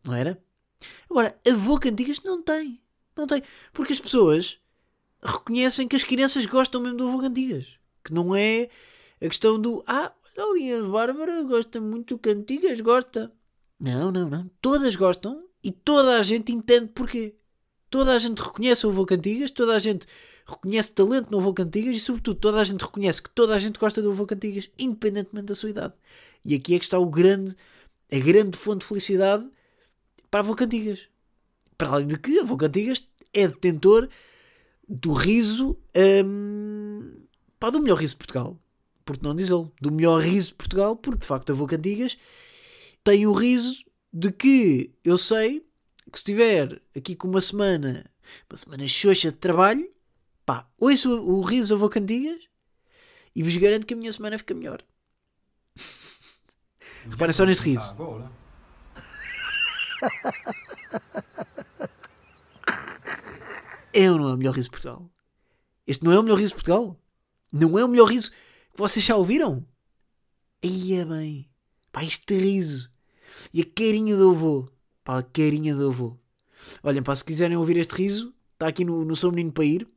não 0.04 0.14
era? 0.14 0.42
Agora, 1.10 1.38
avô 1.48 1.78
Cantigas 1.78 2.22
não 2.22 2.42
tem. 2.42 2.80
Não 3.16 3.26
tem. 3.26 3.42
Porque 3.72 3.92
as 3.92 4.00
pessoas 4.00 4.58
reconhecem 5.22 5.86
que 5.86 5.96
as 5.96 6.04
crianças 6.04 6.46
gostam 6.46 6.80
mesmo 6.80 6.96
do 6.96 7.08
avô 7.08 7.20
Cantigas. 7.20 7.66
Que 8.04 8.12
não 8.12 8.34
é 8.34 8.68
a 9.20 9.28
questão 9.28 9.60
do 9.60 9.84
ah, 9.86 10.12
olha 10.36 10.50
ali 10.50 10.72
a 10.72 10.88
Bárbara 10.88 11.42
gosta 11.44 11.80
muito 11.80 12.14
do 12.14 12.18
Cantigas, 12.18 12.80
gosta. 12.80 13.32
Não, 13.78 14.10
não, 14.10 14.28
não. 14.28 14.50
Todas 14.60 14.96
gostam 14.96 15.44
e 15.62 15.70
toda 15.70 16.18
a 16.18 16.22
gente 16.22 16.52
entende 16.52 16.88
porquê. 16.92 17.36
Toda 17.90 18.12
a 18.12 18.18
gente 18.18 18.40
reconhece 18.40 18.86
o 18.86 18.90
avô 18.90 19.04
Cantigas, 19.04 19.50
toda 19.50 19.76
a 19.76 19.78
gente 19.78 20.06
reconhece 20.46 20.92
talento 20.92 21.30
no 21.30 21.38
avô 21.38 21.52
Cantigas 21.52 21.96
e, 21.96 22.00
sobretudo, 22.00 22.38
toda 22.40 22.60
a 22.60 22.64
gente 22.64 22.80
reconhece 22.80 23.22
que 23.22 23.30
toda 23.30 23.54
a 23.54 23.58
gente 23.58 23.78
gosta 23.78 24.00
do 24.00 24.10
avô 24.10 24.26
Cantigas, 24.26 24.70
independentemente 24.78 25.46
da 25.46 25.54
sua 25.54 25.70
idade. 25.70 25.94
E 26.44 26.54
aqui 26.54 26.74
é 26.74 26.78
que 26.78 26.84
está 26.84 26.98
o 26.98 27.06
grande, 27.06 27.56
a 28.10 28.18
grande 28.18 28.56
fonte 28.56 28.80
de 28.80 28.86
felicidade 28.86 29.48
para 30.30 30.40
a 30.40 30.42
avô 30.42 30.54
Cantigas. 30.54 31.08
Para 31.76 31.88
além 31.88 32.06
de 32.06 32.18
que 32.18 32.38
a 32.38 32.42
avô 32.42 32.56
Cantigas 32.56 33.06
é 33.32 33.46
detentor 33.46 34.08
do 34.88 35.12
riso, 35.12 35.78
hum, 36.24 37.24
pá, 37.58 37.70
do 37.70 37.80
melhor 37.80 37.98
riso 37.98 38.14
de 38.14 38.18
Portugal. 38.18 38.58
Porque 39.04 39.24
não 39.24 39.34
dizê-lo? 39.34 39.72
Do 39.80 39.90
melhor 39.90 40.20
riso 40.20 40.48
de 40.48 40.54
Portugal, 40.54 40.96
porque 40.96 41.20
de 41.20 41.26
facto 41.26 41.50
a 41.50 41.52
avô 41.52 41.66
Cantigas 41.66 42.16
tem 43.04 43.26
o 43.26 43.32
riso 43.32 43.84
de 44.12 44.30
que 44.30 44.92
eu 45.04 45.16
sei 45.16 45.60
que 46.10 46.18
se 46.18 46.22
estiver 46.22 46.80
aqui 46.96 47.16
com 47.16 47.28
uma 47.28 47.40
semana, 47.40 48.10
uma 48.50 48.56
semana 48.56 48.86
xoxa 48.86 49.30
de 49.30 49.38
trabalho, 49.38 49.88
pá, 50.44 50.68
ouço 50.78 51.10
o, 51.22 51.40
riso 51.40 51.74
avô 51.74 51.88
Cantigas 51.88 52.42
e 53.34 53.42
vos 53.42 53.56
garanto 53.56 53.86
que 53.86 53.94
a 53.94 53.96
minha 53.96 54.12
semana 54.12 54.36
fica 54.38 54.54
melhor. 54.54 54.84
Reparem 57.08 57.32
só 57.32 57.44
nesse 57.44 57.62
riso. 57.62 57.94
É 63.92 64.10
ou 64.10 64.18
não 64.18 64.30
é 64.30 64.34
o 64.34 64.36
melhor 64.36 64.54
riso 64.54 64.68
de 64.68 64.70
Portugal? 64.70 65.10
Este 65.86 66.04
não 66.04 66.12
é 66.12 66.18
o 66.18 66.22
melhor 66.22 66.38
riso 66.38 66.50
de 66.50 66.54
Portugal? 66.54 66.98
Não 67.52 67.78
é 67.78 67.84
o 67.84 67.88
melhor 67.88 68.06
riso 68.06 68.30
que 68.30 68.78
vocês 68.78 69.04
já 69.04 69.16
ouviram? 69.16 69.66
Ia 70.62 71.04
bem. 71.04 71.50
Pá, 71.90 72.02
este 72.04 72.34
riso. 72.38 72.90
E 73.52 73.60
a 73.60 73.64
carinha 73.66 74.16
do 74.16 74.30
avô. 74.30 74.68
Pá, 75.04 75.18
a 75.18 75.22
carinha 75.22 75.74
do 75.74 75.88
avô. 75.88 76.16
Olhem, 76.82 77.02
pá, 77.02 77.14
se 77.14 77.24
quiserem 77.24 77.56
ouvir 77.56 77.76
este 77.76 77.94
riso, 77.94 78.34
está 78.52 78.68
aqui 78.68 78.84
no, 78.84 79.04
no 79.04 79.16
Sou 79.16 79.30
Menino 79.30 79.52
para 79.52 79.64
Ir, 79.64 79.88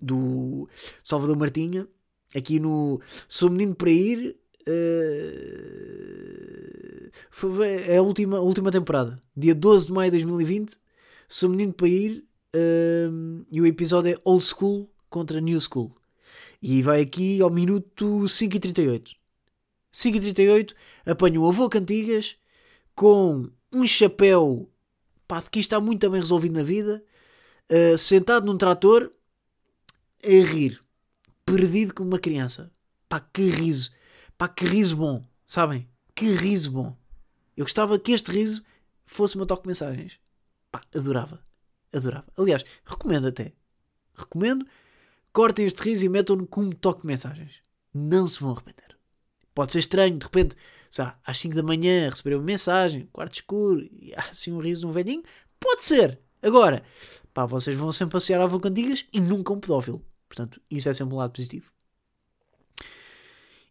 do 0.00 0.68
Salvador 1.02 1.36
Martinha. 1.36 1.88
Aqui 2.34 2.60
no 2.60 3.00
Sou 3.28 3.48
Menino 3.48 3.74
para 3.74 3.90
Ir, 3.90 4.36
Foi, 7.30 7.68
é 7.68 7.96
a 7.96 8.02
última, 8.02 8.36
a 8.36 8.40
última 8.40 8.70
temporada, 8.70 9.16
dia 9.36 9.54
12 9.54 9.86
de 9.86 9.92
maio 9.92 10.10
de 10.10 10.18
2020. 10.18 10.76
Sou 11.28 11.48
menino 11.48 11.72
para 11.72 11.88
ir 11.88 12.24
uh, 12.54 13.46
e 13.50 13.60
o 13.60 13.66
episódio 13.66 14.12
é 14.12 14.20
Old 14.24 14.44
School 14.44 14.90
contra 15.08 15.40
New 15.40 15.60
School. 15.60 15.96
E 16.60 16.82
vai 16.82 17.00
aqui 17.00 17.40
ao 17.40 17.48
minuto 17.48 18.24
5h38. 18.24 19.16
5h38 19.92 20.74
apanho 21.06 21.42
o 21.42 21.48
avô 21.48 21.68
Cantigas 21.68 22.36
com 22.94 23.48
um 23.72 23.86
chapéu 23.86 24.70
pá, 25.26 25.40
de 25.40 25.50
que 25.50 25.60
está 25.60 25.80
muito 25.80 26.10
bem 26.10 26.20
resolvido 26.20 26.54
na 26.54 26.62
vida, 26.62 27.02
uh, 27.70 27.96
sentado 27.96 28.44
num 28.44 28.58
trator 28.58 29.10
a 30.22 30.28
rir, 30.28 30.82
perdido 31.46 31.94
como 31.94 32.10
uma 32.10 32.18
criança. 32.18 32.70
Pá, 33.08 33.20
que 33.20 33.48
riso! 33.48 33.90
Pá, 34.40 34.48
que 34.48 34.64
riso 34.64 34.96
bom, 34.96 35.22
sabem? 35.46 35.86
Que 36.14 36.34
riso 36.34 36.70
bom. 36.70 36.96
Eu 37.54 37.66
gostava 37.66 37.98
que 37.98 38.10
este 38.10 38.32
riso 38.32 38.64
fosse 39.04 39.36
uma 39.36 39.44
toque 39.44 39.68
mensagens. 39.68 40.18
Pá, 40.72 40.80
adorava. 40.96 41.44
Adorava. 41.92 42.24
Aliás, 42.38 42.64
recomendo 42.82 43.28
até. 43.28 43.52
Recomendo. 44.14 44.66
Cortem 45.30 45.66
este 45.66 45.82
riso 45.82 46.06
e 46.06 46.08
metam-no 46.08 46.46
como 46.46 46.74
toque 46.74 47.02
de 47.02 47.08
mensagens. 47.08 47.56
Não 47.92 48.26
se 48.26 48.40
vão 48.40 48.52
arrepender. 48.52 48.96
Pode 49.54 49.72
ser 49.72 49.80
estranho, 49.80 50.16
de 50.16 50.24
repente, 50.24 50.56
sabe, 50.90 51.18
às 51.22 51.38
5 51.38 51.54
da 51.54 51.62
manhã 51.62 52.08
receber 52.08 52.34
uma 52.34 52.42
mensagem, 52.42 53.10
quarto 53.12 53.34
escuro, 53.34 53.82
e 53.92 54.14
assim 54.16 54.52
um 54.52 54.58
riso 54.60 54.80
de 54.80 54.86
um 54.86 54.92
velhinho. 54.92 55.22
Pode 55.60 55.82
ser. 55.82 56.18
Agora, 56.40 56.82
pá, 57.34 57.44
vocês 57.44 57.76
vão 57.76 57.92
sempre 57.92 58.14
passear 58.14 58.40
avô 58.40 58.58
cantigas 58.58 59.04
e 59.12 59.20
nunca 59.20 59.52
um 59.52 59.60
pedófilo. 59.60 60.02
Portanto, 60.26 60.62
isso 60.70 60.88
é 60.88 60.94
sempre 60.94 61.12
um 61.14 61.18
lado 61.18 61.34
positivo. 61.34 61.70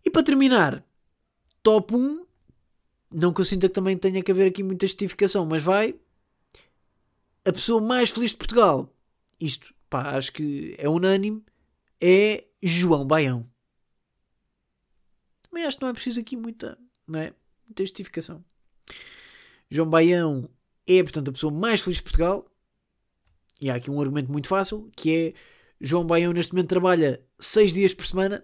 E 0.04 0.10
para 0.10 0.24
terminar, 0.24 0.84
top 1.62 1.96
1, 1.96 2.26
não 3.12 3.34
que 3.34 3.42
eu 3.42 3.46
sinta 3.46 3.68
que 3.68 3.74
também 3.74 3.98
tenha 3.98 4.24
que 4.24 4.32
haver 4.32 4.48
aqui 4.48 4.64
muita 4.64 4.86
justificação, 4.86 5.46
mas 5.46 5.64
vai 5.64 5.96
a 7.46 7.52
pessoa 7.52 7.82
mais 7.82 8.10
feliz 8.10 8.32
de 8.32 8.38
Portugal. 8.38 8.94
Isto, 9.40 9.74
pá, 9.90 10.16
acho 10.18 10.32
que 10.32 10.76
é 10.78 10.88
unânime, 10.88 11.44
é 12.00 12.48
João 12.62 13.06
Baião. 13.06 13.44
Também 15.44 15.66
acho 15.66 15.78
que 15.78 15.84
não 15.84 15.90
é 15.90 15.94
preciso 15.94 16.20
aqui 16.20 16.36
muita, 16.38 16.78
não 17.08 17.20
é? 17.20 17.34
muita 17.66 17.84
justificação. 17.84 18.44
João 19.70 19.90
Baião 19.90 20.50
é, 20.88 21.02
portanto, 21.04 21.30
a 21.30 21.32
pessoa 21.32 21.54
mais 21.54 21.82
feliz 21.82 21.98
de 21.98 22.04
Portugal. 22.04 22.46
E 23.62 23.70
há 23.70 23.76
aqui 23.76 23.92
um 23.92 24.00
argumento 24.00 24.32
muito 24.32 24.48
fácil, 24.48 24.90
que 24.96 25.16
é 25.16 25.34
João 25.80 26.06
Baião 26.06 26.34
neste 26.34 26.54
momento 26.54 26.70
trabalha 26.70 27.22
6 27.40 27.74
dias 27.74 27.94
por 27.94 28.06
semana, 28.06 28.44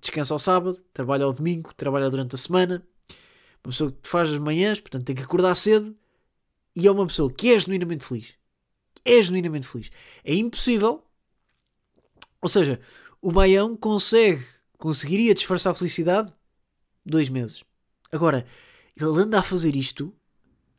descansa 0.00 0.34
ao 0.34 0.38
sábado, 0.38 0.82
trabalha 0.92 1.24
ao 1.24 1.32
domingo, 1.32 1.72
trabalha 1.74 2.10
durante 2.10 2.34
a 2.34 2.38
semana. 2.38 2.86
Uma 3.64 3.70
pessoa 3.70 3.92
que 3.92 4.08
faz 4.08 4.32
as 4.32 4.38
manhãs, 4.38 4.80
portanto 4.80 5.04
tem 5.04 5.14
que 5.14 5.22
acordar 5.22 5.54
cedo. 5.54 5.96
E 6.74 6.86
é 6.86 6.90
uma 6.90 7.06
pessoa 7.06 7.32
que 7.32 7.52
é 7.52 7.58
genuinamente 7.58 8.04
feliz. 8.04 8.34
É 9.04 9.20
genuinamente 9.20 9.66
feliz. 9.66 9.90
É 10.24 10.34
impossível. 10.34 11.04
Ou 12.40 12.48
seja, 12.48 12.80
o 13.20 13.30
Baião 13.30 13.76
consegue, 13.76 14.46
conseguiria 14.78 15.34
disfarçar 15.34 15.72
a 15.72 15.74
felicidade 15.74 16.32
dois 17.04 17.28
meses. 17.28 17.64
Agora, 18.12 18.46
ele 18.96 19.20
anda 19.20 19.38
a 19.38 19.42
fazer 19.42 19.76
isto 19.76 20.14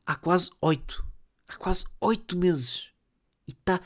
há 0.06 0.16
quase 0.16 0.52
oito. 0.62 1.06
Há 1.48 1.56
quase 1.58 1.86
oito 2.00 2.38
meses. 2.38 2.90
E 3.48 3.52
está 3.52 3.80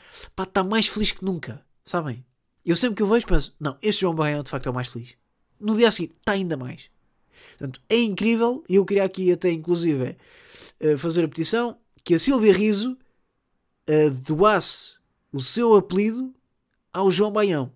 tá 0.52 0.64
mais 0.64 0.86
feliz 0.86 1.12
que 1.12 1.24
nunca. 1.24 1.64
Sabem? 1.84 2.24
Eu 2.64 2.74
sempre 2.74 2.96
que 2.96 3.02
o 3.02 3.06
vejo 3.06 3.26
penso, 3.26 3.54
não, 3.60 3.78
este 3.80 4.00
João 4.00 4.14
Baião 4.14 4.42
de 4.42 4.50
facto 4.50 4.66
é 4.66 4.70
o 4.70 4.74
mais 4.74 4.88
feliz. 4.88 5.14
No 5.58 5.76
dia 5.76 5.90
seguinte 5.90 6.14
está 6.18 6.32
ainda 6.32 6.56
mais. 6.56 6.90
Portanto, 7.50 7.80
é 7.88 7.98
incrível. 7.98 8.64
E 8.68 8.76
eu 8.76 8.84
queria 8.84 9.04
aqui 9.04 9.32
até 9.32 9.50
inclusive 9.50 10.16
eh, 10.80 10.96
fazer 10.96 11.24
a 11.24 11.28
petição 11.28 11.78
que 12.04 12.14
a 12.14 12.18
Silvia 12.18 12.52
Riso 12.52 12.96
uh, 13.90 14.10
doasse 14.10 14.94
o 15.32 15.40
seu 15.40 15.74
apelido 15.74 16.34
ao 16.92 17.10
João 17.10 17.32
Baião. 17.32 17.72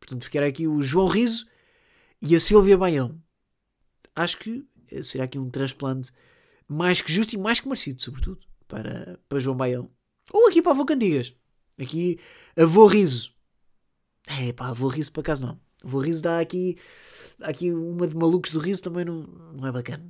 Portanto, 0.00 0.24
ficar 0.24 0.42
aqui 0.42 0.66
o 0.66 0.82
João 0.82 1.06
Riso 1.06 1.46
e 2.20 2.34
a 2.34 2.40
Silvia 2.40 2.78
Baião. 2.78 3.20
Acho 4.16 4.38
que 4.38 4.66
eh, 4.90 5.02
será 5.02 5.24
aqui 5.24 5.38
um 5.38 5.50
transplante 5.50 6.10
mais 6.66 7.00
que 7.00 7.12
justo 7.12 7.34
e 7.34 7.38
mais 7.38 7.60
que 7.60 7.68
merecido, 7.68 8.00
sobretudo, 8.00 8.40
para, 8.66 9.20
para 9.28 9.38
João 9.38 9.56
Baião. 9.56 9.90
Ou 10.32 10.48
aqui 10.48 10.62
para 10.62 10.72
a 10.72 10.74
Avô 10.74 10.84
Candigas. 10.84 11.34
Aqui, 11.78 12.18
Avô 12.56 12.86
Riso. 12.86 13.32
É, 14.26 14.52
pá, 14.52 14.68
Avô 14.68 14.88
Riso, 14.88 15.12
por 15.12 15.20
acaso 15.20 15.42
não. 15.42 15.60
Avô 15.84 16.00
Riso 16.00 16.22
dá 16.22 16.40
aqui, 16.40 16.76
dá 17.38 17.48
aqui 17.48 17.72
uma 17.72 18.06
de 18.06 18.16
malucos 18.16 18.52
do 18.52 18.58
riso, 18.58 18.82
também 18.82 19.04
não, 19.04 19.22
não 19.54 19.66
é 19.66 19.72
bacana. 19.72 20.04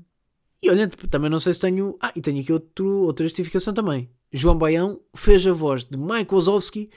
E 0.63 0.71
olhando, 0.71 0.97
também 1.09 1.29
não 1.29 1.41
sei 1.41 1.55
se 1.55 1.61
tenho. 1.61 1.97
Ah, 2.01 2.13
e 2.15 2.21
tenho 2.21 2.41
aqui 2.41 2.53
outro, 2.53 2.87
outra 3.01 3.27
justificação 3.27 3.75
também. 3.75 4.09
João 4.33 4.57
Baião 4.57 5.01
fez 5.15 5.45
a 5.47 5.53
voz 5.53 5.85
de 5.85 5.97
Mike 5.97 6.33
Wazowski 6.33 6.89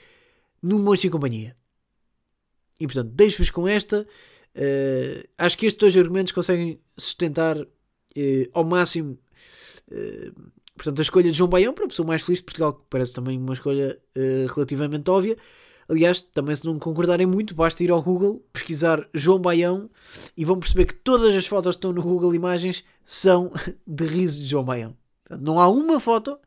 no 0.62 0.78
Moço 0.78 1.06
e 1.06 1.10
Companhia. 1.10 1.56
E 2.80 2.86
portanto, 2.86 3.10
deixo-vos 3.12 3.50
com 3.50 3.66
esta. 3.66 4.06
Uh, 4.54 5.28
acho 5.36 5.58
que 5.58 5.66
estes 5.66 5.78
dois 5.78 5.96
argumentos 5.96 6.32
conseguem 6.32 6.78
sustentar 6.96 7.58
uh, 7.60 7.66
ao 8.54 8.64
máximo 8.64 9.18
uh, 9.90 10.50
portanto, 10.74 10.98
a 11.00 11.02
escolha 11.02 11.30
de 11.30 11.36
João 11.36 11.50
Baião 11.50 11.74
para 11.74 11.84
a 11.84 11.88
pessoa 11.88 12.06
mais 12.06 12.22
feliz 12.22 12.38
de 12.38 12.44
Portugal, 12.44 12.72
que 12.72 12.84
parece 12.88 13.12
também 13.12 13.36
uma 13.36 13.54
escolha 13.54 13.98
relativamente 14.54 15.10
óbvia. 15.10 15.36
Aliás, 15.88 16.20
também 16.20 16.54
se 16.54 16.64
não 16.64 16.78
concordarem 16.78 17.26
muito, 17.26 17.54
basta 17.54 17.82
ir 17.82 17.90
ao 17.90 18.02
Google, 18.02 18.44
pesquisar 18.52 19.08
João 19.14 19.38
Baião 19.38 19.88
e 20.36 20.44
vão 20.44 20.58
perceber 20.58 20.86
que 20.86 20.94
todas 20.94 21.34
as 21.34 21.46
fotos 21.46 21.76
que 21.76 21.78
estão 21.78 21.92
no 21.92 22.02
Google 22.02 22.34
Imagens 22.34 22.84
são 23.04 23.52
de 23.86 24.04
riso 24.04 24.40
de 24.40 24.46
João 24.46 24.64
Baião. 24.64 24.96
Não 25.30 25.60
há 25.60 25.68
uma 25.68 26.00
foto. 26.00 26.38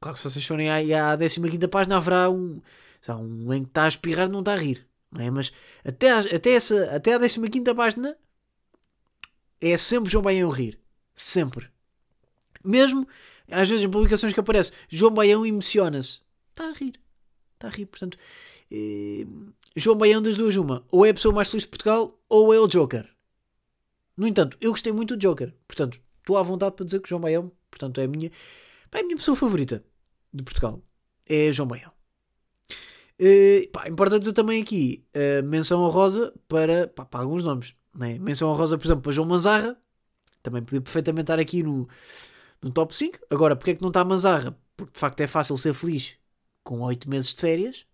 Claro 0.00 0.16
que 0.16 0.22
se 0.22 0.30
vocês 0.30 0.44
forem 0.44 0.68
à, 0.68 1.12
à 1.12 1.16
15 1.16 1.68
página 1.68 1.96
haverá 1.96 2.28
um, 2.28 2.60
sabe, 3.00 3.22
um 3.22 3.52
em 3.52 3.62
que 3.62 3.70
está 3.70 3.84
a 3.84 3.88
espirrar 3.88 4.28
não 4.28 4.40
está 4.40 4.54
a 4.54 4.58
rir. 4.58 4.84
Não 5.12 5.20
é? 5.20 5.30
Mas 5.30 5.52
até, 5.84 6.10
até, 6.10 6.50
essa, 6.50 6.96
até 6.96 7.14
a 7.14 7.20
15 7.20 7.40
página 7.74 8.16
é 9.60 9.76
sempre 9.76 10.10
João 10.10 10.24
Baião 10.24 10.50
rir. 10.50 10.80
Sempre. 11.14 11.68
Mesmo 12.64 13.06
às 13.48 13.68
vezes 13.68 13.84
em 13.84 13.90
publicações 13.90 14.34
que 14.34 14.40
aparece 14.40 14.72
João 14.88 15.14
Baião 15.14 15.46
emociona-se. 15.46 16.18
Está 16.50 16.68
a 16.68 16.72
rir 16.72 17.03
está 17.54 17.68
a 17.68 17.70
rir. 17.70 17.86
Portanto, 17.86 18.18
eh, 18.70 19.26
João 19.76 19.96
Baião 19.96 20.22
das 20.22 20.36
duas, 20.36 20.56
uma. 20.56 20.84
Ou 20.90 21.04
é 21.04 21.10
a 21.10 21.14
pessoa 21.14 21.34
mais 21.34 21.48
feliz 21.48 21.64
de 21.64 21.68
Portugal, 21.68 22.18
ou 22.28 22.52
é 22.54 22.58
o 22.58 22.66
Joker. 22.66 23.08
No 24.16 24.26
entanto, 24.26 24.56
eu 24.60 24.70
gostei 24.70 24.92
muito 24.92 25.16
do 25.16 25.20
Joker. 25.20 25.52
Portanto, 25.66 26.00
estou 26.20 26.36
à 26.36 26.42
vontade 26.42 26.76
para 26.76 26.84
dizer 26.84 27.00
que 27.00 27.08
João 27.08 27.20
Baião, 27.20 27.50
portanto, 27.70 28.00
é 28.00 28.04
a 28.04 28.08
minha, 28.08 28.30
é 28.92 29.00
a 29.00 29.02
minha 29.02 29.16
pessoa 29.16 29.36
favorita 29.36 29.84
de 30.32 30.42
Portugal. 30.42 30.82
É 31.26 31.50
João 31.52 31.68
Baião. 31.68 31.92
Uh, 33.20 33.68
pá, 33.70 33.88
importa 33.88 34.18
dizer 34.18 34.32
também 34.32 34.60
aqui 34.60 35.04
uh, 35.14 35.42
menção 35.44 35.82
honrosa 35.82 36.34
para, 36.48 36.88
pá, 36.88 37.04
para 37.04 37.20
alguns 37.20 37.44
nomes. 37.44 37.74
Né? 37.94 38.18
Menção 38.18 38.50
honrosa, 38.50 38.76
por 38.76 38.86
exemplo, 38.86 39.02
para 39.02 39.12
João 39.12 39.28
Manzarra. 39.28 39.76
Também 40.42 40.62
podia 40.62 40.80
perfeitamente 40.80 41.24
estar 41.24 41.38
aqui 41.38 41.62
no, 41.62 41.88
no 42.62 42.70
top 42.70 42.94
5. 42.94 43.18
Agora, 43.30 43.56
porque 43.56 43.72
é 43.72 43.74
que 43.74 43.82
não 43.82 43.88
está 43.88 44.04
Manzarra? 44.04 44.56
Porque 44.76 44.92
de 44.92 44.98
facto 44.98 45.20
é 45.20 45.26
fácil 45.26 45.56
ser 45.56 45.72
feliz 45.74 46.16
com 46.64 46.80
8 46.80 47.08
meses 47.08 47.34
de 47.34 47.40
férias. 47.40 47.86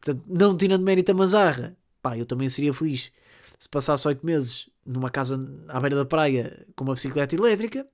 Portanto, 0.00 0.24
não 0.26 0.56
tirando 0.56 0.82
mérito 0.82 1.12
a 1.12 1.14
Mazarra, 1.14 1.76
pá, 2.02 2.16
eu 2.16 2.26
também 2.26 2.48
seria 2.48 2.72
feliz 2.72 3.12
se 3.58 3.68
passasse 3.68 4.06
8 4.06 4.24
meses 4.24 4.70
numa 4.86 5.10
casa 5.10 5.38
à 5.68 5.80
beira 5.80 5.96
da 5.96 6.04
praia 6.04 6.66
com 6.74 6.84
uma 6.84 6.94
bicicleta 6.94 7.34
elétrica. 7.34 7.86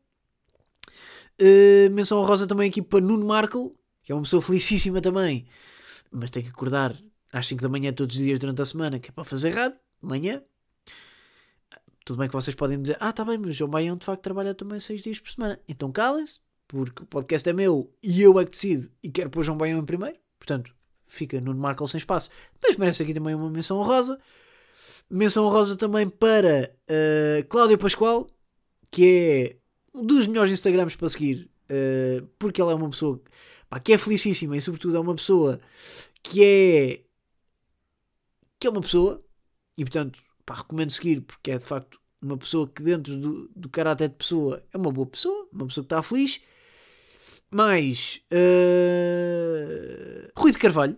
Uh, 1.40 1.90
menção 1.90 2.22
Rosa 2.24 2.46
também 2.46 2.68
aqui 2.68 2.80
para 2.80 3.00
Nuno 3.00 3.26
Markle, 3.26 3.72
que 4.02 4.12
é 4.12 4.14
uma 4.14 4.22
pessoa 4.22 4.40
felicíssima 4.42 5.00
também, 5.00 5.46
mas 6.10 6.30
tem 6.30 6.42
que 6.42 6.50
acordar 6.50 6.96
às 7.32 7.46
5 7.48 7.62
da 7.62 7.68
manhã 7.68 7.92
todos 7.92 8.16
os 8.16 8.22
dias 8.22 8.38
durante 8.38 8.62
a 8.62 8.66
semana, 8.66 9.00
que 9.00 9.10
é 9.10 9.12
para 9.12 9.24
fazer 9.24 9.52
de 9.52 9.76
manhã. 10.00 10.42
Tudo 12.04 12.18
bem 12.18 12.28
que 12.28 12.34
vocês 12.34 12.54
podem 12.54 12.80
dizer, 12.80 12.98
ah, 13.00 13.12
tá 13.12 13.24
bem, 13.24 13.38
mas 13.38 13.48
o 13.48 13.52
João 13.52 13.70
Baião 13.70 13.96
de 13.96 14.04
facto 14.04 14.22
trabalha 14.22 14.54
também 14.54 14.78
6 14.78 15.02
dias 15.02 15.18
por 15.18 15.30
semana. 15.32 15.58
Então 15.66 15.90
calem-se, 15.90 16.40
porque 16.66 17.02
o 17.02 17.06
podcast 17.06 17.48
é 17.48 17.52
meu 17.52 17.92
e 18.02 18.22
eu 18.22 18.38
é 18.40 18.44
que 18.44 18.52
decido 18.52 18.90
e 19.02 19.10
quero 19.10 19.30
pôr 19.30 19.42
João 19.42 19.58
Baião 19.58 19.78
em 19.78 19.84
primeiro, 19.84 20.18
portanto 20.38 20.74
fica 21.04 21.40
Nuno 21.40 21.60
Markel 21.60 21.86
sem 21.86 21.98
espaço, 21.98 22.30
mas 22.62 22.76
merece 22.76 23.02
aqui 23.02 23.14
também 23.14 23.34
uma 23.34 23.50
menção 23.50 23.78
honrosa. 23.78 24.20
Menção 25.08 25.44
honrosa 25.44 25.76
também 25.76 26.08
para 26.08 26.74
uh, 26.88 27.46
Cláudia 27.48 27.78
Pascoal, 27.78 28.28
que 28.90 29.06
é 29.06 29.56
um 29.96 30.04
dos 30.04 30.26
melhores 30.26 30.52
Instagrams 30.52 30.96
para 30.96 31.08
seguir, 31.08 31.50
uh, 31.70 32.26
porque 32.38 32.60
ela 32.60 32.72
é 32.72 32.74
uma 32.74 32.90
pessoa 32.90 33.20
pá, 33.68 33.78
que 33.78 33.92
é 33.92 33.98
felicíssima 33.98 34.56
e, 34.56 34.60
sobretudo, 34.60 34.96
é 34.96 35.00
uma 35.00 35.14
pessoa 35.14 35.60
que 36.22 36.42
é 36.42 37.00
que 38.58 38.66
é 38.66 38.70
uma 38.70 38.80
pessoa 38.80 39.22
e, 39.76 39.84
portanto, 39.84 40.18
pá, 40.44 40.54
recomendo 40.54 40.90
seguir 40.90 41.20
porque 41.20 41.50
é 41.50 41.58
de 41.58 41.64
facto 41.64 42.00
uma 42.20 42.38
pessoa 42.38 42.66
que, 42.66 42.82
dentro 42.82 43.14
do, 43.16 43.48
do 43.54 43.68
caráter 43.68 44.08
de 44.08 44.14
pessoa, 44.14 44.64
é 44.72 44.78
uma 44.78 44.90
boa 44.90 45.06
pessoa, 45.06 45.46
uma 45.52 45.66
pessoa 45.66 45.84
que 45.84 45.94
está 45.94 46.02
feliz 46.02 46.40
mais 47.54 48.20
uh, 48.32 50.28
Rui 50.36 50.50
de 50.50 50.58
Carvalho. 50.58 50.96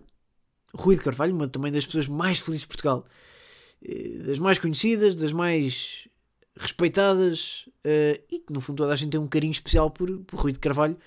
Rui 0.73 0.95
de 0.95 1.03
Carvalho, 1.03 1.35
uma 1.35 1.47
também 1.47 1.71
das 1.71 1.85
pessoas 1.85 2.07
mais 2.07 2.39
felizes 2.39 2.61
de 2.61 2.67
Portugal. 2.67 3.05
Uh, 3.81 4.23
das 4.23 4.39
mais 4.39 4.57
conhecidas, 4.57 5.15
das 5.15 5.31
mais 5.31 6.07
respeitadas 6.59 7.69
uh, 7.85 8.19
e 8.31 8.39
que 8.39 8.51
no 8.51 8.59
fundo 8.59 8.77
toda 8.77 8.91
a 8.91 8.95
gente 8.95 9.11
tem 9.11 9.19
um 9.19 9.27
carinho 9.27 9.51
especial 9.51 9.91
por, 9.91 10.09
por 10.21 10.39
Rui 10.39 10.51
de 10.51 10.57
Carvalho, 10.57 10.97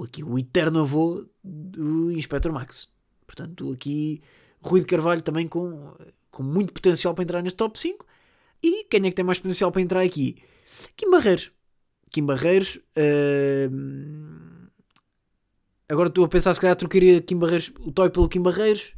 aqui 0.00 0.22
o 0.22 0.38
eterno 0.38 0.82
avô 0.82 1.26
do 1.42 2.12
Inspector 2.12 2.52
Max. 2.52 2.88
Portanto, 3.26 3.72
aqui 3.72 4.22
Rui 4.62 4.78
de 4.78 4.86
Carvalho 4.86 5.20
também 5.20 5.48
com, 5.48 5.96
com 6.30 6.44
muito 6.44 6.72
potencial 6.72 7.12
para 7.12 7.24
entrar 7.24 7.42
neste 7.42 7.56
top 7.56 7.76
5. 7.76 8.06
E 8.62 8.84
quem 8.84 9.04
é 9.04 9.10
que 9.10 9.16
tem 9.16 9.24
mais 9.24 9.40
potencial 9.40 9.72
para 9.72 9.82
entrar 9.82 10.02
aqui? 10.02 10.36
Kim 10.96 11.10
Barreiros. 11.10 11.50
Kim 12.12 12.24
Barreiros. 12.24 12.76
Uh, 12.96 14.55
Agora 15.88 16.08
estou 16.08 16.24
a 16.24 16.28
pensar 16.28 16.52
se 16.54 16.60
calhar 16.60 16.76
trocaria 16.76 17.20
Kim 17.20 17.36
Barreiros, 17.36 17.72
o 17.80 17.92
Toy 17.92 18.10
pelo 18.10 18.28
Kim 18.28 18.42
Barreiros. 18.42 18.92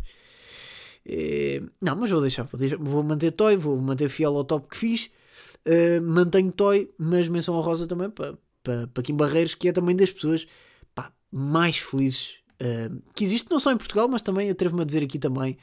É, 1.05 1.63
não, 1.81 1.97
mas 1.97 2.11
vou 2.11 2.21
deixar, 2.21 2.45
vou 2.45 2.59
deixar, 2.59 2.77
vou 2.79 3.03
manter 3.03 3.31
Toy, 3.33 3.57
vou 3.57 3.77
manter 3.79 4.09
fiel 4.09 4.37
ao 4.37 4.45
top 4.45 4.69
que 4.69 4.77
fiz. 4.77 5.11
Uh, 5.67 6.01
mantenho 6.03 6.51
Toy, 6.51 6.91
mas 6.99 7.29
menção 7.29 7.59
a 7.59 7.63
Rosa 7.63 7.87
também 7.87 8.09
para, 8.11 8.39
para, 8.63 9.03
Kim 9.03 9.17
Barreiros, 9.17 9.55
que 9.55 9.69
é 9.69 9.73
também 9.73 9.95
das 9.95 10.11
pessoas 10.11 10.47
pá, 10.95 11.13
mais 11.31 11.77
felizes 11.77 12.37
uh, 12.55 13.03
que 13.15 13.23
existe, 13.23 13.51
não 13.51 13.59
só 13.59 13.71
em 13.71 13.77
Portugal, 13.77 14.09
mas 14.09 14.23
também, 14.23 14.49
atrevo-me 14.49 14.83
a 14.83 14.85
dizer 14.85 15.03
aqui 15.03 15.19
também, 15.19 15.57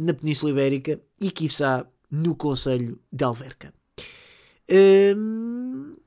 na 0.00 0.14
Península 0.14 0.50
Ibérica 0.50 0.98
e, 1.20 1.30
quiçá, 1.30 1.86
no 2.10 2.34
Conselho 2.34 2.98
de 3.12 3.22
Alverca. 3.22 3.74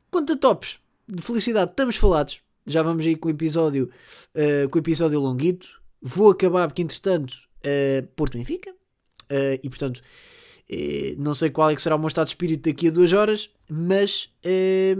quanto 0.10 0.34
a 0.34 0.38
tops 0.38 0.80
de 1.08 1.22
felicidade, 1.22 1.70
estamos 1.70 1.96
falados 1.96 2.42
já 2.66 2.84
vamos 2.84 3.06
aí 3.06 3.16
com 3.16 3.28
o 3.28 3.32
episódio, 3.32 3.90
uh, 4.36 4.70
com 4.70 4.78
o 4.78 4.82
episódio 4.82 5.20
longuito. 5.20 5.82
Vou 6.02 6.32
acabar 6.32 6.68
porque, 6.68 6.82
entretanto, 6.82 7.32
uh, 7.32 8.06
Porto 8.16 8.38
Benfica. 8.38 8.72
Uh, 8.72 9.60
e, 9.64 9.70
portanto, 9.70 10.02
não 11.18 11.34
sei 11.34 11.50
qual 11.50 11.70
é 11.70 11.76
que 11.76 11.82
será 11.82 11.98
o 11.98 12.00
meu 12.00 12.08
estado 12.08 12.28
de 12.28 12.32
espírito 12.32 12.70
daqui 12.70 12.88
a 12.88 12.92
duas 12.92 13.12
horas, 13.12 13.50
mas 13.70 14.30
eh, 14.42 14.96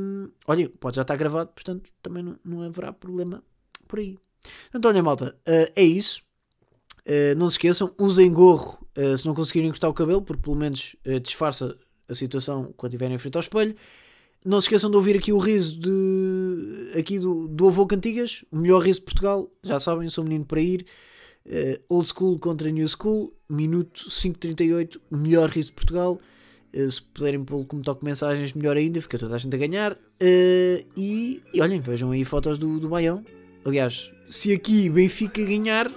olha, 0.46 0.68
pode 0.68 0.98
já 0.98 1.02
estar 1.02 1.16
gravado, 1.16 1.50
portanto 1.52 1.90
também 2.04 2.22
não, 2.22 2.38
não 2.44 2.62
haverá 2.64 2.92
problema 2.92 3.42
por 3.88 4.00
aí. 4.00 4.18
Então, 4.76 4.92
olha, 4.92 5.02
malta, 5.02 5.34
é 5.46 5.82
isso. 5.82 6.22
Não 7.38 7.50
se 7.50 7.54
esqueçam, 7.54 7.96
usem 7.98 8.34
gorro 8.34 8.86
se 9.18 9.26
não 9.26 9.34
conseguirem 9.34 9.70
encostar 9.70 9.90
o 9.90 9.94
cabelo, 9.94 10.22
porque 10.22 10.42
pelo 10.42 10.58
menos 10.58 10.94
disfarça 11.24 11.78
a 12.06 12.14
situação 12.14 12.74
quando 12.76 12.92
estiverem 12.92 13.16
em 13.16 13.18
frente 13.18 13.38
ao 13.38 13.42
espelho. 13.42 13.74
Não 14.44 14.60
se 14.60 14.66
esqueçam 14.66 14.90
de 14.90 14.96
ouvir 14.96 15.18
aqui 15.18 15.32
o 15.32 15.38
riso 15.38 15.80
de, 15.80 16.98
aqui 16.98 17.20
do, 17.20 17.48
do 17.48 17.68
Avô 17.68 17.86
Cantigas, 17.86 18.44
o 18.52 18.58
melhor 18.58 18.82
riso 18.82 19.00
de 19.00 19.06
Portugal. 19.06 19.52
Já 19.62 19.80
sabem, 19.80 20.10
sou 20.10 20.24
menino 20.24 20.46
para 20.46 20.60
ir. 20.60 20.86
Uh, 21.46 21.80
old 21.90 22.08
School 22.08 22.40
contra 22.40 22.70
New 22.72 22.88
School, 22.88 23.34
minuto 23.48 24.10
5.38, 24.10 25.00
melhor 25.12 25.50
riso 25.50 25.70
de 25.70 25.76
Portugal. 25.76 26.20
Uh, 26.74 26.90
se 26.90 27.02
puderem 27.04 27.44
pô-lo 27.44 27.66
como 27.66 27.84
toque 27.84 28.04
mensagens, 28.04 28.54
melhor 28.54 28.78
ainda, 28.78 29.00
fica 29.00 29.20
toda 29.20 29.36
a 29.36 29.38
gente 29.38 29.56
a 29.56 29.60
ganhar. 29.60 29.94
Uh, 29.94 30.86
e, 30.98 31.44
e, 31.54 31.62
olhem, 31.62 31.80
vejam 31.80 32.10
aí 32.10 32.26
fotos 32.26 32.58
do, 32.58 32.80
do 32.80 32.90
Baião. 32.90 33.24
Aliás, 33.64 34.12
se 34.26 34.52
aqui 34.52 34.90
Benfica 34.90 35.44
ganhar, 35.44 35.88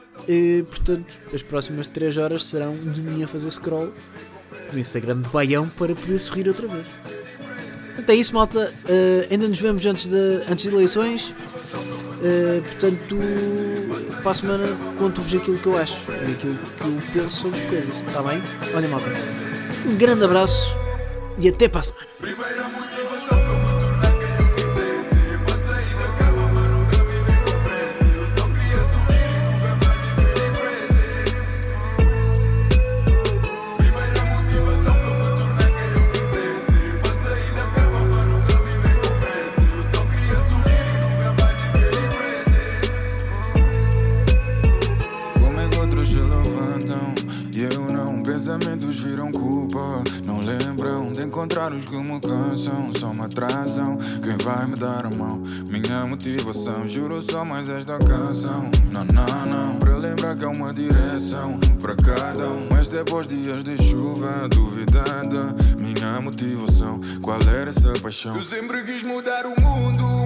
portanto, 0.68 1.18
as 1.32 1.40
próximas 1.40 1.86
3 1.86 2.18
horas 2.18 2.44
serão 2.44 2.76
de 2.76 3.00
mim 3.00 3.22
a 3.22 3.26
fazer 3.26 3.50
scroll 3.50 3.90
no 4.70 4.78
Instagram 4.78 5.22
de 5.22 5.30
Baião 5.30 5.66
para 5.70 5.94
poder 5.94 6.18
sorrir 6.18 6.46
outra 6.46 6.68
vez. 6.68 6.86
Portanto, 7.94 8.10
é 8.10 8.14
isso, 8.14 8.34
malta. 8.34 8.72
ainda 9.30 9.48
nos 9.48 9.60
vemos 9.60 9.86
antes 9.86 10.06
de, 10.06 10.42
antes 10.48 10.64
de 10.68 10.74
eleições. 10.74 11.32
Uh, 12.24 12.62
portanto, 12.62 13.18
para 14.22 14.30
a 14.30 14.34
semana 14.34 14.66
conto-vos 14.98 15.34
aquilo 15.34 15.58
que 15.58 15.66
eu 15.66 15.76
acho 15.76 15.98
e 16.10 16.32
aquilo 16.32 16.56
que 16.56 16.84
eu 16.84 17.02
penso 17.12 17.36
sobre 17.36 17.60
coisas. 17.62 17.94
Está 18.06 18.22
bem? 18.22 18.42
Olha, 18.74 18.88
malta. 18.88 19.06
Um 19.86 19.94
grande 19.96 20.24
abraço 20.24 20.66
e 21.38 21.48
até 21.48 21.68
para 21.68 21.80
a 21.80 21.82
semana. 21.82 22.06
Encontrar 51.34 51.72
os 51.72 51.84
que 51.84 51.96
me 51.96 52.20
cansam, 52.20 52.92
só 52.96 53.12
me 53.12 53.22
atrasam. 53.22 53.98
Quem 54.22 54.36
vai 54.36 54.66
me 54.66 54.76
dar 54.76 55.04
a 55.04 55.16
mão? 55.16 55.42
Minha 55.68 56.06
motivação, 56.06 56.86
juro 56.86 57.20
só 57.28 57.44
mais 57.44 57.68
esta 57.68 57.98
canção. 57.98 58.70
Não, 58.92 59.04
não, 59.04 59.44
não, 59.50 59.78
para 59.80 59.96
lembrar 59.96 60.36
que 60.36 60.44
há 60.44 60.48
uma 60.48 60.72
direção 60.72 61.58
para 61.80 61.96
cada 61.96 62.50
um. 62.50 62.68
Mas 62.70 62.88
depois 62.88 63.26
dias 63.26 63.64
de 63.64 63.76
chuva, 63.82 64.48
duvidada. 64.48 65.56
Minha 65.80 66.20
motivação, 66.20 67.00
qual 67.20 67.40
era 67.52 67.70
essa 67.70 67.92
paixão? 68.00 68.36
Eu 68.36 68.42
sempre 68.42 68.84
quis 68.84 69.02
mudar 69.02 69.44
o 69.44 69.60
mundo, 69.60 70.23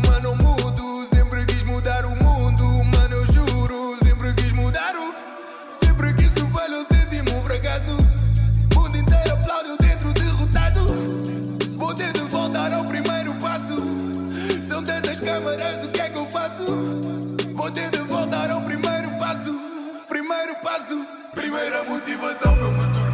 primeira 21.58 21.82
motivação 21.82 22.56
para 22.56 22.70
me 22.70 23.07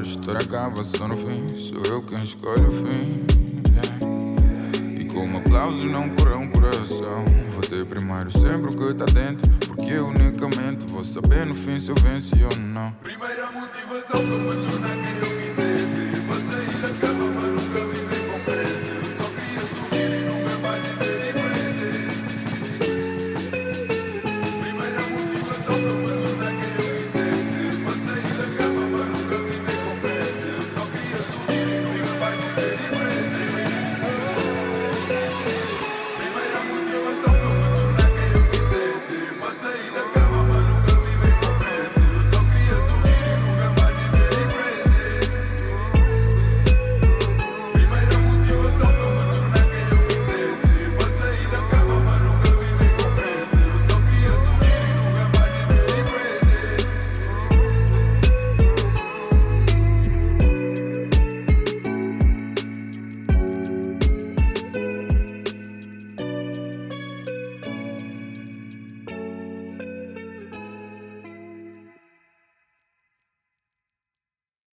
a 0.00 0.08
história 0.08 0.40
acaba 0.40 0.82
só 0.82 1.06
no 1.06 1.16
fim. 1.16 1.46
Sou 1.56 1.82
eu 1.86 2.00
quem 2.00 2.18
escolhe 2.18 2.66
o 2.66 2.72
fim. 2.72 3.24
yeah. 3.70 4.98
E 4.98 5.04
como 5.12 5.38
aplausos 5.38 5.84
não 5.84 6.08
cura 6.10 6.38
um 6.38 6.50
coração. 6.50 7.24
Vou 7.52 7.60
ter 7.60 7.84
primeiro 7.84 8.30
sempre 8.32 8.74
o 8.74 8.76
que 8.76 8.84
está 8.84 9.04
dentro. 9.04 9.50
Porque 9.66 9.98
unicamente 9.98 10.90
vou 10.92 11.04
saber 11.04 11.44
no 11.44 11.54
fim 11.54 11.78
se 11.78 11.90
eu 11.90 11.94
venci 11.96 12.42
ou 12.42 12.56
não. 12.56 12.92
Primeira 13.02 13.50
motivação 13.50 14.20
para 14.20 14.36
me 14.36 14.79